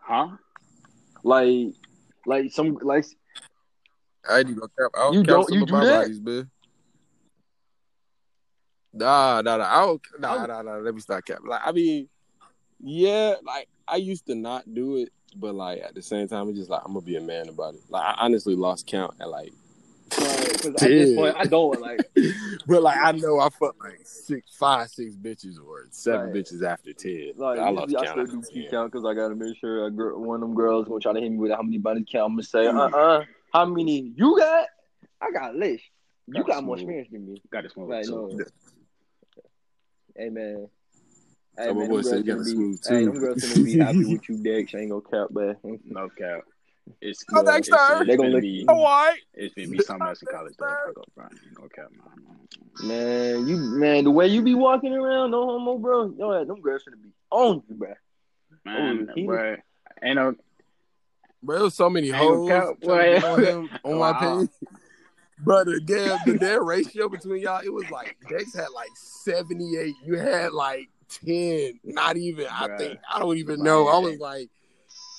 Huh? 0.00 0.28
Like, 1.24 1.74
like 2.26 2.52
some 2.52 2.78
like 2.80 3.07
I 4.28 4.38
ain't 4.38 4.48
gonna 4.54 4.68
cap. 4.78 4.90
I 4.94 4.98
don't 5.00 5.14
You 5.14 5.22
count 5.24 5.26
don't- 5.26 5.48
some 5.48 5.57
you 5.57 5.62
of 5.62 5.68
do 5.68 5.72
my 5.72 5.85
that? 5.85 6.02
bodies, 6.02 6.20
man. 6.20 6.50
Nah, 8.92 9.42
nah, 9.42 9.57
nah. 9.57 9.64
I 9.64 9.85
don't. 9.87 10.00
Nah, 10.20 10.46
nah, 10.46 10.62
nah. 10.62 10.76
Let 10.76 10.94
me 10.94 11.00
start 11.00 11.26
cap. 11.26 11.40
Like, 11.44 11.61
I 11.64 11.72
mean, 11.72 12.09
yeah, 12.85 13.37
like 13.42 13.68
I 13.88 13.97
used 13.97 14.27
to 14.27 14.35
not 14.35 14.73
do 14.75 14.97
it, 14.97 15.09
but 15.37 15.55
like 15.55 15.81
at 15.83 15.94
the 15.94 16.03
same 16.03 16.29
time, 16.29 16.49
it's 16.51 16.59
just 16.59 16.70
like 16.70 16.83
I'm 16.85 16.92
gonna 16.92 17.05
be 17.05 17.16
a 17.16 17.20
man 17.20 17.49
about 17.49 17.75
it. 17.75 17.81
Like, 17.88 18.05
I 18.05 18.14
honestly 18.18 18.55
lost 18.55 18.87
count 18.87 19.14
at 19.20 19.31
like 19.31 19.53
Because 20.11 20.75
at 20.77 20.81
this 20.81 21.14
point, 21.14 21.35
I 21.38 21.44
don't 21.44 21.81
like. 21.81 22.11
but 22.66 22.83
like 22.83 22.99
I 23.03 23.12
know 23.12 23.40
I 23.40 23.49
fucked 23.49 23.81
like 23.81 24.01
six, 24.05 24.55
five, 24.57 24.88
six 24.90 25.16
bitches 25.16 25.57
or 25.59 25.87
seven 25.90 26.27
Right. 26.27 26.35
bitches 26.35 26.62
after 26.62 26.92
ten. 26.92 27.33
Like, 27.37 27.59
I 27.59 27.70
lost 27.70 27.97
I 27.97 28.05
count. 28.05 28.29
still 28.29 28.40
do 28.62 28.70
count 28.70 28.92
because 28.92 29.07
I 29.07 29.14
gotta 29.14 29.35
make 29.35 29.57
sure 29.57 29.87
a 29.87 29.90
girl, 29.90 30.20
one 30.20 30.37
of 30.37 30.40
them 30.42 30.55
girls 30.55 30.87
gonna 30.87 31.01
try 31.01 31.14
to 31.14 31.20
hit 31.20 31.31
me 31.33 31.38
with 31.38 31.53
how 31.53 31.62
many 31.62 31.79
body 31.79 32.05
count. 32.11 32.27
I'm 32.27 32.33
gonna 32.35 32.42
say, 32.42 32.66
uh, 32.66 32.73
uh 32.73 33.25
how 33.55 33.64
many 33.64 34.12
you 34.14 34.37
got? 34.38 34.66
I 35.23 35.31
got 35.31 35.57
less. 35.57 35.81
You 36.27 36.35
Got 36.35 36.47
got 36.47 36.64
more 36.64 36.77
experience 36.77 37.09
than 37.11 37.27
me. 37.27 37.42
Got 37.51 37.62
this 37.62 37.77
one. 37.77 37.88
Like, 37.88 38.09
no. 38.09 38.38
Hey 40.16 40.29
man. 40.29 40.68
Hey, 41.56 41.66
So 41.68 41.74
my 41.74 41.80
man, 41.80 41.88
boy 41.88 41.94
them 41.96 42.04
said 42.04 42.18
you 42.18 42.24
got 42.24 42.32
gonna 42.32 42.40
a 42.40 42.44
be- 42.44 42.50
smooth 42.50 42.80
Hey, 42.86 43.04
them 43.04 43.18
girls 43.18 43.42
gonna 43.54 43.64
be 43.64 43.78
happy 43.78 44.04
with 44.04 44.28
you, 44.28 44.36
Dex. 44.42 44.74
Ain't 44.74 44.90
gonna 44.90 45.02
cap, 45.02 45.28
but 45.30 45.58
no 45.84 46.08
cap. 46.10 46.40
It's, 47.00 47.24
Oh, 47.32 47.40
it's, 47.40 47.48
thanks, 47.50 47.68
it's, 47.68 47.76
sir. 47.76 47.96
it's 48.00 48.06
They 48.08 48.16
gonna 48.16 48.28
gonna 48.28 48.34
look- 48.34 48.42
be 48.42 48.64
Oh, 48.68 48.74
white. 48.82 49.18
it's 49.34 49.54
gonna 49.54 49.68
be 49.68 49.78
something 49.78 50.06
else 50.06 50.20
in 50.22 50.28
college 50.28 50.54
though. 50.58 50.66
Fuck 50.86 50.98
up, 50.98 51.06
bro. 51.14 51.26
No 51.62 51.68
cap, 51.68 51.90
man. 52.82 52.88
man, 52.88 53.46
you 53.46 53.56
man, 53.56 54.04
the 54.04 54.10
way 54.10 54.26
you 54.26 54.42
be 54.42 54.54
walking 54.54 54.92
around, 54.94 55.30
no 55.30 55.46
homo, 55.46 55.78
bro. 55.78 56.12
Yo, 56.18 56.44
them 56.44 56.60
girls 56.60 56.82
gonna 56.82 56.96
be 56.98 57.10
on 57.30 57.62
you, 57.68 57.74
bro. 57.76 57.94
Man, 58.66 59.08
Oh, 59.08 59.12
he- 59.14 59.22
ain't 60.02 60.16
no 60.16 60.34
Bro, 61.42 61.56
there 61.56 61.64
was 61.64 61.74
so 61.74 61.90
many 61.90 62.06
Ain't 62.08 62.16
hoes 62.16 62.48
cap, 62.48 62.64
trying 62.82 63.14
to 63.16 63.20
get 63.20 63.22
boy. 63.22 63.28
on 63.30 63.44
him 63.44 63.70
on 63.84 63.98
my 63.98 64.10
Wow. 64.12 64.40
page. 64.40 64.50
But 65.44 65.66
the 65.66 65.80
damn 65.80 66.18
the 66.24 66.38
damn 66.38 66.64
ratio 66.64 67.08
between 67.08 67.42
y'all, 67.42 67.60
it 67.64 67.72
was 67.72 67.90
like 67.90 68.16
Dex 68.30 68.54
had 68.54 68.68
like 68.74 68.88
seventy 68.94 69.76
eight. 69.76 69.94
You 70.04 70.16
had 70.16 70.52
like 70.52 70.88
ten. 71.08 71.80
Not 71.84 72.16
even. 72.16 72.46
I 72.50 72.76
think 72.76 72.98
I 73.12 73.18
don't 73.18 73.36
even 73.36 73.62
know. 73.62 73.88
I 73.88 73.98
was 73.98 74.18
like, 74.18 74.48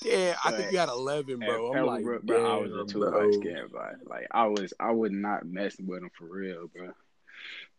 damn. 0.02 0.36
I 0.44 0.52
think 0.52 0.72
you 0.72 0.78
had 0.78 0.88
eleven, 0.88 1.38
bro. 1.38 1.72
I'm 1.72 1.86
like, 1.86 2.04
bro, 2.04 2.18
bro, 2.22 2.58
I 2.58 2.62
was 2.62 2.72
a 2.72 2.92
too 2.92 3.00
bro. 3.00 3.32
scared, 3.32 3.70
bro. 3.70 3.90
Like 4.06 4.26
I 4.30 4.46
was, 4.46 4.72
I 4.78 4.90
would 4.90 5.12
not 5.12 5.46
mess 5.46 5.76
with 5.78 6.02
him 6.02 6.10
for 6.18 6.26
real, 6.26 6.68
bro. 6.74 6.90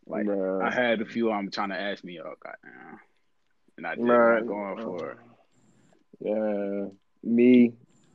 Like 0.06 0.26
Bruh. 0.26 0.62
I 0.62 0.70
had 0.70 1.02
a 1.02 1.04
few 1.04 1.30
I'm 1.30 1.50
trying 1.50 1.68
to 1.68 1.78
ask 1.78 2.02
me, 2.02 2.18
oh 2.20 2.34
goddamn, 2.42 3.00
and 3.76 3.86
I 3.86 3.94
did 3.94 4.04
not 4.04 4.46
going 4.46 4.82
for 4.82 5.10
it. 5.10 5.18
Yeah, 6.20 6.86
me, 7.22 7.74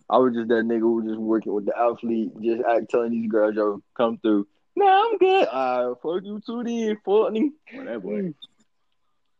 I 0.09 0.17
was 0.17 0.33
just 0.33 0.47
that 0.49 0.65
nigga 0.65 0.79
who 0.79 0.95
was 0.95 1.05
just 1.05 1.19
working 1.19 1.53
with 1.53 1.65
the 1.65 1.77
athlete, 1.77 2.31
just 2.41 2.63
act 2.67 2.89
telling 2.89 3.11
these 3.11 3.29
girls, 3.29 3.55
yo, 3.55 3.81
come 3.95 4.17
through. 4.17 4.47
Nah, 4.75 5.05
I'm 5.05 5.17
good. 5.19 5.47
Alright, 5.47 6.01
fuck 6.01 6.23
you 6.23 6.41
too 6.45 6.63
then, 6.63 6.97
fuck 7.05 7.31
me. 7.31 7.51
Well, 7.75 7.85
that 7.85 8.01
boy, 8.01 8.21
mm. 8.21 8.33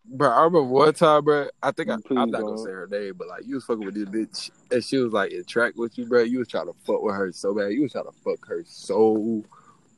Bro, 0.06 0.30
I 0.30 0.38
remember 0.44 0.64
one 0.64 0.94
time, 0.94 1.24
bro. 1.24 1.48
I 1.62 1.72
think 1.72 1.90
I, 1.90 1.96
Please 1.96 2.18
I'm 2.18 2.30
not 2.30 2.40
don't. 2.42 2.56
gonna 2.56 2.64
say 2.64 2.72
her 2.72 2.88
name, 2.92 3.14
but 3.18 3.28
like 3.30 3.44
you 3.46 3.56
was 3.56 3.64
fucking 3.66 3.86
with 3.86 3.96
this 3.96 4.06
bitch, 4.10 4.52
and 4.72 4.84
she 4.84 4.98
was 4.98 5.14
like 5.14 5.32
in 5.32 5.44
track 5.46 5.74
with 5.78 5.98
you, 5.98 6.06
bro. 6.06 6.22
You 6.24 6.40
was 6.40 6.48
trying 6.50 6.68
to 6.68 6.74
fuck 6.86 7.02
with 7.02 7.16
her 7.16 7.32
so 7.32 7.54
bad. 7.56 7.72
You 7.72 7.84
was 7.84 7.94
trying 7.94 8.06
to 8.06 8.12
fuck 8.12 8.46
her 8.48 8.64
so 8.68 9.44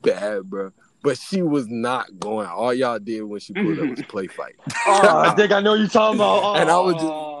bad, 0.02 0.48
bro. 0.48 0.72
But 1.02 1.18
she 1.18 1.42
was 1.42 1.66
not 1.68 2.18
going. 2.20 2.46
All 2.46 2.72
y'all 2.72 2.98
did 2.98 3.22
when 3.22 3.40
she 3.40 3.52
pulled 3.52 3.78
up 3.78 3.90
was 3.90 4.02
play 4.08 4.26
fight. 4.28 4.54
Oh, 4.86 5.18
I 5.18 5.34
think 5.36 5.52
I 5.52 5.60
know 5.60 5.74
you 5.74 5.88
talking 5.88 6.18
about. 6.20 6.56
And 6.60 6.70
I 6.70 6.78
was 6.78 6.94
just- 6.94 7.04
Oh. 7.06 7.32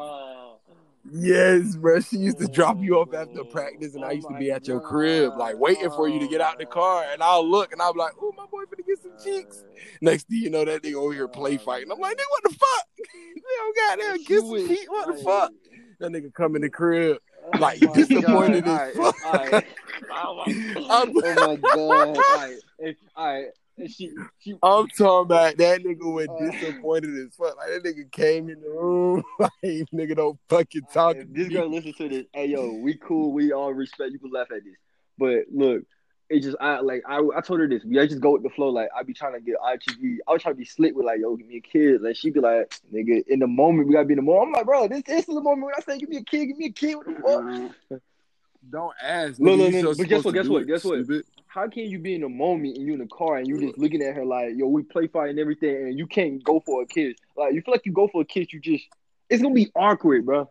Yes, 1.12 1.76
bro. 1.76 2.00
She 2.00 2.16
used 2.16 2.38
to 2.40 2.48
drop 2.48 2.78
you 2.80 2.98
off 2.98 3.14
after 3.14 3.44
practice, 3.44 3.94
and 3.94 4.04
I 4.04 4.10
used 4.10 4.26
to 4.28 4.34
be 4.36 4.50
at 4.50 4.66
your 4.66 4.80
crib, 4.80 5.36
like 5.38 5.56
waiting 5.56 5.88
for 5.90 6.08
you 6.08 6.18
to 6.18 6.26
get 6.26 6.40
out 6.40 6.58
the 6.58 6.66
car. 6.66 7.04
And 7.12 7.22
I'll 7.22 7.48
look, 7.48 7.72
and 7.72 7.80
I'll 7.80 7.92
be 7.92 8.00
like, 8.00 8.14
"Oh, 8.20 8.34
my 8.36 8.44
boy 8.46 8.64
finna 8.64 8.78
get 8.78 8.85
some 8.85 8.85
cheeks." 9.22 9.64
Next 10.00 10.28
thing 10.28 10.38
you 10.42 10.50
know, 10.50 10.64
that 10.64 10.82
nigga 10.82 10.94
over 10.94 11.12
here 11.14 11.28
play 11.28 11.56
fighting. 11.56 11.90
I'm 11.90 11.98
like, 11.98 12.16
"Nigga, 12.16 12.22
what 12.30 12.42
the 12.44 12.50
fuck? 12.50 12.86
they 12.98 13.40
don't 13.58 13.76
goddamn 13.76 14.18
She 14.18 14.24
kiss 14.24 14.40
some 14.40 14.50
was- 14.50 14.66
feet. 14.68 14.86
What 14.88 15.16
the 15.16 15.22
fuck?" 15.22 15.52
That 16.00 16.12
nigga 16.12 16.32
come 16.34 16.56
in 16.56 16.62
the 16.62 16.68
crib. 16.70 17.18
Oh 17.54 17.58
Like, 17.58 17.80
my 17.80 17.92
disappointed 17.94 18.64
God. 18.64 18.90
as 18.90 18.96
Alright, 18.96 19.14
fuck. 19.14 19.34
alright. 19.34 19.66
Oh 20.10 20.34
my 20.44 20.44
oh 20.76 21.56
my 21.56 21.56
god! 21.56 22.16
Alright, 22.16 22.56
if- 22.78 22.96
alright. 23.16 23.46
She, 23.88 24.10
she, 24.38 24.52
I'm 24.62 24.88
talking 24.88 25.26
about 25.26 25.56
that 25.58 25.82
nigga 25.82 26.10
was 26.10 26.28
Uh. 26.28 26.50
disappointed 26.50 27.10
as 27.26 27.34
fuck. 27.36 27.56
Like 27.58 27.68
that 27.68 27.84
nigga 27.84 28.10
came 28.10 28.48
in 28.48 28.60
the 28.62 28.68
room, 28.70 29.22
like 29.38 29.50
nigga 29.62 30.16
don't 30.16 30.38
fucking 30.48 30.82
talk. 30.92 31.16
If 31.16 31.26
to 31.28 31.32
this 31.34 31.48
me. 31.48 31.54
girl 31.54 31.68
listen 31.70 31.92
to 31.94 32.08
this, 32.08 32.24
hey 32.32 32.46
yo, 32.46 32.72
we 32.72 32.94
cool, 32.94 33.32
we 33.32 33.52
all 33.52 33.72
respect. 33.74 34.12
You 34.12 34.18
can 34.18 34.30
laugh 34.32 34.50
at 34.50 34.64
this, 34.64 34.74
but 35.18 35.44
look, 35.52 35.82
it 36.28 36.40
just 36.40 36.56
I 36.60 36.80
like 36.80 37.02
I 37.08 37.20
I 37.36 37.40
told 37.40 37.60
her 37.60 37.68
this. 37.68 37.84
We 37.84 38.00
I 38.00 38.06
just 38.06 38.20
go 38.20 38.32
with 38.32 38.42
the 38.42 38.50
flow. 38.50 38.68
Like 38.68 38.88
I 38.96 39.02
be 39.02 39.14
trying 39.14 39.34
to 39.34 39.40
get 39.40 39.56
ITV. 39.56 40.18
I 40.26 40.32
was 40.32 40.42
trying 40.42 40.54
to 40.54 40.58
be 40.58 40.64
slick 40.64 40.94
with 40.94 41.06
like 41.06 41.20
yo, 41.20 41.36
give 41.36 41.46
me 41.46 41.58
a 41.58 41.60
kid. 41.60 42.02
Like 42.02 42.16
she 42.16 42.30
be 42.30 42.40
like, 42.40 42.74
nigga, 42.92 43.26
in 43.28 43.38
the 43.38 43.46
moment 43.46 43.88
we 43.88 43.94
gotta 43.94 44.06
be 44.06 44.14
in 44.14 44.18
the 44.18 44.22
moment. 44.22 44.48
I'm 44.48 44.52
like, 44.52 44.66
bro, 44.66 44.88
this 44.88 45.02
this 45.04 45.28
is 45.28 45.34
the 45.34 45.40
moment 45.40 45.66
when 45.66 45.74
I 45.76 45.80
say 45.80 45.98
give 45.98 46.08
me 46.08 46.18
a 46.18 46.24
kid, 46.24 46.46
give 46.46 46.56
me 46.56 46.66
a 46.66 46.72
kid. 46.72 46.96
What 46.96 47.06
the 47.06 47.72
fuck? 47.90 48.00
Don't 48.70 48.94
ask. 49.00 49.38
No, 49.38 49.54
no, 49.54 49.68
no, 49.68 49.94
but 49.94 50.08
guess 50.08 50.24
what, 50.24 50.34
guess 50.34 50.48
what, 50.48 50.62
it, 50.62 50.66
guess 50.66 50.84
what? 50.84 51.04
stupid. 51.04 51.24
How 51.46 51.68
can 51.68 51.84
you 51.84 51.98
be 52.00 52.16
in 52.16 52.22
the 52.22 52.28
moment 52.28 52.76
and 52.76 52.86
you 52.86 52.94
in 52.94 52.98
the 52.98 53.06
car 53.06 53.36
and 53.36 53.46
you 53.46 53.58
just 53.60 53.78
looking 53.78 54.02
at 54.02 54.14
her 54.16 54.24
like, 54.24 54.56
yo, 54.56 54.66
we 54.66 54.82
play 54.82 55.06
fight 55.06 55.30
and 55.30 55.38
everything, 55.38 55.88
and 55.88 55.98
you 55.98 56.06
can't 56.06 56.42
go 56.42 56.60
for 56.60 56.82
a 56.82 56.86
kiss? 56.86 57.14
Like 57.36 57.54
you 57.54 57.62
feel 57.62 57.72
like 57.72 57.86
you 57.86 57.92
go 57.92 58.08
for 58.08 58.22
a 58.22 58.24
kiss, 58.24 58.52
you 58.52 58.60
just 58.60 58.84
it's 59.30 59.42
gonna 59.42 59.54
be 59.54 59.70
awkward, 59.76 60.26
bro. 60.26 60.50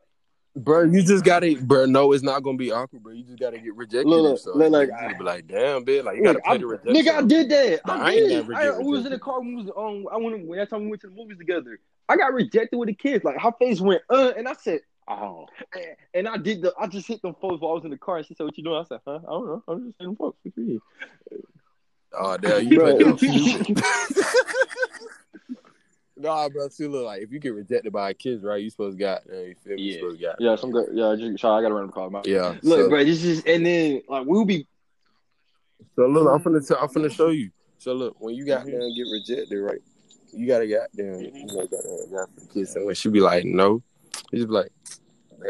Bro, 0.57 0.83
you 0.83 1.03
just 1.03 1.25
gotta, 1.25 1.57
bro. 1.61 1.85
No, 1.85 2.13
it's 2.13 2.23
not 2.23 2.41
gonna 2.41 2.57
be 2.57 2.71
awkward, 2.71 3.03
bro. 3.03 3.11
You 3.11 3.23
just 3.23 3.39
gotta 3.39 3.57
get 3.57 3.75
rejected. 3.75 4.07
Look, 4.07 4.39
something. 4.39 4.61
look, 4.61 4.71
like, 4.71 4.89
just 4.89 5.17
be 5.17 5.23
like, 5.25 5.47
damn, 5.47 5.83
bitch, 5.83 6.03
like 6.05 6.15
you 6.15 6.23
gotta 6.23 6.39
play 6.39 6.55
I, 6.55 6.57
the 6.57 6.65
rejection. 6.67 6.95
nigga, 6.95 7.17
I 7.17 7.21
did 7.23 7.49
that. 7.49 7.81
Nah, 7.85 7.93
I 7.93 7.97
I 7.97 8.11
ain't 8.11 8.47
did. 8.47 8.55
I, 8.55 8.77
we 8.77 8.85
was 8.85 9.05
in 9.05 9.11
the 9.11 9.19
car. 9.19 9.41
We 9.41 9.55
was 9.55 9.69
um. 9.75 10.07
I 10.09 10.15
went 10.15 10.49
that 10.55 10.69
time 10.69 10.83
we 10.83 10.91
went 10.91 11.01
to 11.01 11.07
the 11.07 11.13
movies 11.13 11.37
together. 11.37 11.77
I 12.07 12.15
got 12.15 12.33
rejected 12.33 12.77
with 12.77 12.87
the 12.87 12.93
kids. 12.93 13.25
Like 13.25 13.37
her 13.37 13.51
face 13.59 13.81
went 13.81 14.03
uh, 14.09 14.31
and 14.37 14.47
I 14.47 14.53
said, 14.53 14.79
oh, 15.09 15.47
and 16.13 16.25
I 16.25 16.37
did 16.37 16.61
the. 16.61 16.73
I 16.79 16.87
just 16.87 17.07
hit 17.07 17.21
them 17.21 17.35
folks 17.41 17.59
while 17.61 17.71
I 17.71 17.75
was 17.75 17.83
in 17.83 17.91
the 17.91 17.97
car, 17.97 18.17
and 18.17 18.25
she 18.25 18.33
said, 18.33 18.45
"What 18.45 18.57
you 18.57 18.63
doing?" 18.63 18.79
I 18.79 18.85
said, 18.87 19.01
"Huh? 19.05 19.19
I 19.27 19.31
don't 19.31 19.47
know. 19.47 19.63
I'm 19.67 19.87
just 19.87 19.95
hitting 19.99 20.15
folks." 20.15 20.37
What 20.43 20.53
you 20.55 20.63
mean? 20.63 20.81
Oh, 22.17 22.37
damn, 22.37 22.65
you 22.65 22.79
dumb 22.79 23.17
stupid. 23.17 23.83
Nah, 26.17 26.47
bro. 26.49 26.69
See, 26.69 26.87
look, 26.87 27.05
like 27.05 27.21
if 27.21 27.31
you 27.31 27.39
get 27.39 27.53
rejected 27.53 27.91
by 27.91 28.11
a 28.11 28.13
kid, 28.13 28.43
right? 28.43 28.61
You 28.61 28.69
supposed 28.69 28.97
to 28.97 29.03
got, 29.03 29.23
uh, 29.29 29.35
you 29.37 29.55
feel 29.63 29.75
me? 29.75 29.83
Yeah. 29.83 29.95
supposed 29.95 30.19
to 30.19 30.25
got, 30.25 30.35
Yeah, 30.41 30.55
some 30.55 30.71
good. 30.71 30.89
Yeah, 30.93 31.15
just 31.17 31.41
sorry, 31.41 31.59
I 31.59 31.61
got 31.61 31.69
to 31.69 31.75
run 31.75 31.87
the 31.87 31.93
car. 31.93 32.09
My- 32.09 32.21
yeah. 32.23 32.55
Look, 32.61 32.79
so, 32.79 32.89
bro, 32.89 33.03
this 33.03 33.23
is 33.23 33.43
and 33.45 33.65
then 33.65 34.01
like 34.07 34.25
we'll 34.25 34.45
be. 34.45 34.65
so 35.95 36.07
look, 36.07 36.31
I'm 36.31 36.39
finna, 36.39 36.65
tell, 36.65 36.77
I'm 36.77 36.87
finna 36.87 37.11
show 37.11 37.29
you. 37.29 37.51
So 37.77 37.93
look, 37.93 38.15
when 38.19 38.33
you 38.35 38.45
got 38.45 38.65
Mhm. 38.65 38.71
down 38.71 38.95
get 38.95 39.07
rejected, 39.11 39.59
right? 39.59 39.81
You 40.31 40.47
gotta 40.47 40.67
got 40.67 40.87
down, 40.95 41.21
you 41.21 41.45
know, 41.47 41.67
got 41.67 41.83
down, 41.83 42.11
got 42.11 42.29
some 42.37 42.47
kiss, 42.53 42.75
and 42.75 42.85
when 42.85 42.95
she 42.95 43.09
be 43.09 43.19
like, 43.19 43.45
no, 43.45 43.83
you 44.31 44.39
just 44.39 44.47
be 44.47 44.53
like, 44.53 44.71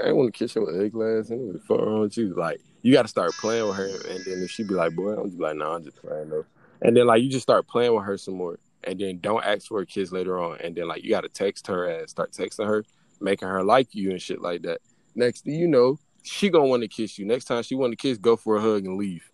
I 0.04 0.08
ain't 0.08 0.15
want 0.17 0.34
to 0.34 0.38
kiss 0.38 0.56
you 0.56 0.65
with 0.65 0.80
egg 0.82 0.91
glass. 0.91 1.30
And 1.30 1.41
what 1.47 1.54
the 1.54 1.60
fuck 1.60 1.80
wrong 1.80 2.01
with 2.01 2.17
you? 2.17 2.34
Like, 2.34 2.60
you 2.82 2.91
got 2.91 3.04
to 3.04 3.08
start 3.08 3.32
playing 3.39 3.67
with 3.67 3.78
her, 3.78 3.86
and 4.10 4.25
then 4.25 4.43
if 4.43 4.51
she 4.51 4.63
be 4.63 4.73
like, 4.73 4.95
boy, 4.95 5.13
I'm 5.13 5.25
just 5.25 5.38
be 5.38 5.43
like, 5.43 5.56
no, 5.56 5.71
I'm 5.73 5.84
just 5.84 5.97
playing 5.97 6.30
though. 6.30 6.45
And 6.82 6.95
then 6.97 7.08
like 7.08 7.23
you 7.23 7.30
just 7.30 7.43
start 7.43 7.67
playing 7.67 7.95
with 7.95 8.04
her 8.04 8.17
some 8.17 8.36
more, 8.36 8.60
and 8.86 9.00
then 9.00 9.19
don't 9.19 9.43
ask 9.43 9.67
for 9.67 9.82
a 9.82 9.86
kiss 9.86 10.12
later 10.12 10.39
on, 10.39 10.60
and 10.62 10.76
then 10.76 10.88
like 10.88 11.04
you 11.04 11.10
got 11.10 11.21
to 11.21 11.30
text 11.30 11.67
her 11.67 11.86
and 11.86 12.10
start 12.10 12.32
texting 12.32 12.65
her, 12.67 12.84
making 13.19 13.48
her 13.48 13.63
like 13.63 13.93
you 13.95 14.12
and 14.12 14.21
shit 14.21 14.41
like 14.41 14.62
that. 14.63 14.80
Next 15.15 15.45
thing 15.45 15.56
you 15.56 15.67
know, 15.67 15.98
she 16.24 16.50
gonna 16.50 16.65
want 16.67 16.82
to 16.84 16.88
kiss 16.88 17.17
you. 17.19 17.26
Next 17.26 17.45
time 17.45 17.63
she 17.63 17.76
want 17.76 17.91
to 17.91 17.98
kiss, 17.98 18.17
go 18.17 18.36
for 18.36 18.56
a 18.58 18.62
hug 18.62 18.86
and 18.86 18.98
leave. 18.98 19.30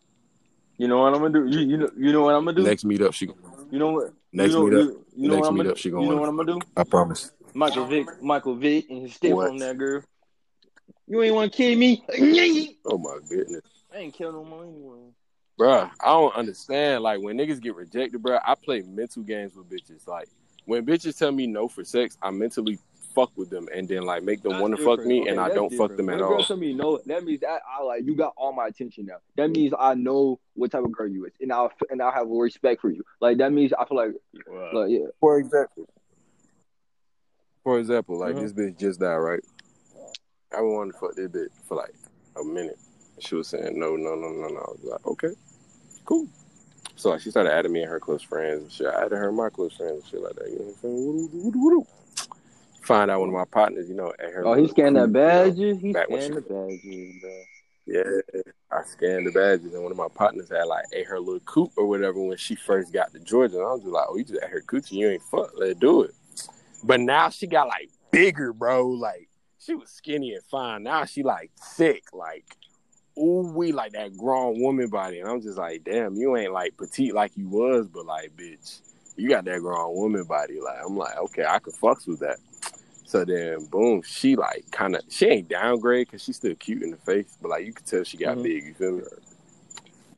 You 0.77 0.87
know 0.87 0.99
what 0.99 1.13
I'm 1.13 1.21
gonna 1.21 1.33
do? 1.33 1.47
You 1.47 1.67
you 1.67 1.77
know 1.77 1.89
you 1.97 2.11
know 2.11 2.21
what 2.23 2.33
I'm 2.35 2.45
gonna 2.45 2.57
do? 2.57 2.63
Next 2.63 2.85
meet 2.85 3.01
up, 3.01 3.13
she. 3.13 3.27
You 3.69 3.79
know 3.79 3.91
what? 3.91 4.13
Next 4.33 4.53
you 4.53 4.59
know, 4.59 4.65
meet 4.65 4.73
up, 4.73 4.79
You, 4.85 5.05
you 5.15 5.27
know 5.29 5.35
next 5.35 5.41
what 5.41 5.47
I'm 5.49 5.53
meet 5.55 5.59
gonna 5.61 5.69
up, 5.71 5.77
she 5.77 5.89
do? 5.89 5.95
gonna 5.95 6.03
You 6.05 6.09
know 6.11 6.15
wanna- 6.21 6.31
what 6.31 6.41
I'm 6.41 6.47
gonna 6.47 6.59
do? 6.59 6.67
I 6.77 6.83
promise. 6.83 7.31
Michael 7.53 7.85
Vick, 7.85 8.07
Michael 8.23 8.55
Vick, 8.55 8.89
and 8.89 9.01
his 9.01 9.13
stiff 9.15 9.33
What? 9.33 9.49
on 9.49 9.57
that 9.57 9.77
girl. 9.77 10.01
You 11.07 11.21
ain't 11.21 11.35
want 11.35 11.51
to 11.51 11.57
kill 11.57 11.77
me. 11.77 12.03
Oh 12.85 12.97
my 12.97 13.17
goodness. 13.27 13.61
I 13.93 13.97
ain't 13.97 14.13
kill 14.13 14.31
no 14.31 14.45
more 14.45 14.63
anyway. 14.63 15.11
Bruh, 15.59 15.91
I 15.99 16.07
don't 16.07 16.35
understand. 16.35 17.03
Like 17.03 17.21
when 17.21 17.37
niggas 17.37 17.61
get 17.61 17.75
rejected, 17.75 18.21
bruh, 18.21 18.41
I 18.45 18.55
play 18.55 18.81
mental 18.81 19.23
games 19.23 19.53
with 19.55 19.69
bitches. 19.69 20.07
Like 20.07 20.27
when 20.65 20.85
bitches 20.85 21.17
tell 21.17 21.31
me 21.31 21.47
no 21.47 21.67
for 21.67 21.83
sex, 21.83 22.17
I 22.21 22.31
mentally 22.31 22.79
fuck 23.13 23.29
with 23.35 23.49
them 23.49 23.67
and 23.75 23.89
then 23.89 24.03
like 24.03 24.23
make 24.23 24.41
them 24.41 24.57
want 24.57 24.73
to 24.73 24.81
fuck 24.81 25.05
me 25.05 25.19
Okay, 25.21 25.31
and 25.31 25.39
I 25.39 25.49
don't 25.49 25.69
fuck 25.73 25.97
them 25.97 26.05
when 26.05 26.15
at 26.15 26.21
girl 26.21 26.37
all. 26.37 26.43
tell 26.45 26.55
me 26.55 26.73
no, 26.73 26.97
that 27.07 27.25
means 27.25 27.41
that 27.41 27.61
I 27.69 27.83
like 27.83 28.05
you 28.05 28.15
got 28.15 28.33
all 28.37 28.53
my 28.53 28.67
attention 28.67 29.05
now. 29.05 29.17
That 29.35 29.49
means 29.49 29.73
I 29.77 29.93
know 29.95 30.39
what 30.53 30.71
type 30.71 30.83
of 30.85 30.91
girl 30.93 31.07
you 31.09 31.25
is, 31.25 31.33
and 31.41 31.51
I'll 31.51 31.71
and 31.89 32.01
I'll 32.01 32.11
have 32.11 32.27
respect 32.29 32.81
for 32.81 32.89
you. 32.89 33.03
Like 33.19 33.37
that 33.39 33.51
means 33.51 33.73
I 33.73 33.85
feel 33.85 33.97
like 33.97 34.11
well, 34.47 34.69
like 34.83 34.91
yeah. 34.91 35.07
For 35.19 35.39
example, 35.39 35.89
for 37.63 37.79
example, 37.79 38.17
like 38.17 38.35
Mhm. 38.35 38.41
this 38.41 38.53
bitch 38.53 38.79
just 38.79 38.99
died, 38.99 39.17
right? 39.17 39.43
I 40.55 40.61
wanted 40.61 40.93
to 40.93 40.99
fuck 40.99 41.15
this 41.15 41.27
bitch 41.27 41.49
for 41.67 41.75
like 41.75 41.93
a 42.39 42.43
minute. 42.43 42.79
She 43.21 43.35
was 43.35 43.47
saying 43.47 43.79
no, 43.79 43.95
no, 43.95 44.15
no, 44.15 44.29
no, 44.29 44.47
no. 44.47 44.59
I 44.59 44.71
was 44.71 44.79
like, 44.83 45.05
okay, 45.05 45.31
cool. 46.05 46.27
So 46.95 47.09
like 47.09 47.21
she 47.21 47.29
started 47.31 47.53
adding 47.53 47.71
me 47.71 47.81
and 47.81 47.89
her 47.89 47.99
close 47.99 48.21
friends 48.21 48.61
and 48.63 48.71
shit. 48.71 48.87
I 48.87 49.05
added 49.05 49.17
her 49.17 49.29
and 49.29 49.37
my 49.37 49.49
close 49.49 49.75
friends 49.75 50.03
and 50.03 50.05
shit 50.05 50.21
like 50.21 50.35
that. 50.35 50.49
You 50.49 50.59
know 50.59 50.65
what 50.65 50.71
I'm 50.71 50.81
saying? 50.81 51.05
Woo-doo, 51.05 51.43
woo-doo, 51.43 51.59
woo-doo. 51.63 51.87
Find 52.81 53.11
out 53.11 53.19
one 53.19 53.29
of 53.29 53.35
my 53.35 53.45
partners, 53.45 53.87
you 53.87 53.95
know, 53.95 54.11
at 54.19 54.31
her. 54.31 54.45
Oh, 54.45 54.53
he 54.53 54.67
scanned 54.67 54.95
that 54.95 55.05
coupe, 55.05 55.15
you 55.15 55.21
know. 55.21 55.45
badges. 55.45 55.81
He 55.81 55.93
scanned 55.93 56.35
the 56.35 56.41
badges, 56.41 57.21
bro. 57.21 57.41
Yeah, 57.87 58.41
I 58.71 58.83
scanned 58.83 59.27
the 59.27 59.31
badges, 59.31 59.73
and 59.73 59.83
one 59.83 59.91
of 59.91 59.97
my 59.97 60.07
partners 60.13 60.49
had 60.49 60.63
like 60.63 60.85
ate 60.93 61.07
her 61.07 61.19
little 61.19 61.39
coupe 61.41 61.71
or 61.77 61.87
whatever 61.87 62.19
when 62.21 62.37
she 62.37 62.55
first 62.55 62.93
got 62.93 63.11
to 63.13 63.19
Georgia. 63.19 63.57
And 63.57 63.65
I 63.65 63.71
was 63.71 63.81
just 63.81 63.91
like, 63.91 64.05
"Oh, 64.09 64.17
you 64.17 64.23
just 64.23 64.41
ate 64.43 64.49
her 64.49 64.61
coochie, 64.61 64.91
you 64.93 65.09
ain't 65.09 65.23
fuck, 65.23 65.51
let's 65.55 65.79
do 65.79 66.03
it." 66.03 66.11
But 66.83 66.99
now 66.99 67.29
she 67.29 67.47
got 67.47 67.67
like 67.67 67.89
bigger, 68.11 68.53
bro. 68.53 68.87
Like 68.87 69.29
she 69.59 69.73
was 69.73 69.89
skinny 69.89 70.33
and 70.33 70.43
fine. 70.43 70.83
Now 70.83 71.05
she 71.05 71.23
like 71.23 71.51
thick, 71.75 72.03
like 72.13 72.57
ooh, 73.17 73.51
we 73.53 73.71
like 73.71 73.93
that 73.93 74.17
grown 74.17 74.59
woman 74.61 74.89
body, 74.89 75.19
and 75.19 75.29
I'm 75.29 75.41
just 75.41 75.57
like, 75.57 75.83
damn, 75.83 76.15
you 76.15 76.35
ain't 76.37 76.53
like 76.53 76.77
petite 76.77 77.13
like 77.13 77.31
you 77.35 77.47
was, 77.49 77.87
but 77.87 78.05
like, 78.05 78.35
bitch, 78.35 78.81
you 79.17 79.29
got 79.29 79.45
that 79.45 79.59
grown 79.59 79.95
woman 79.95 80.23
body. 80.23 80.59
Like, 80.61 80.77
I'm 80.85 80.97
like, 80.97 81.17
okay, 81.17 81.45
I 81.45 81.59
could 81.59 81.73
fucks 81.73 82.07
with 82.07 82.19
that. 82.19 82.37
So 83.05 83.25
then, 83.25 83.65
boom, 83.65 84.01
she 84.03 84.35
like 84.37 84.65
kind 84.71 84.95
of 84.95 85.01
she 85.09 85.25
ain't 85.27 85.49
downgrade 85.49 86.07
because 86.07 86.23
she's 86.23 86.37
still 86.37 86.55
cute 86.55 86.81
in 86.81 86.91
the 86.91 86.97
face, 86.97 87.37
but 87.41 87.49
like 87.49 87.65
you 87.65 87.73
could 87.73 87.85
tell 87.85 88.03
she 88.05 88.15
got 88.17 88.37
Mhm. 88.37 88.43
big. 88.43 88.63
You 88.65 88.73
feel 88.73 88.91
me? 88.93 89.03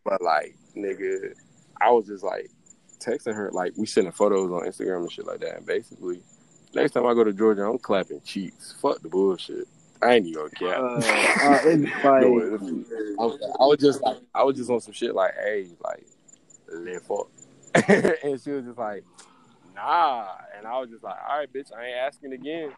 But 0.04 0.22
like, 0.22 0.56
nigga, 0.76 1.34
I 1.82 1.89
was 1.89 2.06
just 2.06 2.24
like 2.24 2.52
texting 3.00 3.34
her, 3.34 3.50
like 3.52 3.74
we 3.78 3.86
sending 3.88 4.12
photos 4.14 4.52
on 4.52 4.68
Instagram 4.68 5.02
and 5.02 5.12
shit 5.12 5.26
like 5.26 5.39
that. 5.39 5.58
And 5.58 5.66
basically, 5.66 6.22
next 6.76 6.91
time 6.91 7.08
I 7.08 7.14
go 7.16 7.24
to 7.24 7.34
Georgia, 7.34 7.64
I'm 7.68 7.80
clapping 7.80 8.22
cheeks. 8.22 8.76
Fuck 8.80 9.02
the 9.02 9.10
bullshit. 9.10 9.68
I 10.04 10.16
ain't 10.16 10.28
even 10.28 10.39
gonna 10.39 10.49
cap. 10.51 10.78
Uh, 10.80 10.95
uh, 11.43 11.60
it's 11.66 12.04
like, 12.04 12.22
No, 12.22 12.39
it- 12.39 12.62
I 13.20 13.26
was, 13.26 13.41
I 13.60 13.66
was 13.66 13.78
just 13.80 14.01
like, 14.01 14.18
I 14.34 14.43
was 14.43 14.56
just 14.58 14.70
on 14.70 14.82
some 14.82 14.93
shit 14.93 15.14
like, 15.16 15.34
hey, 15.36 15.68
like, 15.84 16.06
let 16.72 17.01
fuck. 17.04 17.28
and 18.24 18.39
she 18.41 18.51
was 18.51 18.66
just 18.66 18.78
like, 18.78 19.04
nah. 19.76 20.28
And 20.58 20.68
I 20.68 20.80
was 20.80 20.89
just 20.89 21.04
like, 21.04 21.16
all 21.30 21.39
right, 21.39 21.51
bitch, 21.51 21.72
I 21.76 21.86
ain't 21.88 21.97
asking 21.97 22.34
again. 22.34 22.72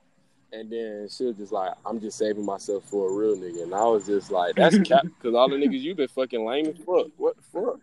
And 0.53 0.69
then 0.71 1.07
she 1.09 1.25
was 1.25 1.35
just 1.37 1.51
like, 1.51 1.73
I'm 1.85 1.99
just 1.99 2.17
saving 2.17 2.45
myself 2.45 2.83
for 2.85 3.09
a 3.09 3.13
real 3.13 3.35
nigga. 3.35 3.63
And 3.63 3.73
I 3.73 3.83
was 3.85 4.05
just 4.05 4.31
like, 4.31 4.55
that's 4.55 4.77
cap, 4.87 5.03
because 5.03 5.35
all 5.35 5.49
the 5.49 5.55
niggas 5.55 5.81
you 5.81 5.95
been 5.95 6.07
fucking 6.07 6.45
lame 6.45 6.67
as 6.67 6.77
fuck. 6.77 7.07
What 7.17 7.35
the 7.35 7.41
fuck? 7.51 7.79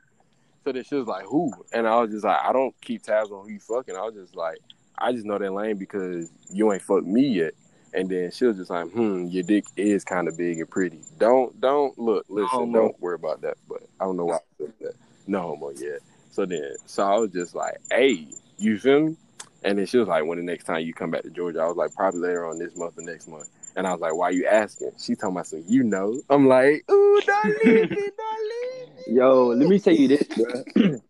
So 0.64 0.72
then 0.72 0.84
she 0.84 0.94
was 0.94 1.06
like, 1.08 1.24
who? 1.24 1.52
And 1.72 1.88
I 1.88 2.00
was 2.00 2.10
just 2.10 2.24
like, 2.24 2.38
I 2.42 2.52
don't 2.52 2.74
keep 2.80 3.02
tabs 3.02 3.30
on 3.30 3.44
who 3.44 3.50
you 3.52 3.58
fucking. 3.60 3.96
I 3.96 4.02
was 4.02 4.14
just 4.14 4.36
like, 4.36 4.58
I 4.96 5.12
just 5.12 5.26
know 5.26 5.36
that 5.38 5.52
lame 5.52 5.76
because 5.76 6.30
you 6.50 6.72
ain't 6.72 6.82
fucked 6.82 7.04
me 7.06 7.26
yet. 7.26 7.54
And 7.94 8.08
then 8.08 8.30
she 8.30 8.46
was 8.46 8.56
just 8.56 8.70
like, 8.70 8.88
hmm, 8.90 9.26
your 9.26 9.42
dick 9.42 9.64
is 9.76 10.04
kind 10.04 10.28
of 10.28 10.36
big 10.36 10.58
and 10.58 10.70
pretty. 10.70 11.00
Don't, 11.18 11.60
don't, 11.60 11.96
look, 11.98 12.24
listen, 12.28 12.72
don't 12.72 12.98
worry 13.00 13.16
about 13.16 13.42
that. 13.42 13.58
But 13.68 13.82
I 14.00 14.04
don't 14.04 14.16
know 14.16 14.26
why 14.26 14.36
I 14.36 14.40
said 14.58 14.72
that. 14.80 14.94
No 15.26 15.42
homo 15.42 15.70
yet. 15.70 16.00
So 16.30 16.46
then, 16.46 16.74
so 16.86 17.02
I 17.02 17.18
was 17.18 17.30
just 17.30 17.54
like, 17.54 17.76
hey, 17.90 18.26
you 18.58 18.78
feel 18.78 19.00
me? 19.00 19.16
And 19.64 19.78
then 19.78 19.86
she 19.86 19.98
was 19.98 20.08
like, 20.08 20.24
when 20.24 20.38
the 20.38 20.44
next 20.44 20.64
time 20.64 20.84
you 20.84 20.94
come 20.94 21.10
back 21.10 21.22
to 21.22 21.30
Georgia? 21.30 21.60
I 21.60 21.66
was 21.66 21.76
like, 21.76 21.94
probably 21.94 22.20
later 22.20 22.46
on 22.46 22.58
this 22.58 22.74
month 22.76 22.98
or 22.98 23.02
next 23.02 23.28
month. 23.28 23.48
And 23.76 23.86
I 23.86 23.92
was 23.92 24.00
like, 24.00 24.14
why 24.14 24.26
are 24.26 24.32
you 24.32 24.46
asking? 24.46 24.92
She 24.98 25.14
talking 25.14 25.36
about 25.36 25.46
some, 25.46 25.64
you 25.66 25.82
know. 25.82 26.20
I'm 26.28 26.48
like, 26.48 26.84
ooh, 26.90 27.20
don't 27.24 27.64
leave 27.64 27.90
me, 27.90 27.96
don't 27.96 28.48
leave 28.48 28.88
me. 29.06 29.14
Yo, 29.14 29.46
let 29.48 29.68
me 29.68 29.78
tell 29.78 29.94
you 29.94 30.08
this, 30.08 30.24
bro. 30.24 30.64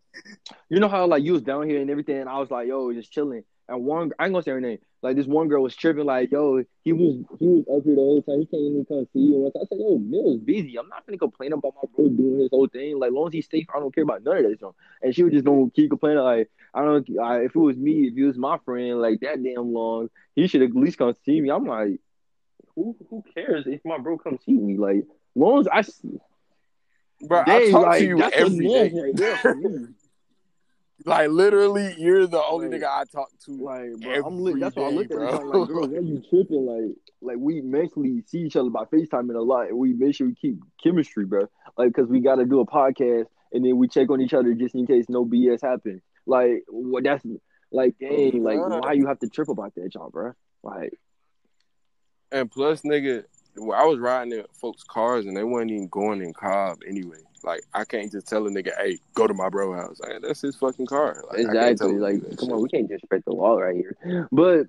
you 0.68 0.80
know 0.80 0.89
how 0.89 1.07
like 1.07 1.22
you 1.22 1.33
was 1.33 1.43
down 1.43 1.68
here 1.68 1.80
and 1.80 1.91
everything, 1.91 2.18
and 2.18 2.28
I 2.28 2.39
was 2.39 2.51
like, 2.51 2.68
yo, 2.68 2.93
just 2.93 3.12
chilling. 3.12 3.45
And 3.68 3.85
one, 3.85 4.12
I 4.18 4.24
ain't 4.24 4.33
gonna 4.33 4.43
say 4.43 4.51
her 4.53 4.61
name. 4.61 4.78
Like 5.03 5.16
this 5.16 5.26
one 5.26 5.48
girl 5.48 5.62
was 5.64 5.74
tripping, 5.74 6.07
like, 6.07 6.30
yo, 6.30 6.62
he 6.84 6.92
was 6.92 7.16
he 7.40 7.46
was 7.48 7.64
up 7.68 7.84
here 7.84 7.96
the 7.96 8.00
whole 8.00 8.22
time. 8.22 8.38
He 8.38 8.46
can't 8.46 8.62
even 8.62 8.84
come 8.86 9.05
see 9.12 9.18
you. 9.18 9.44
And 9.46 9.53
I 9.57 9.66
said, 9.66 9.78
yo, 9.80 9.98
Mill's 9.98 10.40
busy. 10.40 10.78
I'm 10.78 10.88
not 10.88 11.05
gonna 11.05 11.18
complain 11.18 11.53
about 11.53 11.74
my 11.74 11.88
bro 11.94 12.09
doing 12.09 12.38
his 12.38 12.50
whole 12.50 12.68
thing. 12.68 13.00
Like, 13.00 13.11
long 13.11 13.26
as 13.26 13.32
he's 13.32 13.50
safe, 13.50 13.66
I 13.74 13.80
don't 13.80 13.92
care 13.92 14.05
about 14.05 14.22
none 14.22 14.36
of 14.36 14.44
that. 14.44 14.61
So, 14.61 14.76
and 15.03 15.12
she 15.12 15.24
was 15.24 15.32
just 15.32 15.44
gonna 15.44 15.70
keep 15.70 15.90
complaining, 15.90 16.22
like, 16.22 16.50
I 16.72 16.82
don't. 16.82 17.07
I, 17.20 17.40
if 17.40 17.57
it 17.57 17.59
was 17.59 17.76
me, 17.76 18.09
if 18.09 18.16
it 18.16 18.24
was 18.24 18.38
my 18.38 18.59
friend, 18.64 19.00
like 19.00 19.20
that 19.20 19.42
damn 19.42 19.74
long, 19.74 20.09
he 20.36 20.46
should 20.46 20.62
at 20.62 20.74
least 20.74 20.98
come 20.98 21.14
see 21.24 21.40
me. 21.40 21.50
I'm 21.50 21.66
like, 21.66 21.98
who 22.76 22.96
who 23.11 23.24
cares 23.34 23.66
if 23.66 23.80
my 23.84 23.98
bro 23.98 24.18
come 24.18 24.38
see 24.46 24.53
me? 24.53 24.78
Like, 24.78 25.05
long 25.34 25.61
as 25.61 25.68
I 25.68 25.82
see. 25.82 26.20
Bro, 27.22 27.42
I 27.46 27.70
talk 27.72 27.86
like, 27.86 27.98
to 27.98 28.07
you 28.07 28.22
every 28.22 28.68
day. 28.68 28.92
right 28.94 29.16
there 29.16 29.36
for 29.36 29.55
me. 29.55 29.88
Like 31.05 31.30
literally, 31.30 31.94
you're 31.98 32.26
the 32.26 32.42
only 32.42 32.68
Like- 32.68 32.80
nigga 32.80 32.86
I 32.88 33.05
talk 33.05 33.30
to. 33.46 33.53
Like, 33.53 34.00
bro, 34.00 34.26
I'm 34.26 34.38
lit. 34.40 34.53
Every 34.53 34.61
That's 34.61 34.76
why 34.76 34.84
I 34.84 34.90
day, 34.90 34.96
looked 34.96 35.12
at 35.12 35.16
bro. 35.18 35.30
like, 35.30 35.68
girl, 35.68 35.88
why 35.88 35.98
you 35.98 36.22
tripping? 36.30 36.66
Like, 36.66 36.96
like 37.20 37.36
we 37.38 37.61
mentally 37.61 38.22
see 38.26 38.40
each 38.40 38.57
other 38.57 38.70
by 38.70 38.84
FaceTiming 38.84 39.34
a 39.36 39.40
lot, 39.40 39.68
and 39.68 39.78
we 39.78 39.92
make 39.92 40.14
sure 40.14 40.26
we 40.26 40.34
keep 40.34 40.59
chemistry, 40.82 41.24
bro. 41.24 41.46
Like, 41.76 41.92
cause 41.94 42.07
we 42.09 42.20
got 42.20 42.36
to 42.36 42.44
do 42.44 42.61
a 42.61 42.66
podcast, 42.66 43.26
and 43.53 43.64
then 43.64 43.76
we 43.78 43.88
check 43.88 44.11
on 44.11 44.20
each 44.20 44.34
other 44.34 44.55
just 44.55 44.74
in 44.74 44.86
case 44.86 45.09
no 45.09 45.24
BS 45.24 45.62
happens. 45.62 46.03
Like, 46.26 46.64
what? 46.68 47.05
That's 47.05 47.24
like, 47.72 47.94
dang, 47.98 48.42
like, 48.44 48.59
why 48.59 48.92
you 48.92 49.07
have 49.07 49.18
to 49.20 49.28
trip 49.28 49.48
about 49.48 49.74
that, 49.76 49.90
John, 49.92 50.11
bro? 50.11 50.32
Like, 50.62 50.98
And 52.30 52.50
plus, 52.50 52.82
nigga, 52.82 53.24
well, 53.57 53.78
I 53.80 53.84
was 53.86 53.98
riding 53.98 54.32
in 54.32 54.44
folks' 54.53 54.84
cars 54.84 55.26
and 55.26 55.36
they 55.36 55.44
weren't 55.44 55.70
even 55.70 55.88
going 55.88 56.22
in 56.22 56.32
Cobb 56.32 56.78
anyway. 56.86 57.18
Like, 57.45 57.62
I 57.74 57.84
can't 57.84 58.11
just 58.11 58.28
tell 58.28 58.47
a 58.47 58.51
nigga, 58.51 58.70
hey, 58.78 58.99
go 59.14 59.26
to 59.26 59.34
my 59.34 59.49
bro 59.49 59.74
house. 59.74 60.01
Like, 60.01 60.22
that's 60.22 60.40
his 60.40 60.57
fucking 60.57 60.86
car. 60.86 61.24
Like, 61.28 61.40
I 61.40 61.53
can't 61.53 61.78
tell 61.78 61.90
exactly. 61.90 61.99
Like, 61.99 62.22
come 62.38 62.49
shit. 62.49 62.53
on, 62.53 62.62
we 62.62 62.68
can't 62.68 62.88
disrespect 62.88 63.24
the 63.24 63.32
law 63.32 63.59
right 63.59 63.76
here. 63.76 64.28
But. 64.30 64.66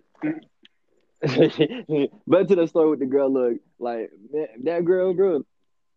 but 2.28 2.50
to 2.50 2.56
the 2.56 2.68
story 2.68 2.90
with 2.90 3.00
the 3.00 3.06
girl. 3.06 3.32
Look, 3.32 3.60
like 3.80 4.12
man, 4.32 4.48
that 4.64 4.84
girl, 4.84 5.14
bro. 5.14 5.44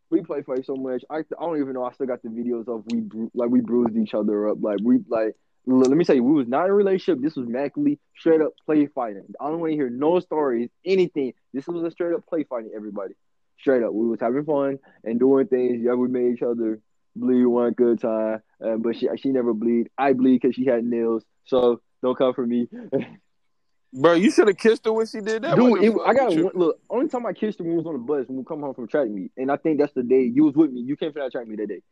We 0.09 0.20
play 0.22 0.43
fight 0.43 0.64
so 0.64 0.77
much. 0.77 1.03
I, 1.11 1.18
I 1.18 1.22
don't 1.41 1.59
even 1.59 1.72
know. 1.72 1.85
I 1.85 1.91
still 1.91 2.07
got 2.07 2.22
the 2.22 2.29
videos 2.29 2.68
of 2.68 2.85
we 2.87 3.29
like 3.35 3.51
we 3.51 3.61
bruised 3.61 3.97
each 3.97 4.14
other 4.14 4.49
up. 4.49 4.59
Like 4.61 4.79
we 4.83 5.01
like. 5.09 5.35
Let 5.68 5.91
me 5.91 6.05
tell 6.05 6.14
you, 6.14 6.22
we 6.22 6.35
was 6.35 6.47
not 6.47 6.66
in 6.66 6.70
a 6.70 6.74
relationship. 6.74 7.20
This 7.20 7.35
was 7.35 7.49
Mackley 7.49 7.99
straight 8.16 8.41
up 8.41 8.53
play 8.66 8.87
fighting. 8.87 9.24
I 9.41 9.49
don't 9.49 9.59
want 9.59 9.72
to 9.72 9.77
hear 9.77 9.91
no 9.91 10.20
stories, 10.20 10.70
anything. 10.85 11.33
This 11.53 11.66
was 11.66 11.83
a 11.83 11.91
straight 11.91 12.14
up 12.14 12.24
play 12.24 12.45
fighting. 12.45 12.70
Everybody, 12.72 13.14
straight 13.61 13.83
up. 13.83 13.93
We 13.93 14.07
was 14.07 14.21
having 14.21 14.45
fun 14.45 14.79
and 15.05 15.19
doing 15.19 15.47
things. 15.47 15.83
Yeah, 15.83 15.95
we 15.95 16.09
made 16.09 16.35
each 16.35 16.43
other 16.43 16.81
bleed 17.15 17.47
one 17.47 17.73
good 17.73 18.01
time. 18.01 18.43
Uh, 18.65 18.77
but 18.77 18.97
she 18.97 19.09
she 19.17 19.31
never 19.31 19.53
bleed. 19.53 19.89
I 19.99 20.13
bleed 20.13 20.41
because 20.41 20.55
she 20.55 20.67
had 20.67 20.85
nails. 20.85 21.25
So 21.47 21.81
don't 22.03 22.17
come 22.17 22.35
for 22.35 22.47
me. 22.47 22.69
Bro, 23.93 24.15
you 24.15 24.31
should 24.31 24.49
have 24.49 24.59
kissed 24.59 24.85
her 24.85 24.93
when 24.93 25.07
she 25.07 25.21
did 25.21 25.43
that. 25.43 25.57
Dude, 25.57 25.83
it, 25.83 25.95
I 26.05 26.13
got 26.13 26.29
one, 26.29 26.51
look. 26.55 26.81
Only 26.91 27.09
time 27.09 27.25
I 27.25 27.33
kissed 27.33 27.59
her 27.59 27.65
when 27.65 27.73
we 27.73 27.79
was 27.79 27.87
on 27.87 27.95
the 27.95 27.99
bus 27.99 28.27
when 28.27 28.39
we 28.39 28.45
come 28.45 28.61
home 28.61 28.75
from 28.75 28.89
track 28.89 29.09
meet, 29.09 29.31
and 29.37 29.51
I 29.51 29.57
think 29.57 29.79
that's 29.79 29.93
the 29.95 30.03
day 30.03 30.23
you 30.23 30.45
was 30.45 30.55
with 30.55 30.71
me. 30.71 30.81
You 30.83 30.97
came 30.97 31.13
for 31.13 31.21
that 31.21 31.33
track 31.33 31.47
meet 31.47 31.59
that 31.59 31.69
day, 31.69 31.83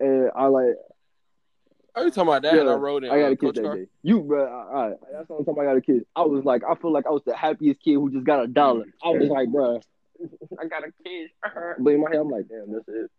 and 0.00 0.30
I 0.34 0.46
like 0.46 0.76
Are 1.94 2.04
you 2.04 2.10
talking 2.10 2.22
about 2.22 2.42
that? 2.42 2.54
Yeah, 2.54 2.62
I 2.62 2.74
rode 2.74 3.04
in 3.04 3.10
I 3.10 3.18
got 3.18 3.26
uh, 3.26 3.32
a 3.32 3.36
kiss 3.36 3.52
that 3.54 3.64
car? 3.64 3.76
day. 3.76 3.86
You, 4.02 4.20
bro, 4.22 4.96
that's 5.12 5.28
the 5.28 5.34
only 5.34 5.44
time 5.44 5.58
I 5.58 5.64
got 5.64 5.76
a 5.76 5.82
kiss. 5.82 6.02
I 6.16 6.22
was 6.22 6.44
like, 6.44 6.62
I 6.64 6.74
feel 6.76 6.92
like 6.92 7.06
I 7.06 7.10
was 7.10 7.22
the 7.26 7.36
happiest 7.36 7.82
kid 7.82 7.94
who 7.94 8.10
just 8.10 8.24
got 8.24 8.42
a 8.42 8.46
dollar. 8.46 8.86
I 9.04 9.08
was 9.08 9.28
like, 9.28 9.48
bro, 9.48 9.80
I 10.60 10.66
got 10.66 10.82
a 10.84 10.92
kiss. 11.04 11.30
But 11.78 11.90
in 11.90 12.00
my 12.00 12.10
head, 12.10 12.20
I'm 12.20 12.30
like, 12.30 12.48
damn, 12.48 12.72
that's 12.72 12.88
it. 12.88 13.10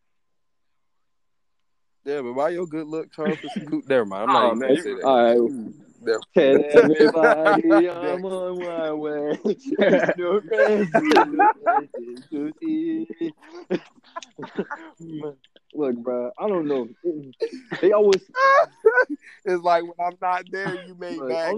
Yeah, 2.05 2.21
but 2.21 2.33
why 2.33 2.49
your 2.49 2.67
good 2.67 2.87
look, 2.87 3.13
Charles? 3.13 3.39
Scoot? 3.39 3.87
Never 3.87 4.05
mind. 4.05 4.29
I'm 4.29 4.33
not 4.33 4.43
Oh, 4.43 4.47
even 4.47 4.59
man, 4.59 4.69
gonna 4.69 4.81
say 4.83 4.93
that. 4.95 5.03
all 5.05 5.23
right. 5.23 5.73
Never- 6.01 6.19
Tell 6.35 6.91
everybody 6.91 7.89
I'm 7.89 8.25
on 8.25 8.59
my 8.61 8.91
way. 8.91 9.39
no 10.17 10.41
question, 10.41 11.31
no 11.31 11.47
question 11.61 12.23
to 12.29 12.53
see. 12.61 13.07
Look, 15.75 15.95
bro, 15.97 16.31
I 16.37 16.47
don't 16.49 16.67
know. 16.67 16.89
They 17.81 17.93
always 17.93 18.21
it's 19.45 19.63
like 19.63 19.83
when 19.83 19.93
I'm 19.99 20.17
not 20.21 20.43
there, 20.51 20.75
you 20.75 20.95
make 20.99 21.19
look, 21.19 21.29
bad 21.29 21.55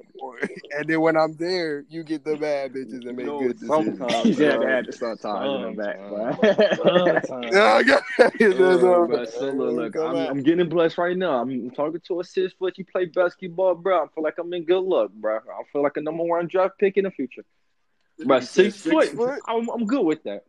I'm 0.00 0.26
look, 0.26 0.38
decisions. 0.38 0.62
bro, 0.70 0.78
and 0.78 0.88
then 0.88 1.00
when 1.00 1.16
I'm 1.16 1.34
there, 1.34 1.84
you 1.88 2.02
get 2.02 2.24
the 2.24 2.36
bad 2.36 2.72
bitches 2.72 3.06
and 3.06 3.16
make 3.16 3.26
No, 3.26 3.40
good 3.40 3.58
decisions. 3.60 3.98
sometimes. 3.98 4.26
He 4.28 4.34
said 4.34 4.60
they 4.60 4.66
had 4.66 4.86
to 4.86 4.92
start 4.92 5.20
talking 5.20 5.54
in 5.68 5.76
the 5.76 5.82
back, 5.82 5.98
boy. 6.08 7.50
Yeah, 7.52 7.72
I 7.74 7.82
got 7.82 8.02
it. 8.18 8.32
There's 8.38 8.82
Uh, 8.82 9.02
a- 9.02 9.06
bro, 9.06 9.24
so 9.26 9.50
look, 9.50 9.74
look, 9.76 9.92
Come 9.94 10.16
I'm. 10.16 10.30
I'm 10.30 10.42
getting 10.42 10.68
blessed 10.68 10.98
right 10.98 11.16
now. 11.16 11.40
I'm 11.40 11.70
talking 11.70 12.00
to 12.08 12.20
a 12.20 12.24
six 12.24 12.52
foot. 12.54 12.78
You 12.78 12.84
play 12.84 13.06
basketball, 13.06 13.74
bro. 13.74 14.04
I 14.04 14.06
feel 14.14 14.24
like 14.24 14.38
I'm 14.38 14.52
in 14.54 14.64
good 14.64 14.82
luck, 14.84 15.10
bro. 15.12 15.36
I 15.36 15.62
feel 15.72 15.82
like 15.82 15.96
a 15.96 16.00
number 16.00 16.24
one 16.24 16.46
draft 16.46 16.78
pick 16.78 16.96
in 16.96 17.04
the 17.04 17.10
future. 17.10 17.44
Bro, 18.24 18.36
You 18.36 18.42
said 18.42 18.72
six, 18.74 19.10
foot. 19.10 19.40
I'm, 19.48 19.68
I'm 19.70 19.86
good 19.86 20.04
with 20.04 20.22
that. 20.24 20.44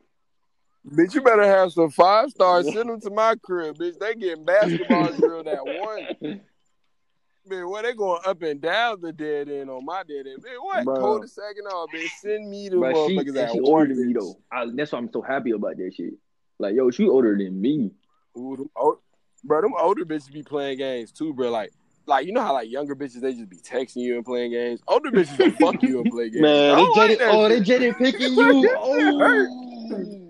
Bitch, 0.89 1.13
you 1.13 1.21
better 1.21 1.45
have 1.45 1.71
some 1.71 1.91
five 1.91 2.29
stars. 2.31 2.71
Send 2.73 2.89
them 2.89 2.99
to 3.01 3.09
my 3.11 3.35
crib, 3.43 3.77
bitch. 3.77 3.99
They 3.99 4.15
getting 4.15 4.43
basketball 4.45 5.11
drill 5.11 5.43
that 5.43 5.65
one. 5.65 6.41
Man, 7.45 7.69
what 7.69 7.83
they 7.83 7.93
going 7.93 8.21
up 8.25 8.41
and 8.43 8.61
down 8.61 9.01
the 9.01 9.11
dead 9.11 9.49
end 9.49 9.69
on 9.69 9.83
my 9.83 10.03
dead 10.03 10.27
end? 10.27 10.43
Man, 10.43 10.55
what? 10.61 10.85
Bro. 10.85 10.95
Cul 10.99 11.19
de 11.21 11.27
sac 11.27 11.55
and 11.57 11.67
all, 11.67 11.87
bitch. 11.87 12.09
Send 12.19 12.49
me 12.49 12.69
the 12.69 12.77
But 12.77 12.95
she, 12.95 13.17
motherfuckers 13.17 13.27
and 13.27 13.37
that 13.37 13.51
she 13.51 13.59
than 13.59 14.07
me 14.07 14.13
though. 14.13 14.37
I, 14.51 14.65
that's 14.73 14.91
why 14.91 14.99
I'm 14.99 15.09
so 15.11 15.21
happy 15.21 15.51
about 15.51 15.77
that 15.77 15.91
shit. 15.95 16.13
Like, 16.59 16.75
yo, 16.75 16.91
she 16.91 17.07
older 17.07 17.35
than 17.35 17.59
me. 17.59 17.91
Ooh, 18.37 18.55
them 18.55 18.69
old, 18.75 18.99
bro, 19.43 19.61
them 19.61 19.73
older 19.79 20.05
bitches 20.05 20.31
be 20.31 20.43
playing 20.43 20.77
games 20.77 21.11
too, 21.11 21.33
bro. 21.33 21.49
Like, 21.49 21.71
like 22.05 22.27
you 22.27 22.31
know 22.31 22.41
how 22.41 22.53
like 22.53 22.69
younger 22.69 22.95
bitches 22.95 23.21
they 23.21 23.33
just 23.33 23.49
be 23.49 23.57
texting 23.57 23.97
you 23.97 24.17
and 24.17 24.25
playing 24.25 24.51
games. 24.51 24.79
Older 24.87 25.09
bitches 25.09 25.39
will 25.39 25.51
fuck 25.51 25.81
you 25.81 26.01
and 26.01 26.11
play 26.11 26.29
games. 26.29 26.41
Man, 26.41 26.67
they 26.67 26.75
don't 26.75 26.95
like 26.95 27.09
jaded. 27.09 27.19
that 27.19 27.29
oh, 27.31 27.49
they 27.49 27.59
jaded 27.59 27.97
picking 27.97 28.33
you. 28.35 28.69
Oh, 28.77 30.20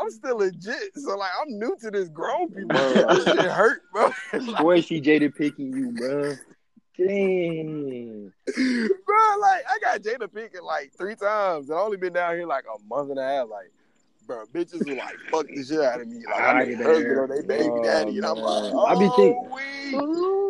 I'm 0.00 0.10
still 0.10 0.38
legit, 0.38 0.96
so 0.96 1.16
like 1.16 1.30
I'm 1.40 1.58
new 1.58 1.76
to 1.80 1.90
this 1.90 2.08
grown 2.08 2.48
people. 2.54 2.68
Bro. 2.68 3.14
This 3.14 3.24
shit 3.24 3.38
hurt, 3.40 3.82
bro. 3.92 4.10
boy, 4.60 4.80
she 4.80 5.00
jaded 5.00 5.34
picking 5.34 5.72
you, 5.72 5.92
bro. 5.92 6.34
Dang. 6.96 8.32
bro, 8.46 9.36
like 9.40 9.64
I 9.68 9.78
got 9.80 10.02
Jada 10.02 10.32
picking 10.32 10.62
like 10.62 10.92
three 10.96 11.14
times. 11.16 11.70
and 11.70 11.78
I 11.78 11.82
only 11.82 11.96
been 11.96 12.12
down 12.12 12.34
here 12.34 12.46
like 12.46 12.64
a 12.64 12.82
month 12.86 13.10
and 13.10 13.18
a 13.18 13.22
half. 13.22 13.48
Like, 13.48 13.72
bro, 14.30 14.44
bitches 14.54 14.88
are 14.88 14.94
like, 14.94 15.16
fuck 15.30 15.46
the 15.48 15.64
shit 15.64 15.80
out 15.80 16.00
of 16.00 16.06
me. 16.06 16.24
Like, 16.24 16.40
I 16.40 16.60
I'm 16.62 16.68
get 16.68 16.74
a 16.74 16.78
that. 16.78 16.86
husband 16.86 17.18
or 17.18 17.26
they 17.26 17.42
baby 17.42 17.64
Oh, 17.68 17.82
daddy. 17.82 18.16
And 18.18 18.26
I'm 18.26 18.36
like, 18.38 18.62
man. 18.62 18.72
oh, 18.76 18.86
I 18.86 18.94
be 18.94 19.08
think- 19.16 19.36
oh, 19.40 19.54
we. 19.56 19.70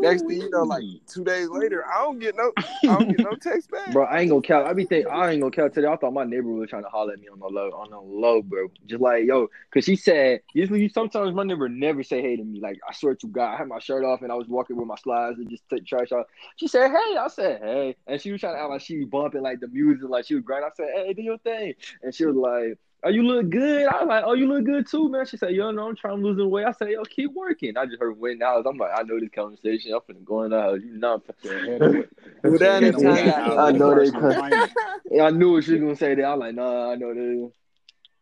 Next 0.00 0.22
thing 0.22 0.40
you 0.40 0.50
know, 0.50 0.62
like 0.62 0.82
two 1.06 1.24
days 1.24 1.48
later, 1.48 1.84
I 1.86 2.02
don't 2.02 2.18
get 2.18 2.34
no, 2.34 2.52
I 2.58 2.86
don't 2.86 3.08
get 3.08 3.20
no 3.20 3.34
text 3.36 3.70
back. 3.72 3.92
Bro, 3.92 4.04
I 4.04 4.20
ain't 4.20 4.30
gonna 4.30 4.40
count. 4.42 4.66
I 4.66 4.72
be 4.72 4.84
think 4.84 5.06
I 5.06 5.30
ain't 5.30 5.40
gonna 5.42 5.50
count 5.50 5.74
today. 5.74 5.88
I 5.88 5.96
thought 5.96 6.12
my 6.14 6.24
neighbor 6.24 6.48
was 6.48 6.70
trying 6.70 6.84
to 6.84 6.88
holler 6.88 7.12
at 7.12 7.20
me 7.20 7.28
on 7.28 7.38
the 7.38 7.46
low, 7.46 7.70
on 7.72 7.90
the 7.90 8.00
low, 8.00 8.40
bro. 8.40 8.68
Just 8.86 9.02
like 9.02 9.24
yo, 9.26 9.48
cause 9.72 9.84
she 9.84 9.96
said 9.96 10.40
usually 10.54 10.88
sometimes 10.88 11.34
my 11.34 11.42
neighbor 11.42 11.68
never 11.68 12.02
say 12.02 12.22
hey 12.22 12.36
to 12.36 12.42
me. 12.44 12.60
Like 12.60 12.78
I 12.88 12.94
swear 12.94 13.14
to 13.14 13.26
God, 13.26 13.52
I 13.54 13.56
had 13.58 13.68
my 13.68 13.78
shirt 13.78 14.02
off 14.04 14.22
and 14.22 14.32
I 14.32 14.36
was 14.36 14.48
walking 14.48 14.76
with 14.76 14.86
my 14.86 14.96
slides 14.96 15.38
and 15.38 15.50
just 15.50 15.68
took 15.68 15.86
trash 15.86 16.12
off. 16.12 16.24
She 16.56 16.66
said 16.66 16.90
hey, 16.90 17.16
I 17.18 17.28
said 17.28 17.60
hey, 17.62 17.96
and 18.06 18.20
she 18.20 18.32
was 18.32 18.40
trying 18.40 18.54
to 18.56 18.60
act 18.60 18.70
like 18.70 18.80
she 18.80 18.98
was 19.00 19.06
bumping 19.08 19.42
like 19.42 19.60
the 19.60 19.68
music, 19.68 20.08
like 20.08 20.24
she 20.26 20.34
was 20.34 20.44
grinding. 20.44 20.70
I 20.70 20.74
said 20.76 20.88
hey, 20.94 21.12
do 21.12 21.20
your 21.22 21.38
thing, 21.38 21.74
and 22.02 22.14
she 22.14 22.24
was 22.24 22.36
like. 22.36 22.78
Oh, 23.02 23.08
you 23.08 23.22
look 23.22 23.48
good. 23.48 23.86
I 23.86 24.00
was 24.00 24.08
like, 24.08 24.24
oh, 24.26 24.34
you 24.34 24.46
look 24.46 24.64
good 24.64 24.86
too, 24.86 25.08
man. 25.08 25.24
She 25.24 25.38
said, 25.38 25.52
yo, 25.52 25.70
no, 25.70 25.88
I'm 25.88 25.96
trying 25.96 26.18
to 26.18 26.22
lose 26.22 26.36
the 26.36 26.46
weight. 26.46 26.66
I 26.66 26.72
said, 26.72 26.90
yo, 26.90 27.02
keep 27.04 27.32
working. 27.32 27.76
I 27.78 27.86
just 27.86 27.98
heard 27.98 28.18
win 28.18 28.42
hours. 28.42 28.66
I'm 28.68 28.76
like, 28.76 28.90
I 28.94 29.02
know 29.02 29.18
this 29.18 29.30
conversation. 29.34 29.94
I'm 29.94 30.00
finna 30.00 30.22
go 30.22 30.42
in 30.42 30.50
the 30.50 30.60
house. 30.60 30.80
You 30.84 30.98
know, 30.98 31.22
Well, 32.44 33.58
I 33.58 33.72
know 33.72 33.94
they 33.94 34.10
cut. 34.10 34.36
Yeah, 35.10 35.24
I 35.24 35.30
knew 35.30 35.60
she 35.60 35.72
was 35.72 35.80
gonna 35.80 35.96
say 35.96 36.14
that. 36.14 36.24
I'm 36.24 36.38
like, 36.38 36.54
nah, 36.54 36.92
I 36.92 36.94
know 36.94 37.12
that. 37.12 37.50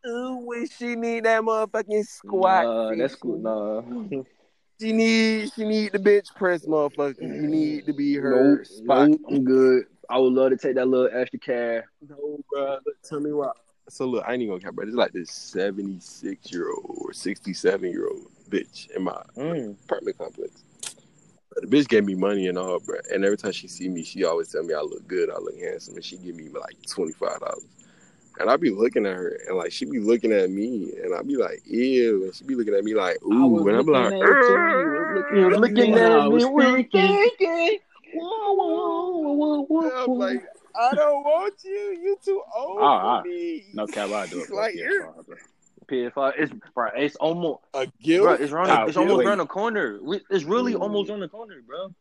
Ooh, 0.08 0.36
when 0.44 0.66
she 0.68 0.94
need 0.94 1.24
that 1.24 1.42
motherfucking 1.42 2.04
squat. 2.04 2.64
Nah, 2.64 2.94
that's 2.94 3.16
bitch. 3.16 3.20
cool. 3.20 3.38
Nah. 3.38 4.22
She 4.80 4.92
need, 4.92 5.52
she 5.54 5.64
need 5.64 5.92
the 5.92 5.98
bitch 5.98 6.34
press, 6.36 6.64
motherfucker. 6.64 7.20
You 7.20 7.48
need 7.48 7.86
to 7.86 7.92
be 7.92 8.14
her 8.14 8.58
Nope, 8.58 8.66
spot. 8.66 9.08
nope, 9.10 9.20
I'm 9.28 9.44
good. 9.44 9.84
I 10.08 10.18
would 10.18 10.32
love 10.32 10.50
to 10.50 10.56
take 10.56 10.76
that 10.76 10.86
little 10.86 11.10
extra 11.12 11.38
cash. 11.40 11.84
No, 12.08 12.38
bro. 12.50 12.78
Tell 13.04 13.20
me 13.20 13.32
why. 13.32 13.50
So 13.88 14.06
look, 14.06 14.24
I 14.26 14.32
ain't 14.34 14.42
even 14.42 14.52
gonna 14.54 14.60
care, 14.62 14.72
but 14.72 14.86
it's 14.86 14.96
like 14.96 15.12
this 15.12 15.30
seventy-six 15.30 16.52
year 16.52 16.70
old 16.70 16.98
or 17.06 17.12
sixty-seven 17.12 17.90
year 17.90 18.06
old 18.08 18.26
bitch 18.50 18.90
in 18.90 19.02
my 19.02 19.20
Mm. 19.36 19.76
apartment 19.84 20.18
complex. 20.18 20.64
But 21.54 21.62
the 21.62 21.76
bitch 21.76 21.88
gave 21.88 22.04
me 22.04 22.14
money 22.14 22.48
and 22.48 22.58
all, 22.58 22.78
bro. 22.80 22.98
And 23.12 23.24
every 23.24 23.38
time 23.38 23.52
she 23.52 23.66
see 23.68 23.88
me, 23.88 24.04
she 24.04 24.24
always 24.24 24.48
tell 24.48 24.62
me 24.62 24.74
I 24.74 24.80
look 24.80 25.06
good, 25.06 25.30
I 25.30 25.38
look 25.38 25.58
handsome, 25.58 25.94
and 25.94 26.04
she 26.04 26.16
give 26.18 26.36
me 26.36 26.48
like 26.48 26.76
twenty-five 26.88 27.40
dollars. 27.40 27.66
And 28.40 28.48
I 28.48 28.56
be 28.56 28.70
looking 28.70 29.04
at 29.04 29.16
her, 29.16 29.36
and 29.48 29.56
like 29.56 29.72
she 29.72 29.84
be 29.84 29.98
looking 29.98 30.32
at 30.32 30.50
me, 30.50 30.92
and 31.02 31.14
I 31.14 31.22
be 31.22 31.36
like, 31.36 31.62
ew, 31.64 32.24
and 32.24 32.34
she 32.34 32.44
be 32.44 32.54
looking 32.54 32.74
at 32.74 32.84
me 32.84 32.94
like, 32.94 33.16
ooh, 33.24 33.66
and 33.66 33.76
I'm 33.76 33.86
like, 33.86 34.12
You're 35.32 35.56
looking 35.58 35.92
I 35.94 35.96
at 35.96 36.28
me, 36.28 36.28
was 36.28 36.46
we're 36.46 36.76
thinking. 36.76 37.30
thinking. 37.38 37.78
Whoa, 38.14 38.52
whoa, 38.52 39.32
whoa, 39.32 39.62
whoa, 39.64 40.04
I'm 40.04 40.14
like, 40.18 40.44
I 40.78 40.94
don't 40.94 41.24
want 41.24 41.54
you. 41.64 41.98
You 42.02 42.16
too 42.24 42.42
old 42.56 42.78
Oh, 42.80 42.84
I- 42.84 43.22
for 43.22 43.28
me. 43.28 43.64
No 43.74 43.86
cap, 43.86 44.10
I 44.10 44.26
do 44.26 44.40
it. 44.40 44.46
for 44.46 44.54
Like, 44.56 44.74
PS5, 44.74 44.78
you're- 44.78 46.10
PS5, 46.10 46.32
it's 46.38 46.52
bro, 46.74 46.88
it's 46.96 47.16
almost, 47.16 47.60
A 47.74 47.84
bro, 47.84 47.92
guilt, 48.02 48.40
it's 48.40 48.52
around, 48.52 48.70
Ah, 48.70 48.84
it's 48.86 48.96
almost 48.96 49.26
around 49.26 49.38
the 49.38 49.46
corner. 49.46 49.98
We- 50.02 50.24
It's 50.30 50.44
really 50.44 50.74
almost 50.74 51.10
on 51.10 51.20
the 51.20 51.28
corner, 51.28 51.60
bro. 51.66 51.94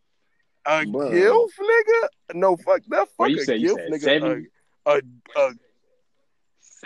a 0.65 0.83
Bruh. 0.85 1.11
gilf, 1.11 1.49
nigga. 1.59 2.07
No, 2.35 2.57
fuck 2.57 2.81
that. 2.89 3.07
Fuck 3.07 3.09
What 3.17 3.31
you 3.31 3.39
a 3.39 3.43
said? 3.45 3.61
You 3.61 3.75
gilf, 3.75 3.79
said 3.79 3.91
nigga. 3.91 4.01
70? 4.01 4.47
A, 4.85 4.91
a, 4.91 4.97
a 5.39 5.53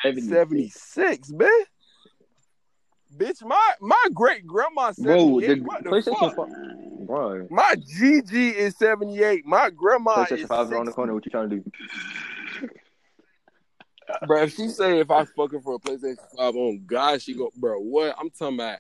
70. 0.04 0.22
76, 0.70 1.30
man. 1.32 1.50
Bitch, 3.18 3.44
my 3.44 3.72
my 3.82 4.06
great 4.14 4.46
grandma 4.48 4.94
Bro, 4.98 5.42
the 5.42 5.60
what 5.62 5.84
the 5.84 5.90
PlayStation 5.90 6.36
fuck? 6.36 6.48
5, 6.48 6.48
bro. 7.12 7.48
My 7.50 7.76
GG 7.76 8.34
is 8.54 8.76
78. 8.78 9.46
My 9.46 9.70
grandma 9.70 10.26
PlayStation 10.26 10.44
is 10.44 10.48
5 10.48 10.72
around 10.72 10.86
the 10.86 10.92
corner. 10.94 11.14
What 11.14 11.26
you 11.26 11.32
trying 11.32 11.50
to 11.50 11.58
do? 11.58 11.72
Bro, 14.28 14.44
if 14.44 14.56
she 14.56 14.68
say 14.70 15.00
if 15.00 15.10
I 15.12 15.26
fucking 15.26 15.62
for 15.62 15.76
a 15.76 15.80
PlayStation 15.80 16.18
5 16.38 16.56
on 16.56 16.84
God, 16.86 17.22
she 17.22 17.34
go, 17.34 17.52
bro, 17.56 17.80
what? 17.80 18.16
I'm 18.20 18.30
talking 18.30 18.56
about 18.60 18.80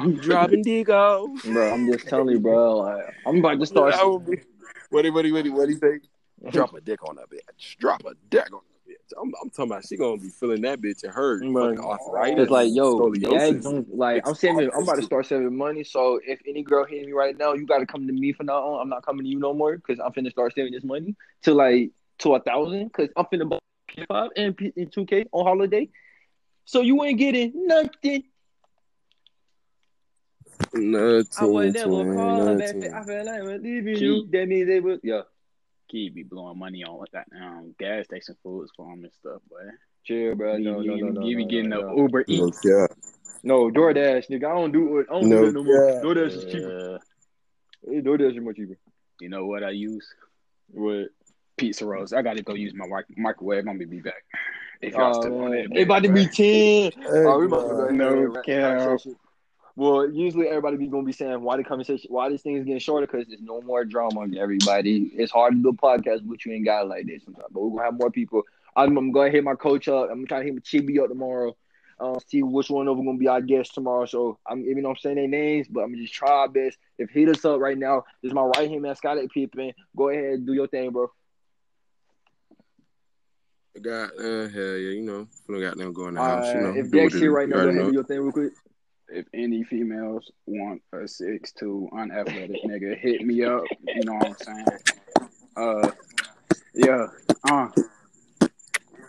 I'm 0.00 0.16
dropping 0.20 0.64
Digo. 0.64 1.42
Bro, 1.44 1.72
I'm 1.72 1.86
just 1.90 2.08
telling 2.08 2.28
you, 2.30 2.40
bro. 2.40 2.78
Like, 2.78 3.04
I'm 3.26 3.38
about 3.38 3.60
to 3.60 3.66
start. 3.66 3.92
That 3.94 4.06
would 4.06 4.26
be- 4.26 4.42
What 4.90 5.02
do 5.02 5.12
what 5.12 5.24
what 5.30 5.46
what 5.50 5.66
do 5.66 5.72
you 5.72 5.78
say? 5.78 6.00
Drop 6.50 6.74
a 6.74 6.80
dick 6.80 7.02
on 7.08 7.16
that 7.16 7.30
bitch. 7.30 7.76
Drop 7.78 8.02
a 8.04 8.12
dick 8.30 8.44
on 8.52 8.60
that 8.60 8.60
bitch. 8.60 8.75
I'm, 9.20 9.32
I'm 9.42 9.50
talking 9.50 9.70
about 9.70 9.86
she 9.86 9.96
gonna 9.96 10.20
be 10.20 10.28
feeling 10.28 10.62
that 10.62 10.80
bitch 10.80 11.04
and 11.04 11.12
her 11.12 11.40
Right. 11.44 11.78
arthritis. 11.78 12.42
It's 12.42 12.50
like, 12.50 12.70
yo, 12.74 13.12
yeah, 13.14 13.50
don't- 13.52 13.94
like 13.96 14.26
I'm 14.26 14.34
saving. 14.34 14.70
I'm 14.74 14.82
about 14.82 14.96
to 14.96 15.02
start 15.02 15.26
saving 15.26 15.56
money. 15.56 15.84
So 15.84 16.20
if 16.26 16.40
any 16.46 16.62
girl 16.62 16.84
hitting 16.84 17.06
me 17.06 17.12
right 17.12 17.36
now, 17.36 17.52
you 17.54 17.66
got 17.66 17.78
to 17.78 17.86
come 17.86 18.06
to 18.06 18.12
me 18.12 18.32
for 18.32 18.44
now 18.44 18.62
on. 18.62 18.80
I'm 18.82 18.88
not 18.88 19.04
coming 19.04 19.24
to 19.24 19.28
you 19.30 19.38
no 19.38 19.54
more 19.54 19.76
because 19.76 20.00
I'm 20.00 20.12
finna 20.12 20.30
start 20.30 20.54
saving 20.54 20.72
this 20.72 20.84
money 20.84 21.14
to 21.42 21.54
like 21.54 21.90
to 22.18 22.34
a 22.34 22.40
thousand 22.40 22.88
because 22.88 23.10
I'm 23.16 23.26
finna 23.26 23.48
buy 23.48 23.58
P5 23.90 24.28
and 24.36 24.56
P- 24.56 24.72
2K 24.72 25.26
on 25.32 25.44
holiday. 25.46 25.88
So 26.64 26.80
you 26.80 27.02
ain't 27.04 27.18
getting 27.18 27.52
nothing. 27.66 28.24
Nothing, 30.72 31.26
I 31.38 31.44
would 31.46 31.74
never 31.74 31.90
twin, 31.90 32.14
call 32.14 32.36
her 32.46 32.58
back. 32.58 32.74
I 32.74 33.04
feel 33.04 33.24
like 33.26 33.42
we're 33.42 33.58
leaving 33.58 33.96
you. 33.96 34.26
That 34.32 34.48
means 34.48 34.66
they 34.66 34.80
would. 34.80 35.00
Yeah, 35.02 35.22
Key 35.88 36.10
be 36.10 36.22
blowing 36.22 36.58
money 36.58 36.84
on 36.84 36.96
what 36.98 37.10
that 37.12 37.26
um, 37.40 37.74
gas 37.78 38.04
station 38.06 38.36
foods 38.42 38.72
for 38.76 38.92
him 38.92 39.04
and 39.04 39.12
stuff, 39.20 39.40
but 39.50 39.60
chill, 40.04 40.34
bro. 40.34 40.56
No, 40.58 40.74
no, 40.74 40.80
you, 40.80 41.04
no, 41.04 41.20
no, 41.20 41.26
you 41.26 41.36
be 41.36 41.44
no, 41.44 41.48
getting 41.50 41.68
no, 41.70 41.80
the 41.82 41.86
no. 41.94 42.02
Uber 42.02 42.24
No 42.28 42.46
Eats. 42.48 42.60
cap. 42.60 42.90
No, 43.42 43.70
DoorDash, 43.70 44.28
nigga. 44.28 44.46
I 44.50 44.54
don't 44.54 44.72
do 44.72 44.98
it. 44.98 45.06
I 45.08 45.14
don't 45.14 45.28
No 45.28 45.40
do 45.40 45.46
that 45.46 45.52
no 45.52 45.62
more. 45.62 45.86
cap. 45.86 46.02
DoorDash 46.02 46.36
is 46.36 46.44
cheaper. 46.46 47.00
Hey, 47.88 48.00
DoorDash 48.00 48.36
is 48.36 48.42
more 48.42 48.52
cheaper. 48.52 48.76
you 49.20 49.28
know 49.28 49.46
what 49.46 49.62
I 49.62 49.70
use? 49.70 50.06
What? 50.72 51.08
Pizza 51.56 51.86
rolls. 51.86 52.12
I 52.12 52.22
got 52.22 52.36
to 52.36 52.42
go 52.42 52.54
use 52.54 52.74
my 52.74 52.86
mic- 52.86 53.16
microwave. 53.16 53.60
I'm 53.60 53.78
gonna 53.78 53.86
be 53.86 54.00
back. 54.00 54.24
If 54.82 54.92
y'all 54.94 55.14
Oh, 55.16 55.20
still 55.22 55.40
on 55.40 55.52
man. 55.52 55.72
it, 55.72 55.78
It 55.78 55.82
about 55.82 56.02
to 56.02 56.12
be 56.12 56.26
ten. 56.26 56.92
Oh, 57.08 57.38
we 57.38 57.46
about 57.46 57.68
to 57.68 57.74
go 57.74 57.80
ahead 57.84 57.94
No 57.94 58.34
and 58.34 59.00
Well, 59.76 60.10
usually 60.10 60.48
everybody 60.48 60.78
be 60.78 60.86
gonna 60.86 61.04
be 61.04 61.12
saying 61.12 61.42
why 61.42 61.58
the 61.58 61.64
conversation, 61.64 62.08
why 62.10 62.30
this 62.30 62.40
thing 62.40 62.56
is 62.56 62.64
getting 62.64 62.80
shorter 62.80 63.06
because 63.06 63.26
there's 63.28 63.42
no 63.42 63.60
more 63.60 63.84
drama. 63.84 64.20
On 64.20 64.36
everybody, 64.36 65.10
it's 65.14 65.30
hard 65.30 65.52
to 65.52 65.62
do 65.62 65.68
a 65.68 65.72
podcast, 65.74 66.26
with 66.26 66.46
you 66.46 66.52
ain't 66.54 66.64
got 66.64 66.84
it 66.84 66.88
like 66.88 67.06
this 67.06 67.24
sometimes. 67.24 67.48
But 67.50 67.60
we're 67.60 67.76
gonna 67.76 67.84
have 67.84 67.98
more 68.00 68.10
people. 68.10 68.42
I'm, 68.74 68.96
I'm 68.96 69.12
gonna 69.12 69.30
hit 69.30 69.44
my 69.44 69.54
coach 69.54 69.86
up. 69.88 70.08
I'm 70.10 70.24
trying 70.26 70.26
to 70.26 70.26
try 70.26 70.38
to 70.38 70.44
hit 70.44 70.54
my 70.54 70.60
Chibi 70.60 71.02
up 71.02 71.08
tomorrow. 71.10 71.54
Uh, 71.98 72.18
see 72.26 72.42
which 72.42 72.70
one 72.70 72.88
of 72.88 72.96
them 72.96 73.04
gonna 73.06 73.18
be 73.18 73.28
our 73.28 73.42
guest 73.42 73.74
tomorrow. 73.74 74.06
So 74.06 74.38
I'm 74.46 74.60
even 74.60 74.82
though 74.82 74.90
I'm 74.90 74.96
saying 74.96 75.16
their 75.16 75.28
names, 75.28 75.66
but 75.68 75.80
I'm 75.82 75.90
gonna 75.92 76.02
just 76.02 76.14
try 76.14 76.30
our 76.30 76.48
best. 76.48 76.78
If 76.96 77.10
hit 77.10 77.28
us 77.28 77.44
up 77.44 77.60
right 77.60 77.76
now, 77.76 78.04
this 78.22 78.30
is 78.30 78.34
my 78.34 78.44
right 78.44 78.70
hand 78.70 78.80
man, 78.80 78.96
Skylight 78.96 79.30
Pippen. 79.30 79.72
Go 79.94 80.08
ahead 80.08 80.24
and 80.24 80.46
do 80.46 80.54
your 80.54 80.68
thing, 80.68 80.90
bro. 80.90 81.10
Got 83.80 84.18
uh, 84.18 84.48
hell 84.48 84.76
yeah, 84.76 84.90
you 84.90 85.02
know, 85.02 85.28
we 85.48 85.60
got 85.60 85.76
them 85.76 85.92
going 85.92 86.08
in 86.10 86.14
the 86.14 86.20
Uh, 86.22 86.36
house. 86.36 86.54
You 86.54 86.60
know, 86.62 86.74
if 86.74 86.90
Dex 86.90 87.12
here 87.12 87.30
right 87.30 87.46
now, 87.46 87.62
go 87.64 87.68
ahead 87.68 87.86
do 87.88 87.92
your 87.92 88.04
thing 88.04 88.20
real 88.20 88.32
quick. 88.32 88.52
If 89.08 89.26
any 89.34 89.64
females 89.64 90.30
want 90.46 90.82
a 90.92 91.06
six 91.06 91.52
two 91.52 91.88
unathletic 91.92 92.62
nigga, 92.64 92.96
hit 92.98 93.22
me 93.24 93.44
up. 93.44 93.62
You 93.86 94.04
know 94.04 94.14
what 94.14 94.26
I'm 94.28 94.36
saying? 94.38 94.66
Uh, 95.56 95.90
yeah. 96.74 97.06
Uh, 97.48 97.68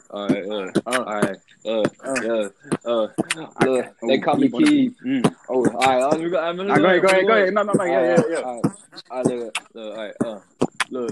All 0.10 0.28
right, 0.30 0.46
uh, 0.46 0.52
uh, 0.54 0.72
all 0.86 1.04
right, 1.04 1.38
uh, 1.66 1.82
uh. 1.82 2.16
yeah, 2.24 2.48
uh, 2.86 3.08
look, 3.36 3.56
can't- 3.60 3.94
they 4.08 4.20
call 4.20 4.38
me 4.38 4.48
keep 4.48 4.54
on 4.56 4.62
the- 4.64 4.70
Keith. 4.70 4.96
Mm. 5.06 5.36
Oh, 5.50 5.54
all 5.54 5.64
right, 5.74 6.02
I'm 6.04 6.12
gonna 6.12 6.30
go. 6.30 6.40
I'm 6.40 6.56
gonna 6.56 6.74
Ah, 6.74 6.78
go 6.78 6.86
ahead, 6.86 7.02
go 7.02 7.08
ahead, 7.10 7.28
go 7.28 7.34
ahead. 7.34 7.54
No, 7.54 7.64
no, 7.64 7.74
no, 7.74 7.84
yeah, 7.84 8.02
yeah, 8.16 8.24
yeah. 8.30 8.38
All 8.40 8.62
right, 9.12 9.26
look, 9.26 9.58
look, 9.74 9.98
all 9.98 10.04
right, 10.06 10.14
uh, 10.24 10.40
look, 10.92 11.12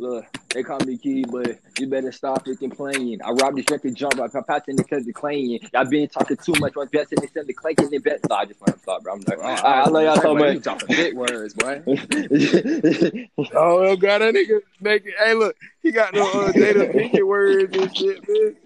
look, 0.00 0.24
they 0.48 0.62
call 0.62 0.80
me 0.80 0.96
Keith, 0.96 1.26
but 1.30 1.58
you 1.78 1.86
better 1.86 2.10
stop 2.10 2.44
freaking 2.44 2.74
playing. 2.74 3.20
I 3.22 3.30
robbed 3.30 3.58
this 3.58 3.66
record 3.70 3.94
jump, 3.94 4.18
I'm 4.18 4.30
passing 4.44 4.76
the 4.76 4.82
because 4.82 5.06
claying. 5.14 5.60
Y'all 5.72 5.84
been 5.84 6.08
talking 6.08 6.36
too 6.38 6.54
much, 6.58 6.72
I'm 6.80 6.88
besting 6.88 7.18
instead 7.22 7.48
of 7.48 7.56
clanking 7.56 7.94
and 7.94 8.02
bet. 8.02 8.20
Nah, 8.28 8.38
I 8.38 8.44
just 8.46 8.60
want 8.60 8.74
to 8.74 8.78
stop, 8.80 9.02
bro. 9.04 9.12
I'm 9.12 9.20
like, 9.20 9.38
all 9.38 9.44
right, 9.44 9.64
I 9.64 9.88
love 9.88 10.02
y'all 10.02 10.16
so 10.16 10.34
Boy, 10.34 10.48
You 10.48 10.54
much. 10.54 10.62
dropping 10.64 10.88
big 10.96 11.14
words, 11.14 11.54
boy. 11.54 11.82
Oh, 13.54 13.80
well, 13.80 13.96
God, 13.96 14.22
that 14.22 14.34
nigga 14.34 14.60
make 14.80 15.04
it. 15.06 15.14
Hey, 15.18 15.34
look, 15.34 15.56
he 15.82 15.92
got 15.92 16.14
no 16.14 16.22
uh, 16.30 16.52
data 16.52 16.90
thinking 16.92 17.26
words 17.26 17.76
and 17.76 17.96
shit, 17.96 18.26
man. 18.28 18.56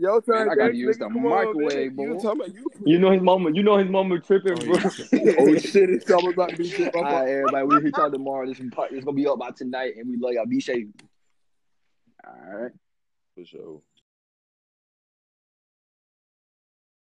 Yo, 0.00 0.20
turn 0.20 0.46
Man, 0.46 0.50
I 0.50 0.54
gotta 0.54 0.76
use 0.76 0.96
the 0.96 1.06
come 1.06 1.26
on, 1.26 1.46
microwave, 1.46 1.96
man. 1.96 2.06
You 2.06 2.14
boy. 2.14 2.22
talking 2.22 2.40
about 2.40 2.54
you? 2.54 2.70
you 2.84 2.98
know 3.00 3.10
his 3.10 3.20
mama, 3.20 3.50
you 3.52 3.64
know 3.64 3.78
his 3.78 3.88
mama 3.88 4.20
tripping, 4.20 4.52
oh, 4.52 4.64
bro. 4.64 4.74
Oh, 5.40 5.58
shit, 5.58 5.90
it's 5.90 6.08
almost 6.08 6.34
about 6.34 6.50
to 6.50 6.56
be 6.56 6.70
shit. 6.70 6.94
All 6.94 7.02
right, 7.02 7.28
everybody, 7.28 7.66
we'll 7.66 7.80
hit 7.80 7.96
y'all 7.96 8.08
tomorrow. 8.08 8.46
This 8.46 8.60
is 8.60 9.04
gonna 9.04 9.12
be 9.12 9.26
up 9.26 9.40
by 9.40 9.50
tonight, 9.50 9.94
and 9.96 10.08
we 10.08 10.16
love 10.16 10.34
y'all. 10.34 10.46
Be 10.46 10.60
safe. 10.60 10.86
All 12.24 12.60
right. 12.60 12.72
For 13.34 13.44
sure. 13.44 13.80